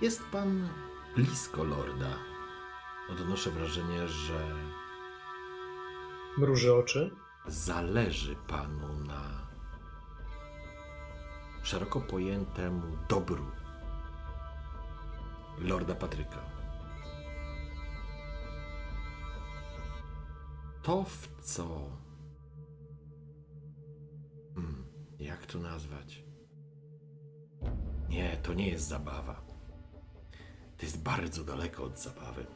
[0.00, 0.68] Jest pan
[1.16, 2.10] blisko lorda.
[3.10, 4.54] Odnoszę wrażenie, że
[6.38, 7.10] Mruży oczy.
[7.46, 9.46] zależy panu na
[11.62, 13.44] szeroko pojętemu dobru
[15.58, 16.40] lorda Patryka.
[20.82, 21.90] To, w co.
[24.54, 24.86] Hmm,
[25.18, 26.24] jak to nazwać?
[28.08, 29.42] Nie, to nie jest zabawa.
[30.76, 32.46] To jest bardzo daleko od zabawy.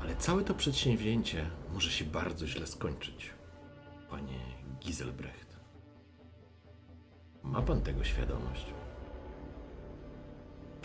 [0.00, 3.30] Ale całe to przedsięwzięcie może się bardzo źle skończyć,
[4.10, 4.38] panie
[4.80, 5.56] Giselbrecht.
[7.42, 8.66] Ma pan tego świadomość?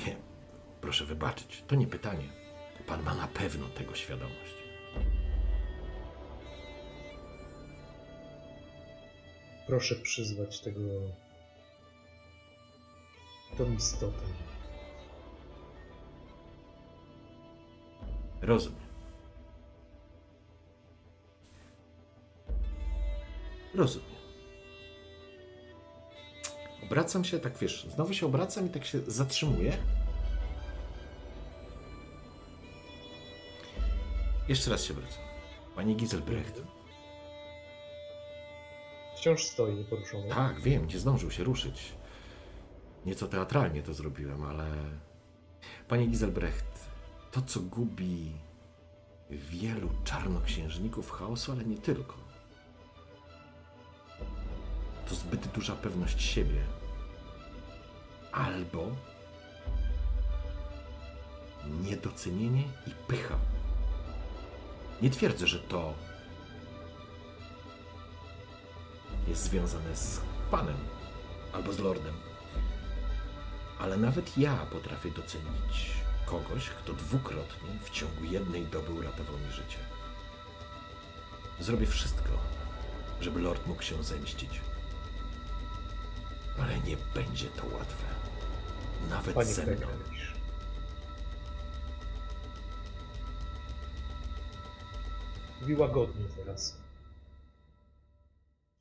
[0.06, 0.16] Nie,
[0.82, 2.30] proszę wybaczyć, to nie pytanie.
[2.88, 4.54] Pan ma na pewno tego świadomość.
[9.68, 10.80] Proszę przyzwać tego.
[13.58, 14.24] tą istotę.
[18.42, 18.83] Rozumiem.
[23.76, 24.14] Rozumiem.
[26.84, 29.78] Obracam się, tak wiesz, znowu się obracam i tak się zatrzymuję.
[34.50, 35.24] Jeszcze raz się wracam.
[35.76, 36.62] Panie Giselbrecht.
[39.18, 40.30] Wciąż stoi nieporuszony.
[40.30, 41.94] Tak, wiem, nie zdążył się ruszyć.
[43.06, 44.68] Nieco teatralnie to zrobiłem, ale.
[45.88, 46.66] Panie Giselbrecht,
[47.32, 48.32] to co gubi
[49.30, 52.23] wielu czarnoksiężników chaosu, ale nie tylko.
[55.10, 56.64] To zbyt duża pewność siebie.
[58.32, 58.92] Albo
[61.82, 63.38] niedocenienie i pycha.
[65.02, 65.94] Nie twierdzę, że to
[69.28, 70.22] jest związane z
[70.52, 70.78] panem
[71.54, 72.14] albo z lordem.
[73.80, 75.92] Ale nawet ja potrafię docenić
[76.26, 79.78] kogoś, kto dwukrotnie w ciągu jednej doby uratował mi życie.
[81.60, 82.30] Zrobię wszystko,
[83.22, 84.62] żeby lord mógł się zemścić.
[86.60, 88.06] Ale nie będzie to łatwe.
[89.10, 89.88] Nawet Panie ze mną.
[95.62, 96.78] Mówi łagodnie teraz.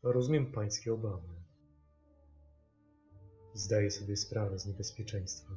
[0.03, 1.29] Rozumiem pańskie obawy.
[3.55, 5.53] Zdaję sobie sprawę z niebezpieczeństwa.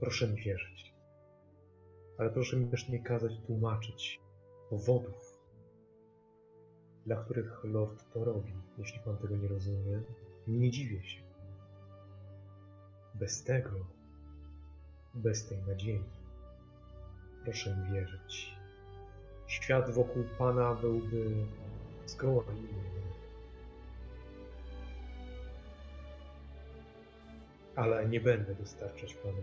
[0.00, 0.94] Proszę mi wierzyć.
[2.18, 4.20] Ale proszę mi też nie kazać tłumaczyć
[4.70, 5.25] powodów,
[7.06, 8.52] dla których Lord to robi.
[8.78, 10.00] Jeśli pan tego nie rozumie,
[10.46, 11.20] nie dziwię się.
[13.14, 13.70] Bez tego,
[15.14, 16.02] bez tej nadziei,
[17.44, 18.56] proszę mi wierzyć.
[19.46, 21.46] Świat wokół pana byłby
[22.06, 22.86] zgoła inny.
[27.76, 29.42] Ale nie będę dostarczać panu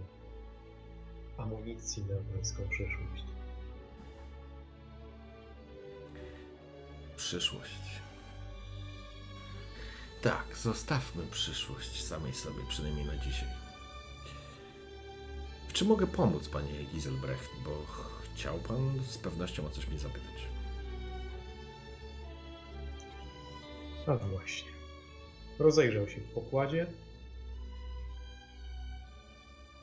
[1.38, 3.32] amunicji na pańską przyszłość.
[7.24, 8.02] Przyszłość.
[10.22, 13.50] Tak, zostawmy przyszłość samej sobie, przynajmniej na dzisiaj.
[15.68, 17.50] W czym mogę pomóc, panie Giselbrecht?
[17.66, 17.86] Bo
[18.24, 20.48] chciał pan z pewnością o coś mnie zapytać.
[24.08, 24.72] A właśnie.
[25.60, 26.88] Rozejrzał się w pokładzie.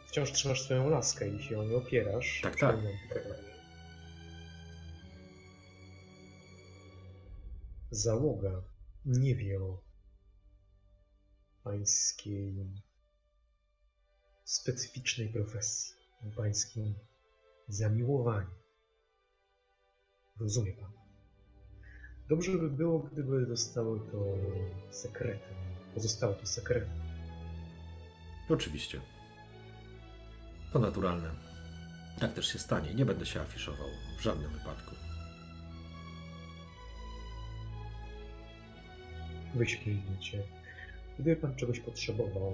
[0.07, 2.41] Wciąż trzymasz swoją laskę i się o nie opierasz.
[2.43, 2.77] Tak, tak.
[7.91, 8.63] Załoga
[9.05, 9.83] nie wie o
[11.65, 12.55] pańskiej
[14.45, 15.95] specyficznej profesji,
[16.29, 16.95] o pańskim
[17.69, 18.51] zamiłowaniu.
[20.41, 20.93] Rozumie pan.
[22.29, 24.25] Dobrze by było, gdyby zostało to
[24.91, 25.55] sekretem.
[25.95, 27.01] Pozostało to sekretem.
[28.49, 29.01] Oczywiście.
[30.73, 31.35] To naturalne.
[32.21, 32.95] Tak też się stanie.
[32.95, 33.89] Nie będę się afiszował
[34.19, 35.00] w żadnym wypadku.
[39.55, 40.43] Wyśmienicie.
[41.19, 42.53] Gdyby pan czegoś potrzebował,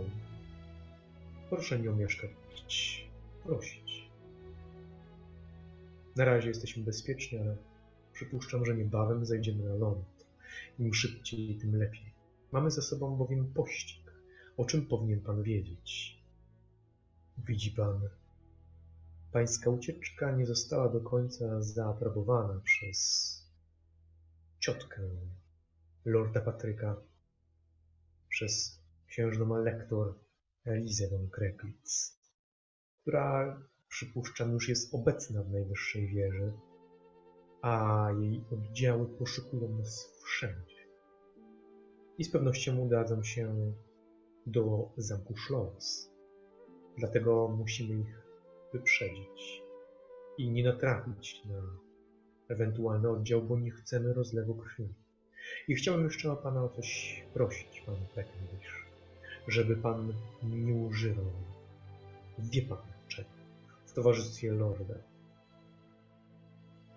[1.51, 2.31] proszę nie omieszkać
[3.45, 4.11] prosić.
[6.17, 7.57] Na razie jesteśmy bezpieczni, ale
[8.13, 10.27] przypuszczam, że niebawem zajdziemy na ląd.
[10.79, 12.13] Im szybciej, tym lepiej.
[12.53, 14.13] Mamy za sobą bowiem pościg.
[14.57, 16.19] O czym powinien pan wiedzieć?
[17.39, 18.01] Widzi pan,
[19.33, 23.31] pańska ucieczka nie została do końca zaaprobowana przez
[24.59, 25.03] ciotkę
[26.07, 26.97] Lorda Patryka,
[28.29, 30.15] przez księżną Elektor
[30.65, 32.19] Elizę von Kreplitz,
[33.03, 36.53] która przypuszczam już jest obecna w najwyższej wieży,
[37.63, 40.87] a jej oddziały poszukują nas wszędzie.
[42.19, 43.73] I z pewnością udadzą się
[44.47, 46.11] do zamku Schloss.
[46.99, 48.23] Dlatego musimy ich
[48.73, 49.63] wyprzedzić
[50.39, 51.63] i nie natrafić na
[52.49, 54.95] ewentualny oddział, bo nie chcemy rozlewu krwi.
[55.69, 58.87] I chciałbym jeszcze o Pana o coś prosić, Pan Peckendish,
[59.49, 60.13] żeby Pan
[60.43, 61.31] nie używał,
[62.39, 62.79] wie Pan
[63.09, 63.29] czego,
[63.87, 64.95] w towarzystwie Lorda.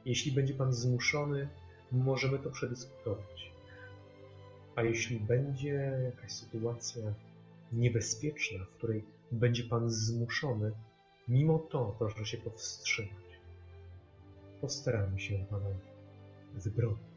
[0.05, 1.47] Jeśli będzie Pan zmuszony,
[1.91, 3.51] możemy to przedyskutować.
[4.75, 7.13] A jeśli będzie jakaś sytuacja
[7.73, 10.71] niebezpieczna, w której będzie Pan zmuszony,
[11.27, 13.11] mimo to proszę się powstrzymać.
[14.61, 15.69] Postaramy się Pana
[16.53, 17.08] wybronić.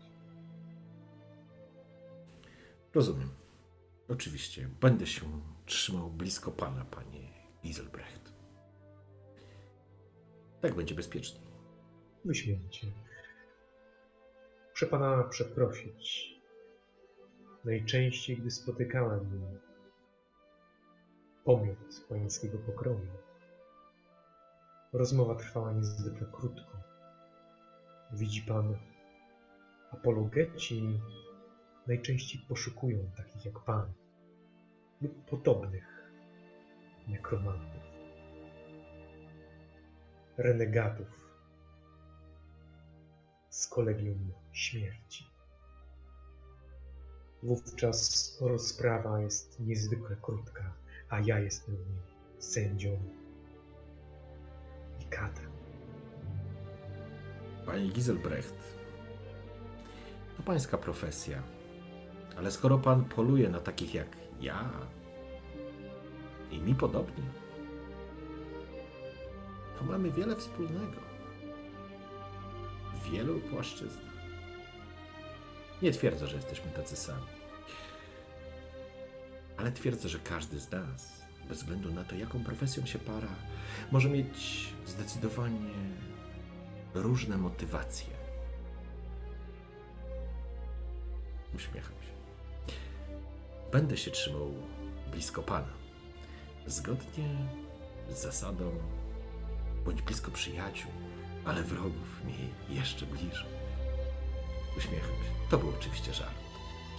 [2.95, 3.29] Rozumiem.
[4.09, 4.69] Oczywiście.
[4.81, 5.27] Będę się
[5.67, 7.29] trzymał blisko pana, panie
[7.63, 8.33] Iselbrecht.
[10.61, 11.43] Tak będzie bezpieczniej.
[12.25, 12.87] Wyśmienicie.
[14.71, 16.33] Muszę Pana przeprosić.
[17.65, 19.59] Najczęściej, gdy spotykałem
[21.45, 23.07] pomiot pańskiego pokroju,
[24.93, 26.73] rozmowa trwała niezwykle krótko.
[28.13, 28.79] Widzi Pan,
[29.91, 31.01] apologeci
[31.87, 33.93] najczęściej poszukują takich jak Pan
[35.01, 36.13] lub podobnych
[37.09, 37.83] nekromantów,
[40.37, 41.23] renegatów
[43.51, 45.27] z kolegium śmierci.
[47.43, 50.75] Wówczas rozprawa jest niezwykle krótka,
[51.09, 51.77] a ja jestem
[52.39, 52.99] w sędzią
[55.01, 55.53] i katem.
[57.67, 58.77] Panie Giselbrecht,
[60.37, 61.43] to pańska profesja.
[62.39, 64.71] Ale skoro pan poluje na takich jak ja
[66.51, 67.25] i mi podobni,
[69.79, 71.01] to mamy wiele wspólnego.
[72.95, 74.13] W wielu płaszczyznach.
[75.83, 77.27] Nie twierdzę, że jesteśmy tacy sami.
[79.57, 83.35] Ale twierdzę, że każdy z nas, bez względu na to, jaką profesją się para,
[83.93, 85.71] może mieć zdecydowanie
[86.95, 88.22] różne motywacje.
[91.57, 92.13] Uśmiecham się.
[93.73, 94.55] Będę się trzymał
[95.13, 95.73] blisko Pana.
[96.67, 97.29] Zgodnie
[98.11, 98.71] z zasadą
[99.85, 100.91] bądź blisko przyjaciół,
[101.45, 102.35] ale wrogów mi
[102.77, 103.47] jeszcze bliżej.
[104.79, 105.33] Uśmiecham się.
[105.51, 106.35] To był oczywiście żart.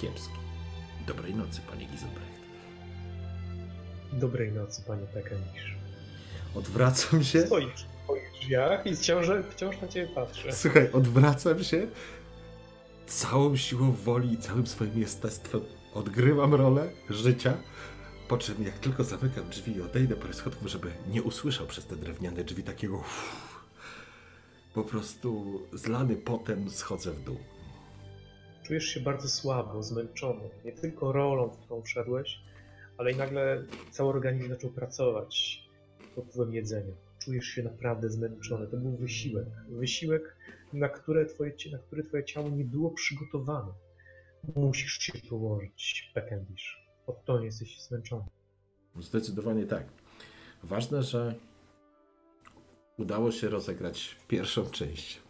[0.01, 0.33] Kiepski.
[1.07, 2.43] Dobrej nocy, panie Giselbrecht.
[4.13, 5.75] Dobrej nocy, panie Pekanisz.
[6.55, 7.41] Odwracam się.
[7.47, 10.51] Stoisz w twoich drzwiach i wciąż, wciąż na ciebie patrzę.
[10.51, 11.87] Słuchaj, odwracam się.
[13.07, 15.61] Całą siłą woli i całym swoim jestestwem
[15.93, 17.57] odgrywam rolę życia.
[18.27, 21.95] Po czym, jak tylko zamykam drzwi i odejdę po schodów, żeby nie usłyszał przez te
[21.95, 22.97] drewniane drzwi takiego.
[22.97, 23.65] uff,
[24.73, 27.37] Po prostu zlany potem schodzę w dół.
[28.63, 30.49] Czujesz się bardzo słabo, zmęczony.
[30.65, 32.39] Nie tylko rolą, w którą wszedłeś,
[32.97, 35.63] ale i nagle cały organizm zaczął pracować
[36.15, 36.93] pod wpływem jedzenia.
[37.19, 38.67] Czujesz się naprawdę zmęczony.
[38.67, 39.47] To był wysiłek.
[39.69, 40.35] Wysiłek,
[40.73, 43.73] na, które twoje, na który twoje ciało nie było przygotowane.
[44.55, 46.87] Musisz się położyć, Peckendish.
[47.07, 48.25] Od to jesteś zmęczony.
[48.99, 49.83] Zdecydowanie tak.
[50.63, 51.35] Ważne, że
[52.97, 55.21] udało się rozegrać pierwszą część.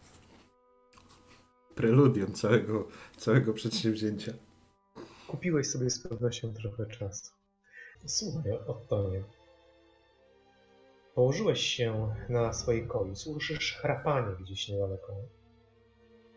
[1.76, 2.88] Preludium całego,
[3.18, 4.34] całego przedsięwzięcia.
[5.28, 7.32] Kupiłeś sobie z pewnością trochę czasu.
[8.06, 9.24] Słuchaj, Ottonie.
[11.16, 13.16] Położyłeś się na swojej koi.
[13.16, 15.16] Słyszysz chrapanie gdzieś niedaleko.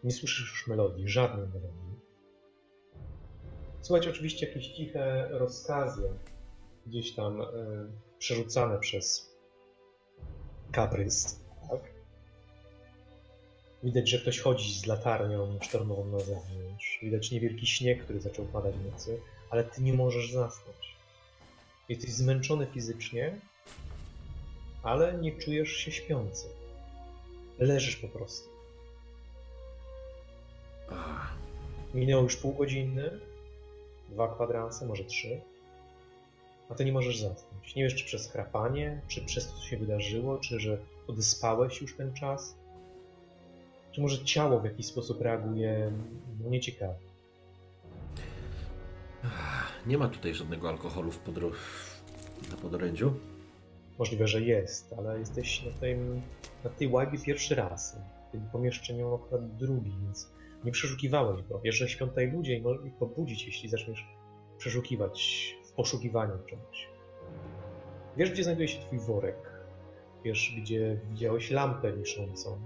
[0.05, 1.97] Nie słyszysz już melodii, żadnej melodii.
[3.81, 6.11] Słuchać oczywiście jakieś ciche rozkazy,
[6.86, 7.47] gdzieś tam e,
[8.19, 9.36] przerzucane przez
[10.73, 11.40] kaprys.
[11.70, 11.81] Tak?
[13.82, 16.98] Widać, że ktoś chodzi z latarnią sztormową na zewnątrz.
[17.03, 19.20] Widać niewielki śnieg, który zaczął padać w nocy,
[19.51, 20.97] ale ty nie możesz zasnąć.
[21.89, 23.40] Jesteś zmęczony fizycznie,
[24.87, 26.49] ale nie czujesz się śpiący.
[27.59, 28.49] Leżysz po prostu.
[31.95, 33.11] Minęło już pół godziny,
[34.09, 35.41] dwa kwadranse, może trzy,
[36.69, 37.75] a ty nie możesz zasnąć.
[37.77, 41.97] Nie wiesz, czy przez chrapanie, czy przez to, co się wydarzyło, czy że odespałeś już
[41.97, 42.57] ten czas,
[43.93, 45.93] czy może ciało w jakiś sposób reaguje
[46.41, 47.07] no, nieciekawie.
[49.87, 51.51] nie ma tutaj żadnego alkoholu w podro...
[52.51, 53.15] na podorędziu.
[53.98, 56.23] Możliwe, że jest, ale jesteś na, tym,
[56.64, 57.98] na tej łajbie pierwszy raz.
[58.28, 60.32] W tym pomieszczeniu akurat drugi, więc
[60.64, 61.60] nie przeszukiwałeś go.
[61.60, 64.06] Wiesz, że śpią ludzie i może ich pobudzić, jeśli zaczniesz
[64.59, 66.89] przeszukiwać w poszukiwaniu czegoś.
[68.16, 69.51] Wiesz, gdzie znajduje się twój worek.
[70.24, 72.60] Wiesz, gdzie widziałeś lampę wiszącą.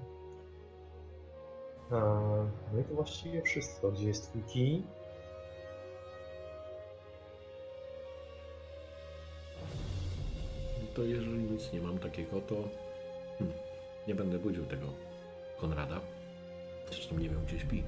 [1.90, 1.96] A,
[2.72, 3.92] no i to właściwie wszystko.
[3.92, 4.82] Gdzie jest twój kij?
[10.94, 12.68] To jeżeli nic nie mam takiego, to
[13.38, 13.56] hmm,
[14.08, 14.86] nie będę budził tego
[15.56, 16.00] Konrada.
[16.90, 17.82] Zresztą nie wiem, gdzie śpi.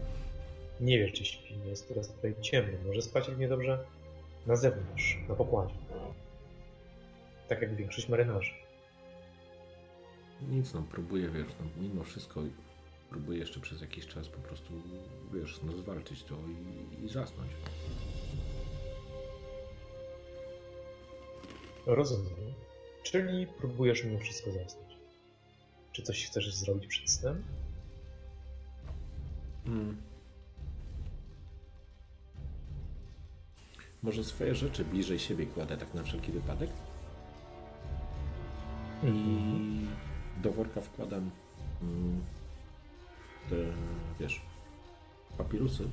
[0.81, 1.55] Nie wiesz, czy śpi.
[1.67, 2.79] Jest teraz tutaj ciemno.
[2.87, 3.85] Może spać równie dobrze
[4.47, 5.75] na zewnątrz, na pokładzie.
[7.49, 8.51] Tak jak większość marynarzy.
[10.49, 12.43] Nic, no próbuję, wiesz, no, mimo wszystko
[13.11, 14.73] próbuję jeszcze przez jakiś czas po prostu,
[15.33, 17.51] wiesz, no zwalczyć to i, i zasnąć.
[21.87, 22.55] Rozumiem.
[23.03, 24.97] Czyli próbujesz mimo wszystko zasnąć.
[25.93, 27.43] Czy coś chcesz zrobić przed snem?
[29.65, 29.97] Hmm.
[34.03, 36.71] Może swoje rzeczy bliżej siebie kładę tak na wszelki wypadek?
[39.05, 39.87] I
[40.43, 41.31] do worka wkładam
[41.83, 42.21] mm,
[43.51, 43.57] te,
[44.21, 44.41] wiesz,
[45.39, 45.89] papirusy.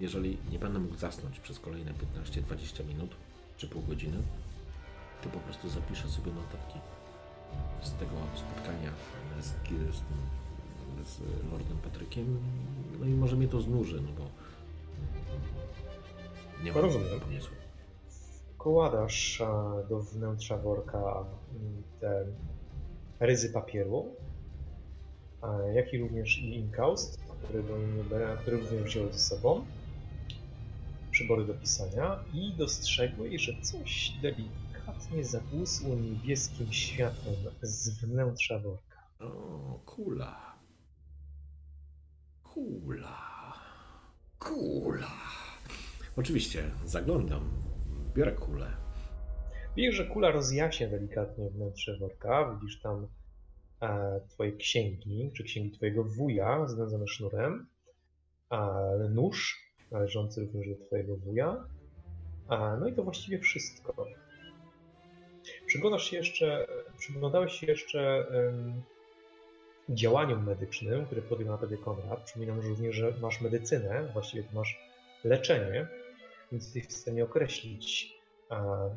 [0.00, 3.10] Jeżeli nie będę mógł zasnąć przez kolejne 15-20 minut
[3.56, 4.18] czy pół godziny,
[5.22, 6.78] to po prostu zapiszę sobie notatki
[7.82, 8.90] z tego spotkania
[9.40, 10.02] z, z,
[11.08, 11.20] z
[11.52, 12.38] Lordem Patrykiem.
[13.00, 14.24] No i może mnie to znuży, no bo
[16.64, 17.20] nie mam Rozumiem.
[17.20, 17.56] pomysłu.
[18.54, 19.46] Wkładasz e,
[19.88, 22.24] do wnętrza worka mm, te
[23.20, 24.06] ryzy papieru,
[25.42, 27.62] e, jak i również i inkaust, który
[28.46, 29.64] również wziąłeś ze sobą,
[31.10, 34.67] przybory do pisania i dostrzegłeś, że coś delikatnie
[35.22, 39.02] zabłysło niebieskim światłem z wnętrza worka.
[39.20, 40.58] O, kula.
[42.42, 43.54] Kula.
[44.38, 45.10] Kula.
[46.16, 47.50] Oczywiście, zaglądam.
[48.14, 48.76] Biorę kulę.
[49.76, 52.54] Widzisz, że kula rozjaśnia delikatnie wnętrze worka.
[52.54, 53.06] Widzisz tam
[53.82, 57.66] e, twoje księgi, czy księgi twojego wuja związane sznurem,
[58.50, 58.58] e,
[59.10, 61.64] nóż należący również do twojego wuja.
[62.50, 64.06] E, no i to właściwie wszystko.
[65.68, 66.66] Przyglądasz się jeszcze,
[66.98, 68.82] przyglądałeś się jeszcze em,
[69.88, 72.24] działaniom medycznym, które podjął na tobie Konrad.
[72.24, 74.78] Przypominam że również, że masz medycynę, właściwie to masz
[75.24, 75.88] leczenie,
[76.52, 78.14] więc jesteś w stanie określić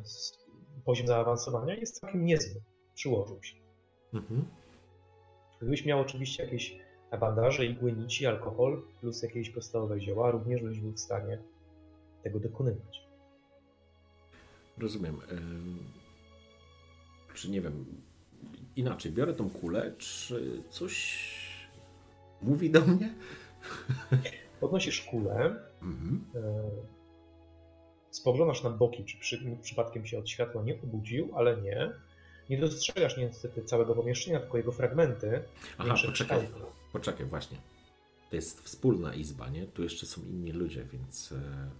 [0.00, 0.38] s-
[0.84, 2.60] poziom zaawansowania jest całkiem niezły.
[2.94, 3.56] Przyłożył się.
[4.14, 4.44] Mhm.
[5.60, 6.78] Gdybyś miał oczywiście jakieś
[7.20, 11.38] bandaże, igły, nici, alkohol plus jakieś podstawowe zioła, również byś był w stanie
[12.22, 13.02] tego dokonywać.
[14.78, 15.20] Rozumiem.
[15.32, 15.78] Ym,
[17.34, 17.84] Czy nie wiem,
[18.76, 21.22] inaczej, biorę tą kulę, czy coś
[22.42, 23.14] mówi do mnie?
[24.60, 26.24] Podnosisz kulę, Mhm.
[26.34, 26.70] e,
[28.10, 31.92] spoglądasz na boki, czy przy, przypadkiem się od światła nie obudził, ale nie.
[32.50, 35.42] Nie dostrzegasz niestety całego pomieszczenia, tylko jego fragmenty.
[35.78, 36.48] Aha, poczekaj,
[36.92, 37.56] poczekaj, właśnie.
[38.30, 39.66] To jest wspólna izba, nie?
[39.66, 41.32] Tu jeszcze są inni ludzie, więc...
[41.32, 41.70] E...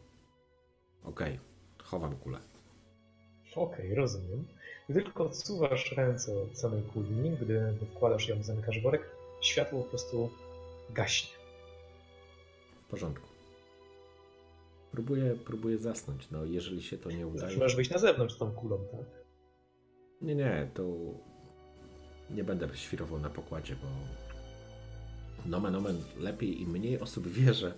[1.04, 1.38] Okej,
[1.82, 2.38] chowam kulę.
[3.56, 4.44] Okej, rozumiem.
[4.92, 9.02] Gdy tylko odsuwasz ręce od samej kuli, gdy wkładasz ją, zamykasz worek,
[9.40, 10.30] światło po prostu
[10.90, 11.30] gaśnie.
[12.86, 13.28] W porządku.
[14.90, 16.30] Próbuję, próbuję zasnąć.
[16.30, 17.56] No, jeżeli się to nie udaje.
[17.56, 19.00] Możesz wyjść na zewnątrz z tą kulą, tak?
[20.22, 20.82] Nie, nie, to
[22.30, 23.88] nie będę świrował na pokładzie, bo
[25.50, 27.74] nomen omen lepiej im mniej osób wie, że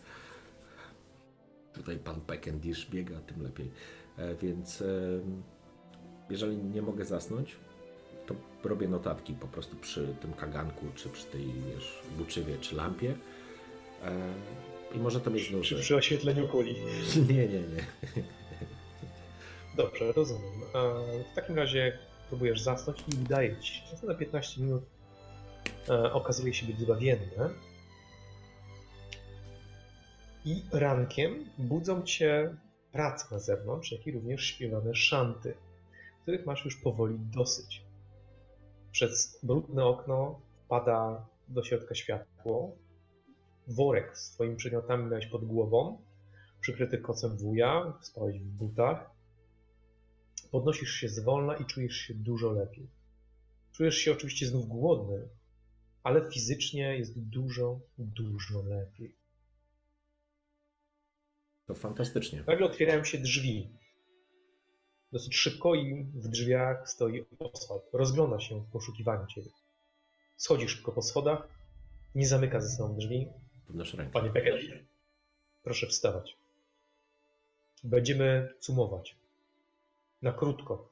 [1.72, 3.70] tutaj pan Peckendish biega, tym lepiej.
[4.18, 4.84] E, Więc
[6.30, 7.56] jeżeli nie mogę zasnąć,
[8.26, 8.34] to
[8.64, 13.14] robię notatki po prostu przy tym kaganku, czy przy tej, wiesz, buczywie, czy lampie.
[14.04, 14.34] E,
[14.94, 15.80] I może to mnie Przy, znuży.
[15.80, 16.74] przy oświetleniu kuli.
[17.28, 17.84] Nie, nie, nie.
[19.76, 20.52] Dobrze, rozumiem.
[21.32, 21.98] W takim razie
[22.28, 23.82] próbujesz zasnąć i udaje ci się.
[23.90, 24.84] Następne 15 minut
[25.88, 27.50] e, okazuje się być zbawienne.
[30.44, 32.56] I rankiem budzą cię
[32.92, 35.54] prace na zewnątrz, jak i również śpiewane szanty,
[36.24, 37.84] których masz już powoli dosyć.
[38.92, 42.76] Przez brudne okno wpada do środka światło.
[43.68, 46.02] Worek z twoimi przedmiotami miałeś pod głową,
[46.60, 49.10] przykryty kocem wuja, spałeś w butach.
[50.50, 52.88] Podnosisz się zwolna i czujesz się dużo lepiej.
[53.72, 55.28] Czujesz się oczywiście znów głodny,
[56.02, 59.16] ale fizycznie jest dużo, dużo lepiej.
[61.66, 62.44] To fantastycznie.
[62.46, 63.83] Nagle otwierają się drzwi.
[65.14, 67.82] Dosyć szybko i w drzwiach stoi Oswald.
[67.92, 69.50] Rozgląda się w poszukiwaniu ciebie.
[70.36, 71.48] Schodzi szybko po schodach,
[72.14, 73.28] nie zamyka ze sobą drzwi.
[73.66, 74.12] Podnoszę rękę.
[74.12, 74.60] Panie Beckett,
[75.62, 76.36] proszę wstawać.
[77.84, 79.16] Będziemy sumować.
[80.22, 80.90] Na krótko.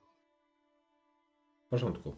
[1.71, 2.17] porządku.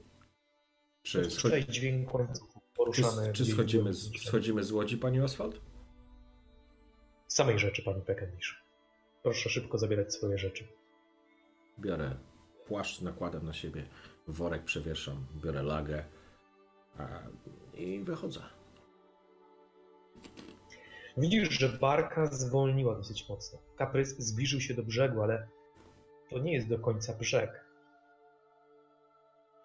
[1.03, 2.41] Czy, scho- Słyszałeś dźwięk czy,
[2.77, 3.27] poruszany.
[3.33, 5.61] czy gdzieś schodzimy, w z, schodzimy z łodzi, pani Oswald?
[7.29, 8.63] Samej rzeczy, pani Pekendish.
[9.23, 10.69] Proszę szybko zabierać swoje rzeczy.
[11.79, 12.17] Biorę
[12.67, 13.87] płaszcz, nakładam na siebie,
[14.29, 16.05] worek przewieszam, biorę lagę
[16.99, 17.09] a,
[17.75, 18.41] i wychodzę.
[21.17, 23.59] Widzisz, że barka zwolniła dosyć mocno.
[23.77, 25.49] Kaprys zbliżył się do brzegu, ale
[26.31, 27.65] to nie jest do końca brzeg.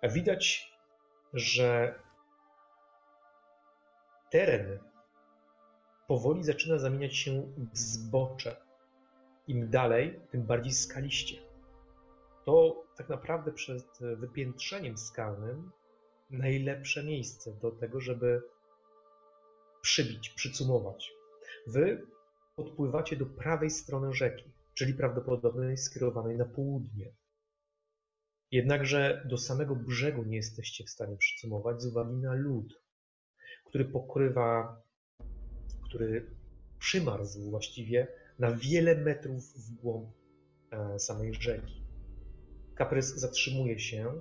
[0.03, 0.73] Widać,
[1.33, 1.99] że
[4.29, 4.79] teren
[6.07, 7.41] powoli zaczyna zamieniać się
[7.73, 8.55] w zbocze.
[9.47, 11.48] Im dalej, tym bardziej skaliście.
[12.49, 15.71] To tak naprawdę przed wypiętrzeniem skalnym
[16.29, 18.41] najlepsze miejsce do tego, żeby
[19.81, 21.11] przybić, przycumować.
[21.67, 22.07] Wy
[22.55, 27.13] podpływacie do prawej strony rzeki, czyli prawdopodobnie skierowanej na południe.
[28.51, 32.81] Jednakże do samego brzegu nie jesteście w stanie przycumować z uwagi na lód,
[33.65, 34.81] który pokrywa,
[35.83, 36.35] który
[36.79, 38.07] przymarzł właściwie
[38.39, 40.09] na wiele metrów w głąb
[40.71, 41.78] e, samej rzeki.
[42.79, 44.13] Kaprys zatrzymuje się.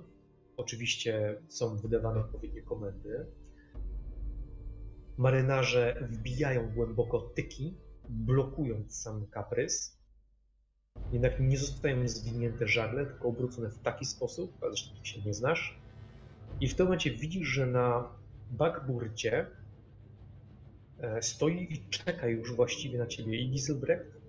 [0.57, 3.25] Oczywiście są wydawane odpowiednie komendy.
[5.17, 7.77] Marynarze wbijają głęboko tyki,
[8.09, 9.97] blokując sam kaprys.
[11.11, 15.33] Jednak nie zostają zwinięte żagle, tylko obrócone w taki sposób, a zresztą ty się nie
[15.33, 15.79] znasz.
[16.61, 18.09] I w tym momencie widzisz, że na
[18.51, 19.47] backburcie
[20.99, 24.21] e, stoi i czeka już właściwie na ciebie i Giselbrecht,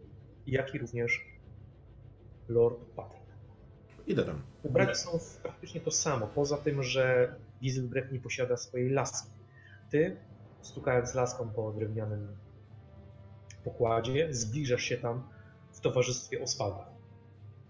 [0.46, 1.26] jak i również
[2.48, 3.19] Lord Patrick.
[4.10, 4.42] Idę tam.
[4.62, 9.30] Ubrani są praktycznie to samo, poza tym, że Giselbrecht nie posiada swojej laski.
[9.90, 10.16] Ty,
[10.62, 12.36] stukając laską po drewnianym
[13.64, 15.22] pokładzie, zbliżasz się tam
[15.72, 16.86] w towarzystwie Oswalda,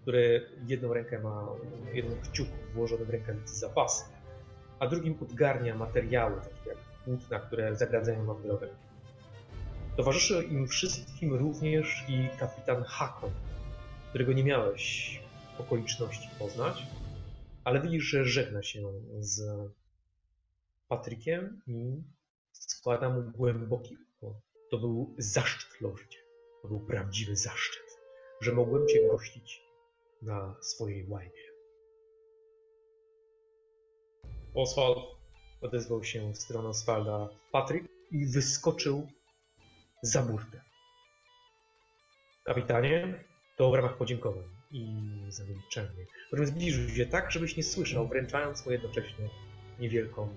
[0.01, 1.47] który jedną rękę ma,
[1.93, 4.03] jeden kciuk włożony w rękawicy zapasy,
[4.79, 8.67] a drugim odgarnia materiały, takie jak płótna, które zagradzają wam drogę.
[9.97, 13.31] Towarzyszy im wszystkim również i kapitan Hakon,
[14.09, 15.20] którego nie miałeś
[15.59, 16.87] okoliczności poznać,
[17.63, 19.41] ale widzisz, że żegna się z
[20.87, 22.03] Patrykiem i
[22.51, 24.33] składa mu głęboki ukłon.
[24.71, 26.17] To był zaszczyt, lordzie.
[26.61, 27.99] To był prawdziwy zaszczyt,
[28.41, 29.63] że mogłem cię gościć
[30.21, 31.41] na swojej łajbie.
[34.55, 34.97] Oswald
[35.61, 39.07] odezwał się w stronę Oswalda Patryk i wyskoczył
[40.01, 40.61] za burtę.
[42.43, 43.23] Kapitanie,
[43.57, 44.85] to w ramach podziękowań i
[45.29, 46.05] za milczenie.
[46.31, 49.29] Potem zbliżył się tak, żebyś nie słyszał, wręczając mu jednocześnie
[49.79, 50.35] niewielką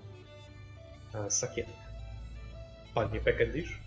[1.13, 1.73] e, sakietkę.
[2.93, 3.79] Panie Peckendish,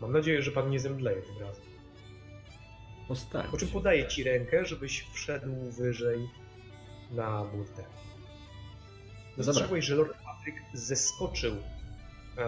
[0.00, 1.64] mam nadzieję, że pan nie zemdleje tym razem.
[3.08, 6.28] Postaram Po czym podaję ci rękę, żebyś wszedł wyżej
[7.10, 7.84] na burtę.
[9.36, 11.54] Dostrzegłeś, że Lord Patryk zeskoczył
[12.36, 12.44] e,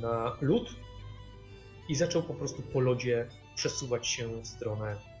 [0.00, 0.76] na lód
[1.88, 5.11] i zaczął po prostu po lodzie przesuwać się w stronę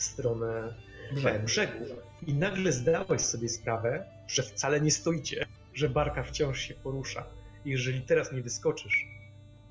[0.00, 0.74] w stronę
[1.14, 1.44] Brzegu.
[1.44, 1.84] brzegu.
[2.26, 7.26] I nagle zdałeś sobie sprawę, że wcale nie stoicie, że barka wciąż się porusza.
[7.64, 9.06] I jeżeli teraz nie wyskoczysz,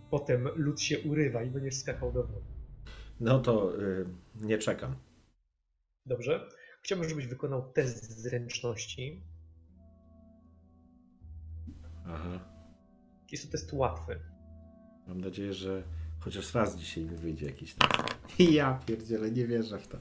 [0.10, 2.45] potem lód się urywa i będziesz skakał do wody.
[3.19, 4.95] No to y, nie czekam.
[6.06, 6.49] Dobrze?
[6.81, 9.23] Chciałbym, żebyś wykonał test zręczności.
[12.06, 12.39] Aha.
[13.31, 14.19] Jest to test łatwy.
[15.07, 15.84] Mam nadzieję, że
[16.19, 17.89] chociaż raz dzisiaj mi wyjdzie jakiś tam.
[18.39, 19.97] Ja pierdzielę, nie wierzę w to.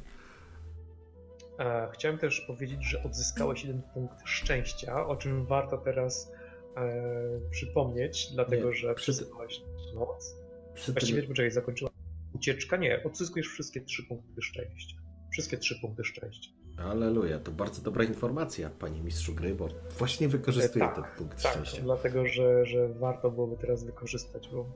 [1.58, 6.32] E, Chciałem też powiedzieć, że odzyskałeś jeden punkt szczęścia, o czym warto teraz
[6.76, 9.60] e, przypomnieć, dlatego Nie, że przy- przesyłałeś
[9.94, 10.36] noc.
[10.74, 11.90] Przy Właściwie, tym, poczekaj, zakończyła
[12.32, 12.76] ucieczka?
[12.76, 14.96] Nie, odzyskujesz wszystkie trzy punkty szczęścia.
[15.32, 16.50] Wszystkie trzy punkty szczęścia.
[16.76, 19.68] Aleluja, to bardzo dobra informacja, panie mistrzu gry, bo
[19.98, 21.82] właśnie wykorzystuję E, ten tak, punkt tak, szczęścia.
[21.82, 24.66] dlatego że, że warto byłoby teraz wykorzystać, bo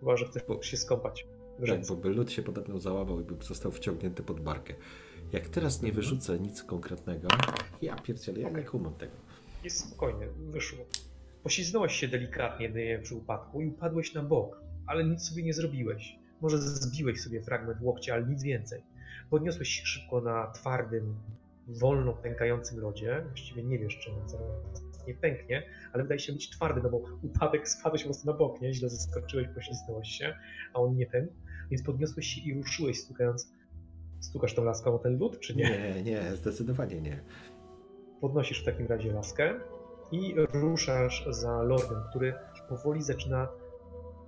[0.00, 1.26] chyba, że chcesz Bo- się skąpać.
[1.66, 4.74] Tak, bo by lód się podobno załamał i by został wciągnięty pod barkę.
[5.32, 7.28] Jak teraz nie wyrzucę nic konkretnego,
[7.82, 9.12] ja pierdzielę, ja nie kumam tego.
[9.64, 10.84] Jest spokojnie, wyszło.
[11.42, 16.18] Poślizgnąłeś się delikatnie nie, przy upadku i upadłeś na bok, ale nic sobie nie zrobiłeś.
[16.40, 18.82] Może zbiłeś sobie fragment łokcia, ale nic więcej.
[19.30, 21.16] Podniosłeś się szybko na twardym,
[21.68, 23.24] wolno pękającym lodzie.
[23.26, 24.46] Właściwie nie wiesz, czy on zaraz
[25.06, 28.60] nie pęknie, ale wydaje się być twardy, no bo upadek spadłeś po prostu na bok,
[28.60, 28.74] nie?
[28.74, 30.34] Źle zeskoczyłeś, poślizgnąłeś się,
[30.74, 31.32] a on nie pękł.
[31.70, 33.52] Więc podniosłeś się i ruszyłeś, stukając.
[34.22, 35.70] Stukasz tą laską o ten lód, czy nie?
[35.70, 37.22] Nie, nie, zdecydowanie nie.
[38.20, 39.54] Podnosisz w takim razie laskę
[40.12, 42.34] i ruszasz za lordem, który
[42.68, 43.48] powoli zaczyna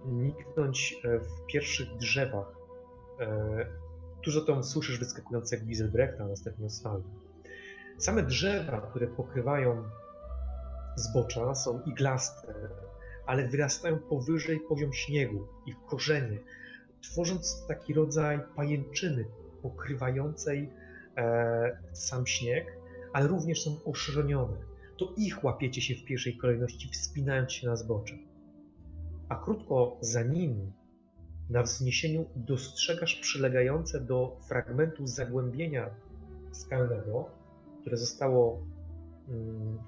[0.07, 2.57] niknąć e, w pierwszych drzewach.
[3.21, 3.67] E,
[4.23, 7.09] Tuż za tą słyszysz wyskakującego Giselbrechta, a następnie Oswalda.
[7.99, 9.85] Same drzewa, które pokrywają
[10.97, 12.55] zbocza, są iglaste,
[13.27, 16.39] ale wyrastają powyżej poziom śniegu, ich korzenie,
[17.03, 19.25] tworząc taki rodzaj pajęczyny
[19.65, 20.71] pokrywającej
[21.17, 22.67] e, sam śnieg,
[23.13, 24.57] ale również są oszronione.
[24.99, 28.15] To ich łapiecie się w pierwszej kolejności, wspinając się na zbocze.
[29.29, 30.73] A krótko za nimi,
[31.51, 35.91] na wzniesieniu, dostrzegasz przylegające do fragmentu zagłębienia
[36.53, 37.31] skalnego,
[37.81, 38.67] które zostało,
[39.29, 39.79] mm,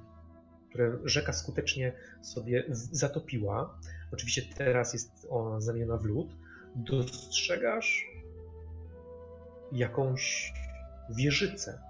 [0.68, 1.92] które rzeka skutecznie
[2.22, 3.78] sobie zatopiła.
[4.12, 6.36] Oczywiście teraz jest ona zamieniona w lód.
[6.74, 8.15] Dostrzegasz
[9.72, 10.52] jakąś
[11.16, 11.80] wieżycę,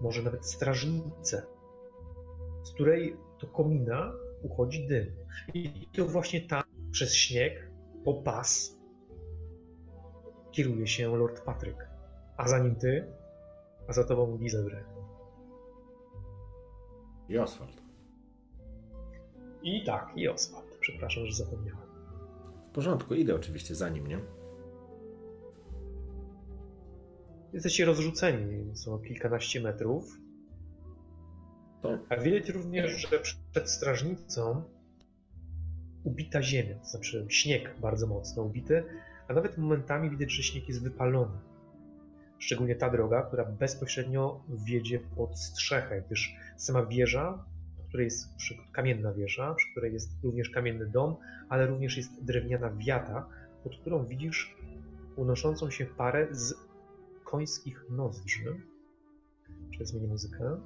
[0.00, 1.42] może nawet strażnicę,
[2.62, 4.12] z której to komina
[4.42, 5.16] uchodzi dym.
[5.54, 7.70] I to właśnie tam przez śnieg
[8.04, 8.78] po pas
[10.52, 11.88] kieruje się Lord Patryk,
[12.36, 13.12] a za nim ty,
[13.88, 14.88] a za tobą Giselbrecht.
[17.28, 17.82] I Oswald.
[19.62, 20.76] I tak, i Oswald.
[20.80, 21.88] Przepraszam, że zapomniałem.
[22.64, 24.37] W porządku, idę oczywiście za nim, nie?
[27.52, 30.18] Jesteście rozrzuceni, są kilkanaście metrów.
[31.82, 34.62] To A widać również, że przed strażnicą
[36.04, 38.84] ubita ziemia, to znaczy śnieg bardzo mocno ubity,
[39.28, 41.38] a nawet momentami widać, że śnieg jest wypalony.
[42.38, 47.44] Szczególnie ta droga, która bezpośrednio wiedzie pod strzechę, gdyż sama wieża,
[47.88, 51.16] której jest przy, kamienna wieża, przy której jest również kamienny dom,
[51.48, 53.28] ale również jest drewniana wiata,
[53.64, 54.56] pod którą widzisz
[55.16, 56.54] unoszącą się parę z
[57.30, 58.62] końskich nozdrzy.
[59.70, 60.60] Przez zmienię muzykę.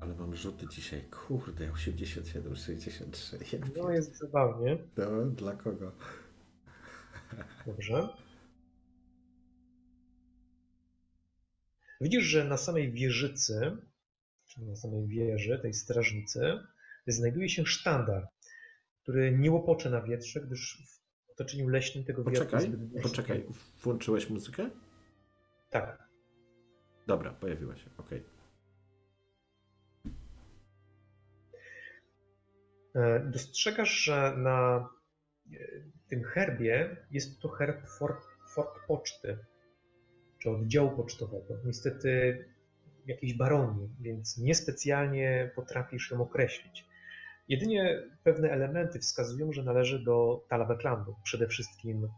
[0.00, 1.02] Ale mam rzuty dzisiaj.
[1.02, 3.38] Kurde, 87, 63.
[3.52, 4.78] Ja No jest zabawnie.
[4.96, 5.92] No, dla kogo?
[7.66, 8.08] Dobrze.
[12.00, 13.76] Widzisz, że na samej wieżycy,
[14.46, 16.58] czyli na samej wieży tej strażnicy,
[17.06, 18.28] znajduje się sztandar,
[19.02, 20.82] który nie łopocze na wietrze, gdyż
[21.26, 22.72] w otoczeniu leśnym tego wiatru Poczekaj,
[23.02, 23.46] poczekaj.
[23.82, 24.70] Włączyłeś muzykę?
[25.70, 26.08] Tak.
[27.06, 28.22] Dobra, pojawiła się, okej.
[32.94, 34.88] E, Dostrzegasz, że na
[35.52, 35.56] e,
[36.08, 38.24] tym herbie jest to herb Fort,
[38.54, 39.38] Fort Poczty,
[40.38, 41.54] czy oddziału pocztowego.
[41.64, 42.44] Niestety
[43.06, 46.91] jakiejś baronii, więc niespecjalnie potrafisz ją określić.
[47.48, 51.14] Jedynie pewne elementy wskazują, że należy do Talabeklandu.
[51.24, 52.08] Przede wszystkim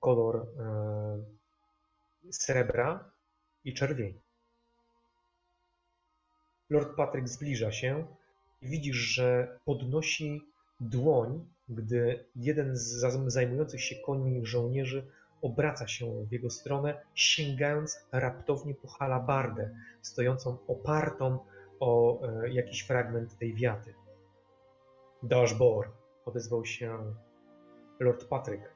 [0.00, 3.10] kolor e, srebra
[3.64, 4.20] i czerwieni.
[6.70, 8.06] Lord Patryk zbliża się
[8.62, 10.42] i widzisz, że podnosi
[10.80, 15.06] dłoń, gdy jeden z zajmujących się końmi żołnierzy
[15.42, 19.70] obraca się w jego stronę, sięgając raptownie po halabardę,
[20.02, 21.38] stojącą opartą
[21.80, 23.94] o e, jakiś fragment tej wiaty.
[25.26, 25.90] Dashbor,
[26.24, 27.14] odezwał się
[28.00, 28.74] Lord Patryk,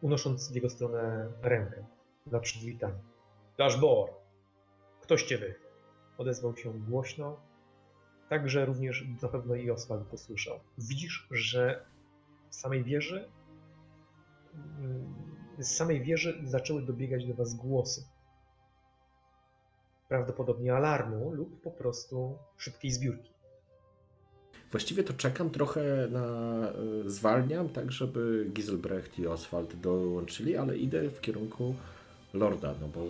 [0.00, 1.84] unosząc w jego stronę rękę
[2.26, 2.98] dla przywitania.
[3.58, 4.10] Dashbor,
[5.00, 5.54] ktoście wy?
[6.18, 7.40] Odezwał się głośno,
[8.28, 10.60] tak że również na pewno i Oswald to słyszał.
[10.78, 11.86] Widzisz, że
[12.50, 13.30] w samej wieży
[14.78, 15.14] mm,
[15.58, 18.04] z samej wieży zaczęły dobiegać do was głosy.
[20.08, 23.37] Prawdopodobnie alarmu lub po prostu szybkiej zbiórki.
[24.70, 26.26] Właściwie to czekam trochę na.
[27.06, 31.74] y, Zwalniam, tak żeby Giselbrecht i Oswald dołączyli, ale idę w kierunku
[32.34, 33.00] Lorda, no bo.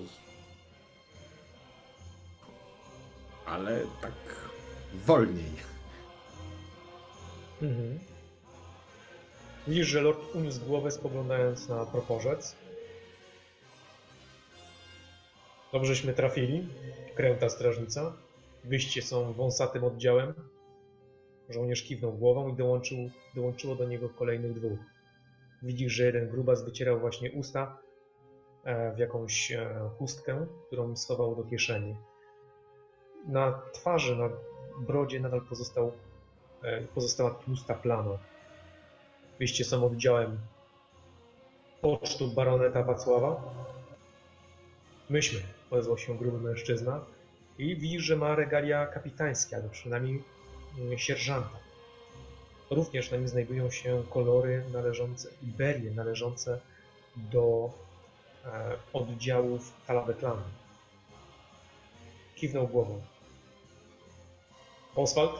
[3.46, 4.12] Ale tak
[4.94, 5.52] wolniej.
[7.62, 7.98] Mhm.
[9.68, 12.56] Widzisz, że lord uniósł głowę spoglądając na proporzec.
[15.72, 16.68] Dobrześmy trafili.
[17.14, 18.12] Kręta strażnica.
[18.64, 20.34] Wyście są wąsatym oddziałem.
[21.48, 22.98] Żołnierz kiwnął głową i dołączył,
[23.34, 24.78] dołączyło do niego kolejnych dwóch.
[25.62, 27.78] Widzisz, że jeden grubas wycierał właśnie usta
[28.64, 31.96] e, w jakąś e, chustkę, którą schował do kieszeni.
[33.26, 34.30] Na twarzy, na
[34.80, 35.92] brodzie nadal pozostał,
[36.62, 38.18] e, pozostała tłusta plama.
[39.38, 40.38] Wyście są oddziałem
[41.80, 43.54] pocztu baroneta Wacława?
[45.10, 47.04] Myśmy, odezwał się gruby mężczyzna
[47.58, 50.22] i widzisz, że ma regalia kapitańskie, albo przynajmniej
[50.96, 51.58] sierżanta.
[52.70, 56.60] Również na nim znajdują się kolory należące, Iberie należące
[57.16, 57.70] do
[58.44, 60.42] e, oddziałów Talabeklanu.
[62.34, 63.02] Kiwnął głową.
[64.94, 65.32] Oswald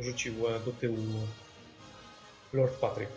[0.00, 0.34] rzucił
[0.64, 0.96] do tyłu
[2.52, 3.08] Lord Patryk.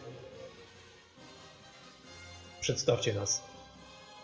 [2.63, 3.43] przedstawcie nas.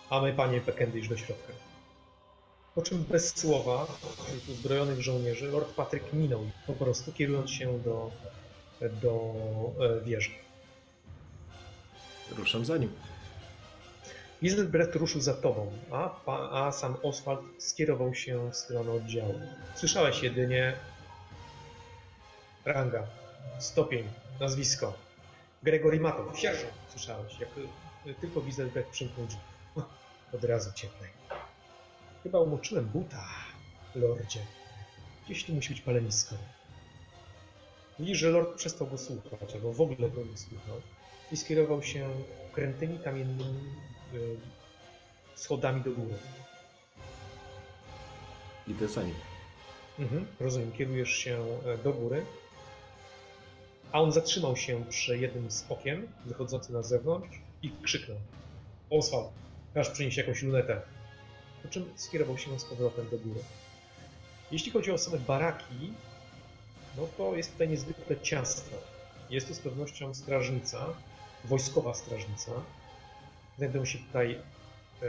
[0.10, 1.53] A my, panie Pekendy, iż do środka.
[2.80, 3.88] Po czym bez słowa
[4.26, 8.11] tych uzbrojonych żołnierzy Lord Patryk minął po prostu kierując się do,
[9.01, 9.34] do
[9.80, 10.30] e, wieży.
[12.38, 12.91] Ruszam za nim.
[14.43, 19.39] Giselbrecht ruszył za tobą, a, a sam Oswald skierował się w stronę oddziału.
[19.76, 20.73] Słyszałeś jedynie
[22.65, 23.07] ranga,
[23.60, 24.07] stopień,
[24.39, 24.93] nazwisko.
[25.64, 27.49] Gregory Matow, sierżant, słyszałeś, jak
[28.22, 29.41] tylko Giselbrecht przymknął drzwi.
[30.34, 31.10] Od razu cieplej.
[32.23, 33.25] Chyba umoczyłem buta,
[33.95, 34.39] lordzie.
[35.25, 36.35] Gdzieś tu musi być palenisko.
[37.99, 40.81] Widzisz, że lord przestał go słuchać, albo w ogóle go nie słuchał
[41.31, 42.09] i skierował się
[42.53, 43.63] krętymi kamiennymi
[44.13, 44.37] y,
[45.35, 46.15] schodami do góry.
[48.67, 49.15] Idę za nim.
[49.99, 52.25] Mhm, rozumiem, kierujesz się e, do góry.
[53.91, 58.17] A on zatrzymał się przy jednym z okien wychodzącym na zewnątrz i krzyknął.
[58.89, 59.29] Oswald,
[59.73, 60.81] każ przynieść jakąś lunetę.
[61.64, 63.40] Po czym skierował się z powrotem do góry.
[64.52, 65.94] Jeśli chodzi o same baraki,
[66.98, 68.77] no to jest tutaj niezwykle ciasno.
[69.30, 70.86] Jest to z pewnością strażnica,
[71.45, 72.52] wojskowa strażnica.
[73.57, 74.40] Znajdują się tutaj,
[75.02, 75.06] e,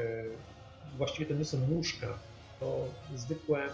[0.97, 2.19] właściwie to nie są łóżka,
[2.61, 2.85] to
[3.17, 3.69] zwykłe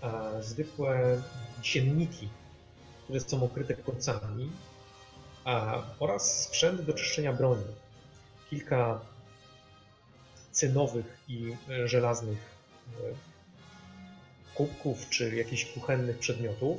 [0.00, 1.22] a, zwykłe
[1.62, 2.28] sienniki,
[3.04, 4.50] które są okryte kocami,
[5.44, 7.64] a, oraz sprzęt do czyszczenia broni.
[8.50, 9.00] Kilka
[10.56, 13.14] cynowych i e, żelaznych e,
[14.54, 16.78] kubków czy jakichś kuchennych przedmiotów.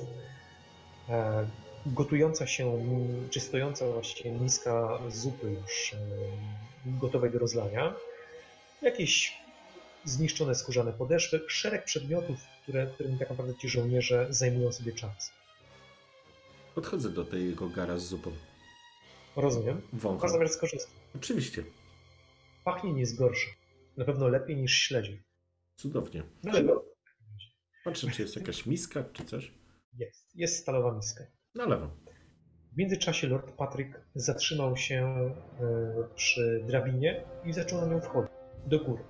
[1.09, 1.47] E,
[1.85, 2.85] Gotująca się,
[3.29, 5.95] czy stojąca właściwie miska zupy już
[6.85, 7.93] gotowej do rozlania.
[8.81, 9.37] Jakieś
[10.05, 15.31] zniszczone skórzane podeszwy, szereg przedmiotów, które, którymi tak naprawdę ci żołnierze zajmują sobie czas.
[16.75, 18.31] Podchodzę do tego gara z zupą.
[19.35, 19.81] Rozumiem.
[19.93, 20.21] Wącham.
[20.21, 20.91] Masz zamiar skorzystać.
[21.15, 21.63] Oczywiście.
[22.63, 23.47] Pachnie nie jest gorsze.
[23.97, 25.23] Na pewno lepiej niż śledzie.
[25.75, 26.23] Cudownie.
[26.43, 26.63] No ale
[27.83, 29.53] Patrzę, czy jest jakaś miska, czy coś.
[29.93, 30.35] jest.
[30.35, 31.23] Jest stalowa miska.
[31.55, 31.89] Nalewam.
[32.73, 35.33] W międzyczasie Lord Patryk zatrzymał się e,
[36.15, 38.31] przy drabinie i zaczął na nią wchodzić.
[38.65, 39.03] Do góry.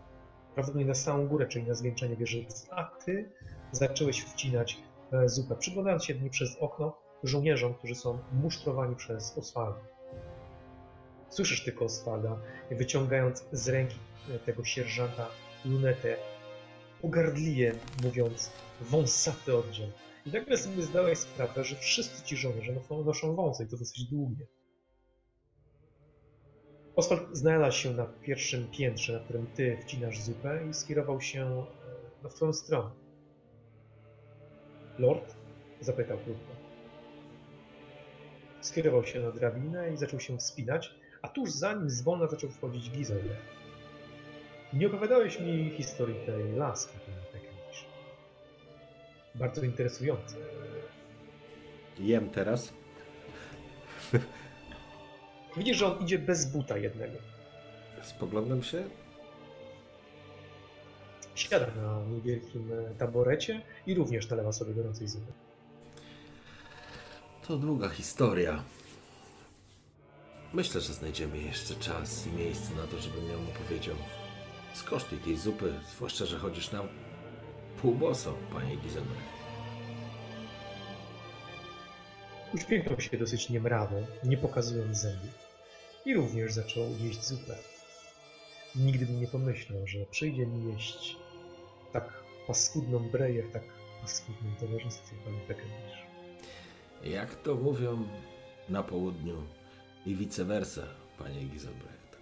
[0.54, 2.68] Prawdopodobnie na samą górę, czyli na zwieńczenie wieżycy.
[2.72, 3.32] A ty
[3.72, 4.78] zacząłeś wcinać
[5.12, 9.80] e, zupę, przyglądając się dni przez okno żołnierzom, którzy są musztrowani przez Oswalda.
[11.30, 12.42] Słyszysz tylko Oswalda,
[12.72, 13.98] wyciągając z ręki
[14.30, 15.30] e, tego sierżanta
[15.66, 16.18] lunetę,
[17.02, 17.74] pogardliwie
[18.04, 18.52] mówiąc
[18.82, 19.88] wąsaty oddział.
[20.26, 24.04] I nagle sobie zdałeś sprawę, że wszyscy ci żołnierze noszą, noszą wąsy i to dosyć
[24.04, 24.48] długie.
[26.96, 31.66] Oswald znalazł się na pierwszym piętrze, na którym ty wcinasz zupę i skierował się e,
[32.24, 32.92] no, w twoją stronę.
[35.00, 35.36] Lord?
[35.82, 36.52] zapytał krótko.
[38.62, 42.90] Skierował się na drabinę i zaczął się wspinać, a tuż za nim zwolna zaczął wchodzić
[42.90, 43.58] Gizelbrecht.
[44.74, 47.86] Nie opowiadałeś mi historii tej laski, pani Pekenisz.
[49.36, 50.36] Bardzo interesujące.
[52.00, 52.74] Jem teraz.
[55.58, 57.18] Widzisz, że on idzie bez buta jednego.
[58.02, 58.84] Spoglądam się.
[61.36, 65.32] Siada na niewielkim e, taborecie i również nalewa sobie gorącej zupy.
[67.48, 68.64] To długa historia.
[70.58, 73.96] Myślę, że znajdziemy jeszcze czas i miejsce na to, żebym ją opowiedział.
[74.74, 76.84] Skosztuj tej zupy, zwłaszcza, że chodzisz na
[77.82, 79.38] półboso, panie Gizelbrecht.
[82.54, 85.30] Uśmiechnął się dosyć niemrawo, nie pokazując zębów.
[86.06, 87.56] I również zaczął jeść zupę.
[88.76, 91.16] Nigdy bym nie pomyślał, że przyjdzie mi jeść
[91.94, 93.64] tak paskudną breję w tak
[94.02, 96.06] paskudnym towarzystwie, pani Pekenisz.
[97.04, 98.08] Jak to mówią
[98.70, 99.44] na południu
[100.08, 100.82] i vice versa,
[101.18, 102.18] panie Gizelbrecht.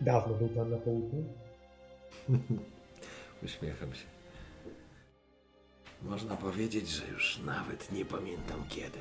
[0.00, 1.24] Dawno był pan na południu?
[3.44, 4.04] Uśmiecham się.
[6.02, 8.98] Można powiedzieć, że już nawet nie pamiętam kiedy.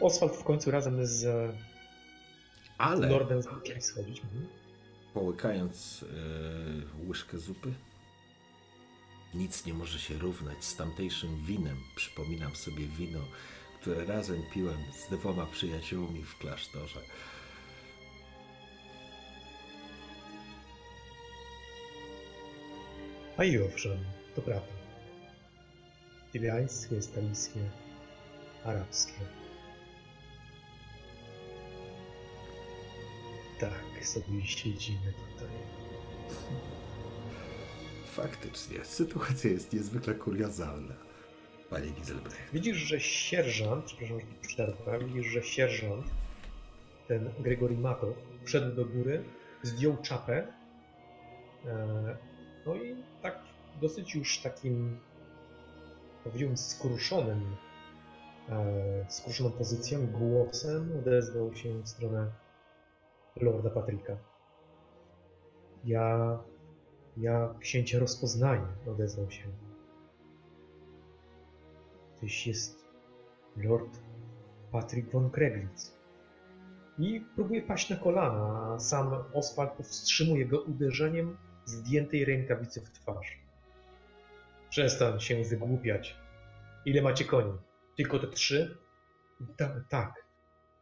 [0.00, 1.52] Oswald w końcu razem z
[2.78, 3.42] Ale Lordem
[3.80, 4.20] schodzić.
[4.20, 4.48] Mhm.
[5.14, 6.04] połykając
[7.02, 7.72] e, łyżkę zupy,
[9.34, 11.76] nic nie może się równać z tamtejszym winem.
[11.96, 13.20] Przypominam sobie wino,
[13.80, 17.00] które razem piłem z dwoma przyjaciółmi w klasztorze.
[23.36, 23.98] A i owszem,
[24.34, 24.72] to prawda.
[26.32, 27.60] Tybiańskie, stalijskie,
[28.64, 29.41] arabskie.
[33.62, 35.48] Tak sobie siedzimy tutaj.
[38.06, 40.94] Faktycznie, sytuacja jest niezwykle kuriozalna,
[41.70, 42.52] panie Giselbrecht.
[42.52, 46.06] Widzisz, że sierżant, przepraszam, że przerwę, widzisz, że sierżant,
[47.08, 49.24] ten Gregory Matow, wszedł do góry,
[49.62, 50.46] zdjął czapę,
[51.66, 52.16] e,
[52.66, 53.38] no i tak
[53.80, 54.98] dosyć już takim,
[56.24, 57.56] powiedziałbym, skruszonym,
[58.48, 62.42] e, skruszoną pozycją, głosem odezwał się w stronę
[63.36, 64.16] Lorda Patryka.
[65.84, 66.38] Ja,
[67.16, 69.44] ja księcia rozpoznaję, odezwał się.
[72.20, 72.84] Tyś jest
[73.56, 74.00] Lord
[74.72, 75.92] Patrick von Kreglitz.
[76.98, 83.38] I próbuje paść na kolana, a sam Oswald powstrzymuje go uderzeniem zdjętej rękawicy w twarz.
[84.70, 86.16] Przestań się wygłupiać.
[86.84, 87.52] Ile macie koni?
[87.96, 88.78] Tylko te trzy?
[89.56, 90.22] Ta, tak,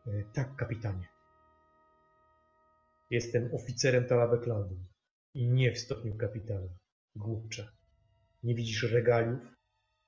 [0.06, 1.08] E, tak, kapitanie.
[3.10, 4.76] Jestem oficerem Talabeklandu
[5.34, 6.68] i nie w stopniu kapitana.
[7.16, 7.68] Głupcze.
[8.42, 9.40] Nie widzisz regaliów?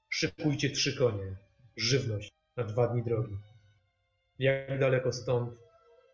[0.08, 1.36] Szykujcie trzy konie.
[1.76, 3.36] Żywność na dwa dni drogi.
[4.38, 5.54] Jak daleko stąd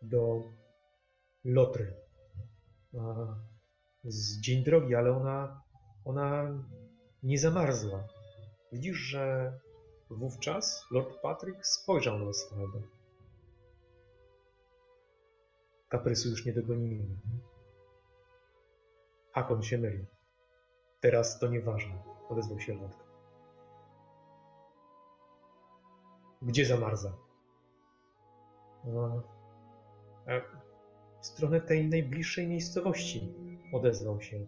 [0.01, 0.43] do
[1.43, 1.93] Lotry?
[2.99, 3.35] A,
[4.03, 5.63] z dzień drogi, ale ona,
[6.05, 6.63] ona
[7.23, 8.07] nie zamarzła.
[8.71, 9.53] Widzisz, że
[10.09, 12.79] wówczas Lord Patrick spojrzał na Oswalda.
[15.89, 17.05] Kaprysu już nie dogonimy.
[19.31, 20.05] Hakon się myli.
[20.99, 22.97] Teraz to nieważne, odezwał się Lord.
[26.41, 27.13] Gdzie zamarza?
[30.27, 30.59] A,
[31.21, 33.33] w stronę tej najbliższej miejscowości,
[33.73, 34.47] odezwał się.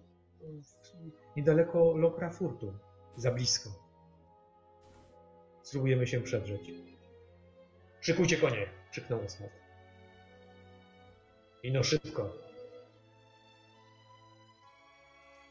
[1.35, 2.73] Niedaleko Lokrafurtu.
[3.15, 3.69] Za blisko.
[5.61, 6.71] Spróbujemy się przedrzeć.
[8.01, 8.69] Szykujcie konie!
[8.91, 9.60] krzyknął Oswald.
[11.63, 12.37] Ino szybko.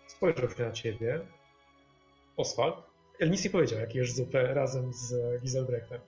[0.07, 1.21] Spojrzał się na ciebie.
[2.37, 2.77] Oswald.
[3.19, 6.01] El nic nie powiedział, jak jesz zupę razem z Giselbrechtem.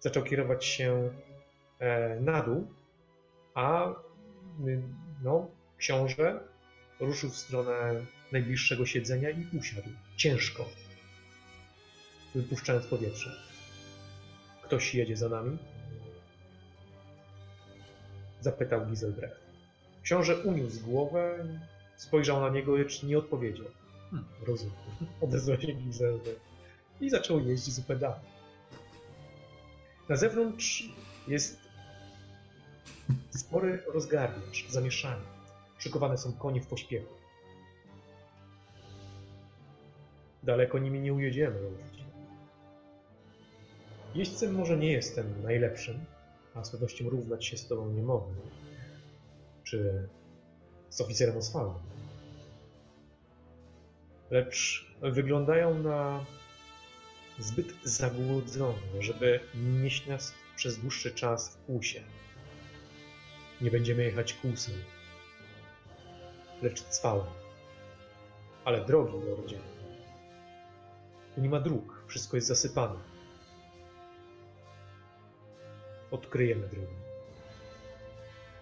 [0.00, 1.10] Zaczął kierować się
[1.78, 2.68] e, na dół,
[3.54, 4.82] a y,
[5.22, 6.40] no, książę
[7.00, 9.88] ruszył w stronę najbliższego siedzenia i usiadł.
[10.16, 10.68] Ciężko.
[12.34, 13.36] Wypuszczając powietrze.
[14.62, 15.58] Ktoś jedzie za nami?
[18.40, 19.40] Zapytał Giselbrecht.
[20.02, 21.46] Książę uniósł głowę,
[21.96, 23.66] spojrzał na niego, lecz nie odpowiedział.
[24.10, 24.28] Hmm.
[24.46, 24.74] Rozumiem.
[25.20, 26.40] Odezwał się Giselbrecht.
[27.00, 28.20] I zaczął jeździć zupę dalej.
[30.08, 30.88] Na zewnątrz
[31.28, 31.58] jest
[33.30, 35.22] spory rozgardiasz, zamieszanie.
[35.78, 37.14] Szykowane są konie w pośpiechu.
[40.42, 41.56] Daleko nimi nie ujedziemy.
[44.14, 46.04] Jeźdźcem może nie jestem najlepszym,
[46.58, 48.34] a z pewnością równać się z tobą nie mogę.
[49.64, 50.08] Czy
[50.88, 51.82] z oficerem Oswaldem.
[54.30, 56.24] Lecz wyglądają na
[57.38, 62.02] zbyt zagłodzone, żeby nieść nas przez dłuższy czas w kłusie.
[63.60, 64.74] Nie będziemy jechać kłusem,
[66.62, 67.26] lecz cwałem.
[68.64, 69.58] Ale drogi, lordzie,
[71.34, 73.17] tu nie ma dróg, wszystko jest zasypane.
[76.10, 76.88] Odkryjemy drogę.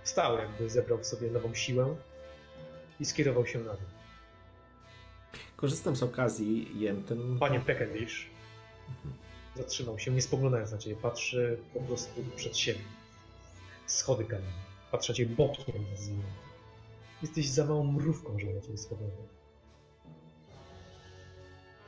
[0.03, 1.97] Wstał, jakby zebrał w sobie nową siłę
[3.01, 3.89] i skierował się na dół.
[5.57, 7.39] Korzystam z okazji, jem ten...
[7.39, 8.31] Panie Peckendish
[9.57, 10.97] zatrzymał się, nie spoglądając na ciebie.
[10.97, 12.81] Patrzy po prostu przed siebie.
[13.87, 14.53] Schody kamienne.
[14.91, 15.85] Patrzy na ciebie bokiem.
[17.23, 19.19] Jesteś za małą mrówką, żeby na ciebie spoglądać.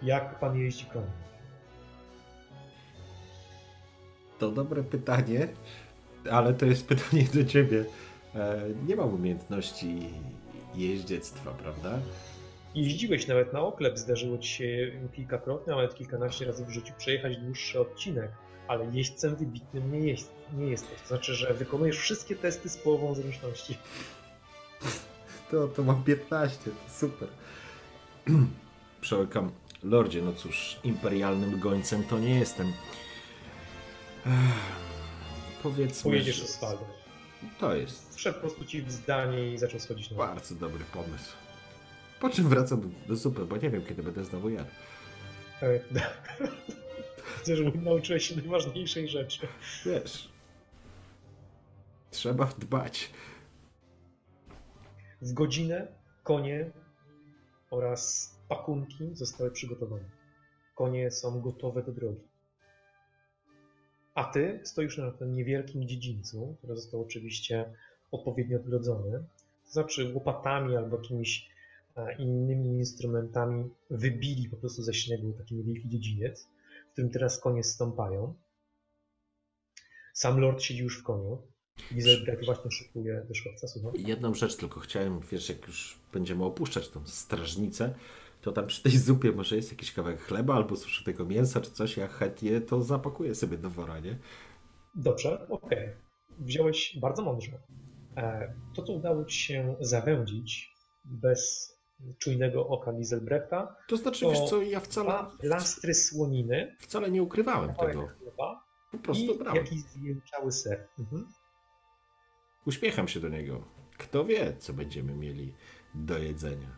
[0.02, 1.10] Jak pan jeździ koniem?
[4.38, 5.48] To dobre pytanie,
[6.30, 7.84] ale to jest pytanie do ciebie.
[8.34, 10.00] E, nie mam umiejętności
[10.74, 11.98] jeździectwa, prawda?
[12.74, 17.36] Jeździłeś nawet na oklep, zdarzyło ci się kilkakrotnie, a nawet kilkanaście razy w życiu przejechać
[17.36, 18.30] dłuższy odcinek,
[18.68, 21.00] ale jeźdźcem wybitnym nie, jest, nie jesteś.
[21.02, 23.78] To znaczy, że wykonujesz wszystkie testy z połową zręczności.
[25.50, 27.28] To, to mam 15, to super.
[29.00, 29.50] Przełykam.
[29.82, 32.72] Lordzie, no cóż, imperialnym gońcem to nie jestem.
[35.62, 36.86] Powiedzmy, Pojedziesz że asfaltem.
[37.60, 40.26] to jest Wszedł po prostu ci w zdanie i zaczął schodzić na dół.
[40.26, 41.32] bardzo dobry pomysł.
[42.20, 44.70] Po czym wracam do zupy, bo nie wiem, kiedy będę znowu jadł.
[45.62, 45.80] E,
[47.38, 49.48] Widzę, że nauczyłeś się najważniejszej rzeczy.
[49.86, 50.28] Wiesz,
[52.10, 53.10] trzeba dbać.
[55.22, 55.86] W godzinę
[56.22, 56.70] konie
[57.70, 60.04] oraz pakunki zostały przygotowane.
[60.74, 62.27] Konie są gotowe do drogi.
[64.18, 67.72] A ty stoisz na tym niewielkim dziedzińcu, który został oczywiście
[68.10, 69.24] odpowiednio odgrodzony.
[69.66, 71.50] To znaczy łopatami albo jakimiś
[71.96, 76.48] e, innymi instrumentami wybili po prostu ze śniegu taki niewielki dziedziniec,
[76.88, 78.34] w którym teraz konie stąpają.
[80.14, 81.42] Sam lord siedzi już w koniu.
[81.94, 83.26] Gizelbrecht właśnie szykuje
[83.66, 83.92] słucham.
[83.96, 87.94] Jedną rzecz tylko chciałem, wiesz, jak już będziemy opuszczać tą strażnicę,
[88.40, 91.96] to tam przy tej zupie może jest jakiś kawałek chleba albo suszytego mięsa czy coś,
[91.96, 94.18] ja chętnie to zapakuję sobie do wora, nie?
[94.94, 95.88] Dobrze, okej.
[96.38, 97.58] Wziąłeś bardzo mądrze.
[98.16, 100.72] E, To, co udało ci się zawędzić
[101.04, 101.72] bez
[102.18, 107.74] czujnego oka Giselbrechta, To znaczy, To wiesz co, ja wcale, plastry słoniny, wcale nie ukrywałem
[107.74, 108.06] tego.
[108.18, 109.56] chleba Po prostu i brałem.
[109.64, 110.88] jakiś zjęczały ser.
[110.98, 111.26] Mhm.
[112.66, 113.64] Uśmiecham się do niego.
[113.98, 115.54] Kto wie, co będziemy mieli
[115.94, 116.77] do jedzenia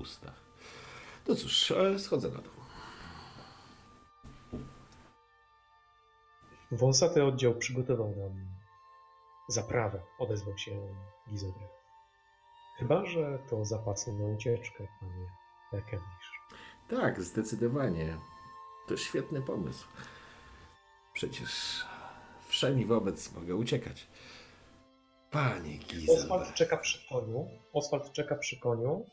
[0.00, 0.40] ustach.
[1.28, 2.52] No cóż, schodzę na dół.
[6.72, 8.48] Wąsaty oddział przygotował nam
[9.48, 10.94] zaprawę, odezwał się
[11.30, 11.78] Gizelbrecht.
[12.78, 15.26] Chyba, że to zapasy na ucieczkę, panie
[15.72, 16.32] Berkendish.
[16.88, 18.18] Tak, zdecydowanie.
[18.88, 19.88] To świetny pomysł.
[21.12, 21.84] Przecież
[22.46, 24.08] wszemi wobec mogę uciekać.
[25.30, 26.54] Panie Oswald Gizelbrecht.
[26.54, 29.06] czeka przy koniu, Oswald czeka przy koniu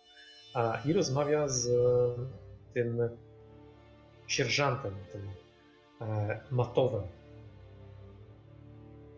[0.86, 1.70] i rozmawia z
[2.74, 3.10] tym
[4.28, 5.30] sierżantem, tym
[6.02, 7.04] e, matowem,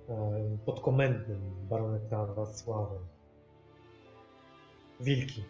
[0.09, 1.39] e, podkomendnym
[1.69, 3.01] baroneta Wacławem.
[4.99, 5.43] Wilki,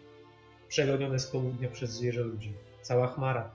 [0.68, 2.54] przegonione z południa przez zwierzę ludzi.
[2.82, 3.50] Cała chmara.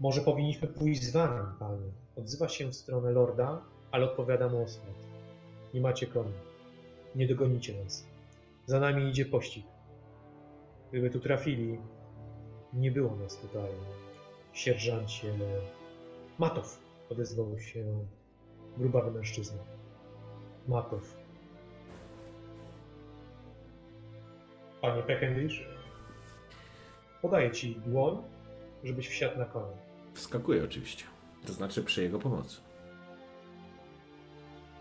[0.00, 1.90] Może powinniśmy pójść z wami, panie.
[2.16, 4.96] Odzywa się w stronę lorda, ale odpowiada mu Oswald.
[5.74, 6.32] Nie macie koni.
[7.14, 8.04] Nie dogonicie nas.
[8.66, 9.73] Za nami idzie pościg.
[10.94, 11.78] Gdyby tu trafili,
[12.72, 13.70] nie było nas tutaj.
[14.52, 15.34] Sierżancie
[16.38, 16.78] Matow,
[17.10, 18.06] odezwał się
[18.78, 19.58] grubawy mężczyzna.
[20.68, 21.16] Matow.
[24.80, 25.68] Panie Peckendish,
[27.22, 28.22] podaję ci dłoń,
[28.84, 29.76] żebyś wsiadł na konia.
[30.12, 31.04] Wskakuje oczywiście.
[31.46, 32.60] To znaczy przy jego pomocy.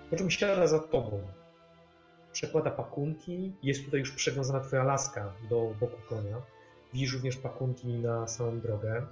[0.09, 1.21] Po czym siada za tobą.
[2.33, 3.53] Przekłada pakunki.
[3.63, 6.41] Jest tutaj już przywiązana twoja laska do boku konia.
[6.93, 9.05] Widzisz również pakunki na samą drogę.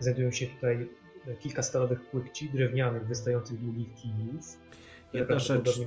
[0.00, 0.88] Znajdują się tutaj
[1.40, 4.58] kilka stalowych płykci drewnianych, wystających długich kijów.
[5.12, 5.80] Jedna rzecz,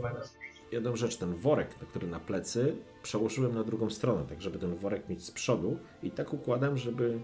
[0.72, 5.10] jedną rzecz, ten worek, który na plecy, przełożyłem na drugą stronę, tak żeby ten worek
[5.10, 7.20] mieć z przodu i tak układam, żeby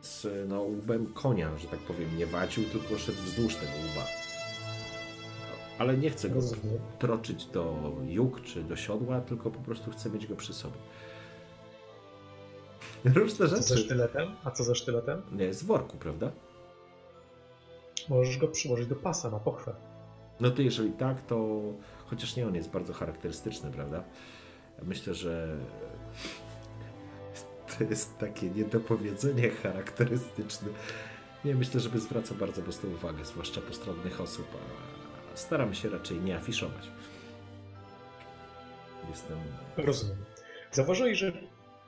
[0.00, 4.25] z no, łbem konia, że tak powiem, nie wadził, tylko szedł wzdłuż tego łba.
[5.78, 6.78] Ale nie chcę go Rozumiem.
[6.98, 10.74] troczyć do jóg czy do siodła, tylko po prostu chcę mieć go przy sobie.
[13.04, 13.78] Różne Co ze rzeczy.
[13.84, 14.28] sztyletem?
[14.44, 15.22] A co ze sztyletem?
[15.32, 16.30] Nie, z worku, prawda?
[18.08, 19.74] Możesz go przyłożyć do pasa na pochwę.
[20.40, 21.60] No to jeżeli tak, to
[22.06, 24.04] chociaż nie on jest bardzo charakterystyczny, prawda?
[24.82, 25.56] Myślę, że
[27.78, 30.68] to jest takie niedopowiedzenie charakterystyczne.
[31.44, 34.95] Nie, myślę, że zwraca bardzo mocną uwagę, zwłaszcza postronnych osób, a
[35.38, 36.88] staram się raczej nie afiszować.
[39.10, 39.38] Jestem...
[39.76, 40.16] Rozumiem.
[40.72, 41.32] Zauważyłeś, że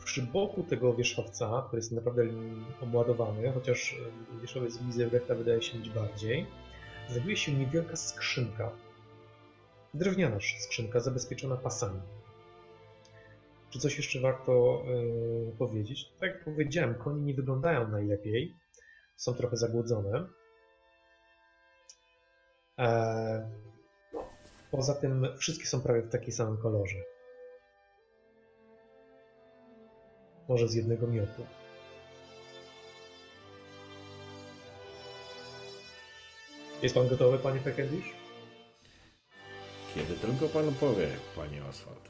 [0.05, 2.23] przy boku tego wierzchowca, który jest naprawdę
[2.81, 3.93] obładowany, chociaż
[4.37, 6.47] e, wierzchowiec Gizelbrechta wydaje się być bardziej,
[7.09, 8.71] znajduje się niewielka skrzynka.
[9.95, 12.01] Drewniana skrzynka zabezpieczona pasami.
[13.71, 14.83] Czy coś jeszcze warto
[15.53, 16.13] e, powiedzieć?
[16.21, 18.55] Tak jak powiedziałem, konie nie wyglądają najlepiej.
[19.17, 20.27] Są trochę zagłodzone.
[22.79, 23.51] E,
[24.71, 26.97] poza tym wszystkie są prawie w takim samym kolorze.
[30.49, 31.47] Może z jednego miotu.
[36.83, 38.13] Jest pan gotowy, panie Peckendish?
[39.95, 42.09] Kiedy tylko pan powie, panie Asfalt.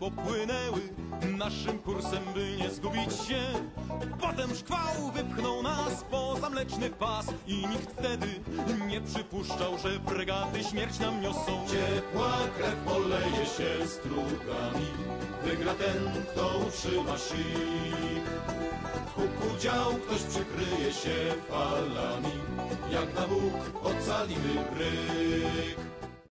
[0.00, 0.80] Popłynęły
[1.38, 3.40] naszym kursem, by nie zgubić się.
[4.20, 8.26] Potem szkwał wypchnął nas poza mleczny pas i nikt wtedy
[8.86, 11.66] nie przypuszczał, że fregaty śmierć nam niosą.
[11.70, 14.86] Ciepła krew poleje się strugami,
[15.44, 17.14] wygra ten, kto utrzyma.
[19.14, 22.32] Huku dział ktoś przykryje się falami,
[22.92, 25.76] jak na Bóg ocalimy bryk.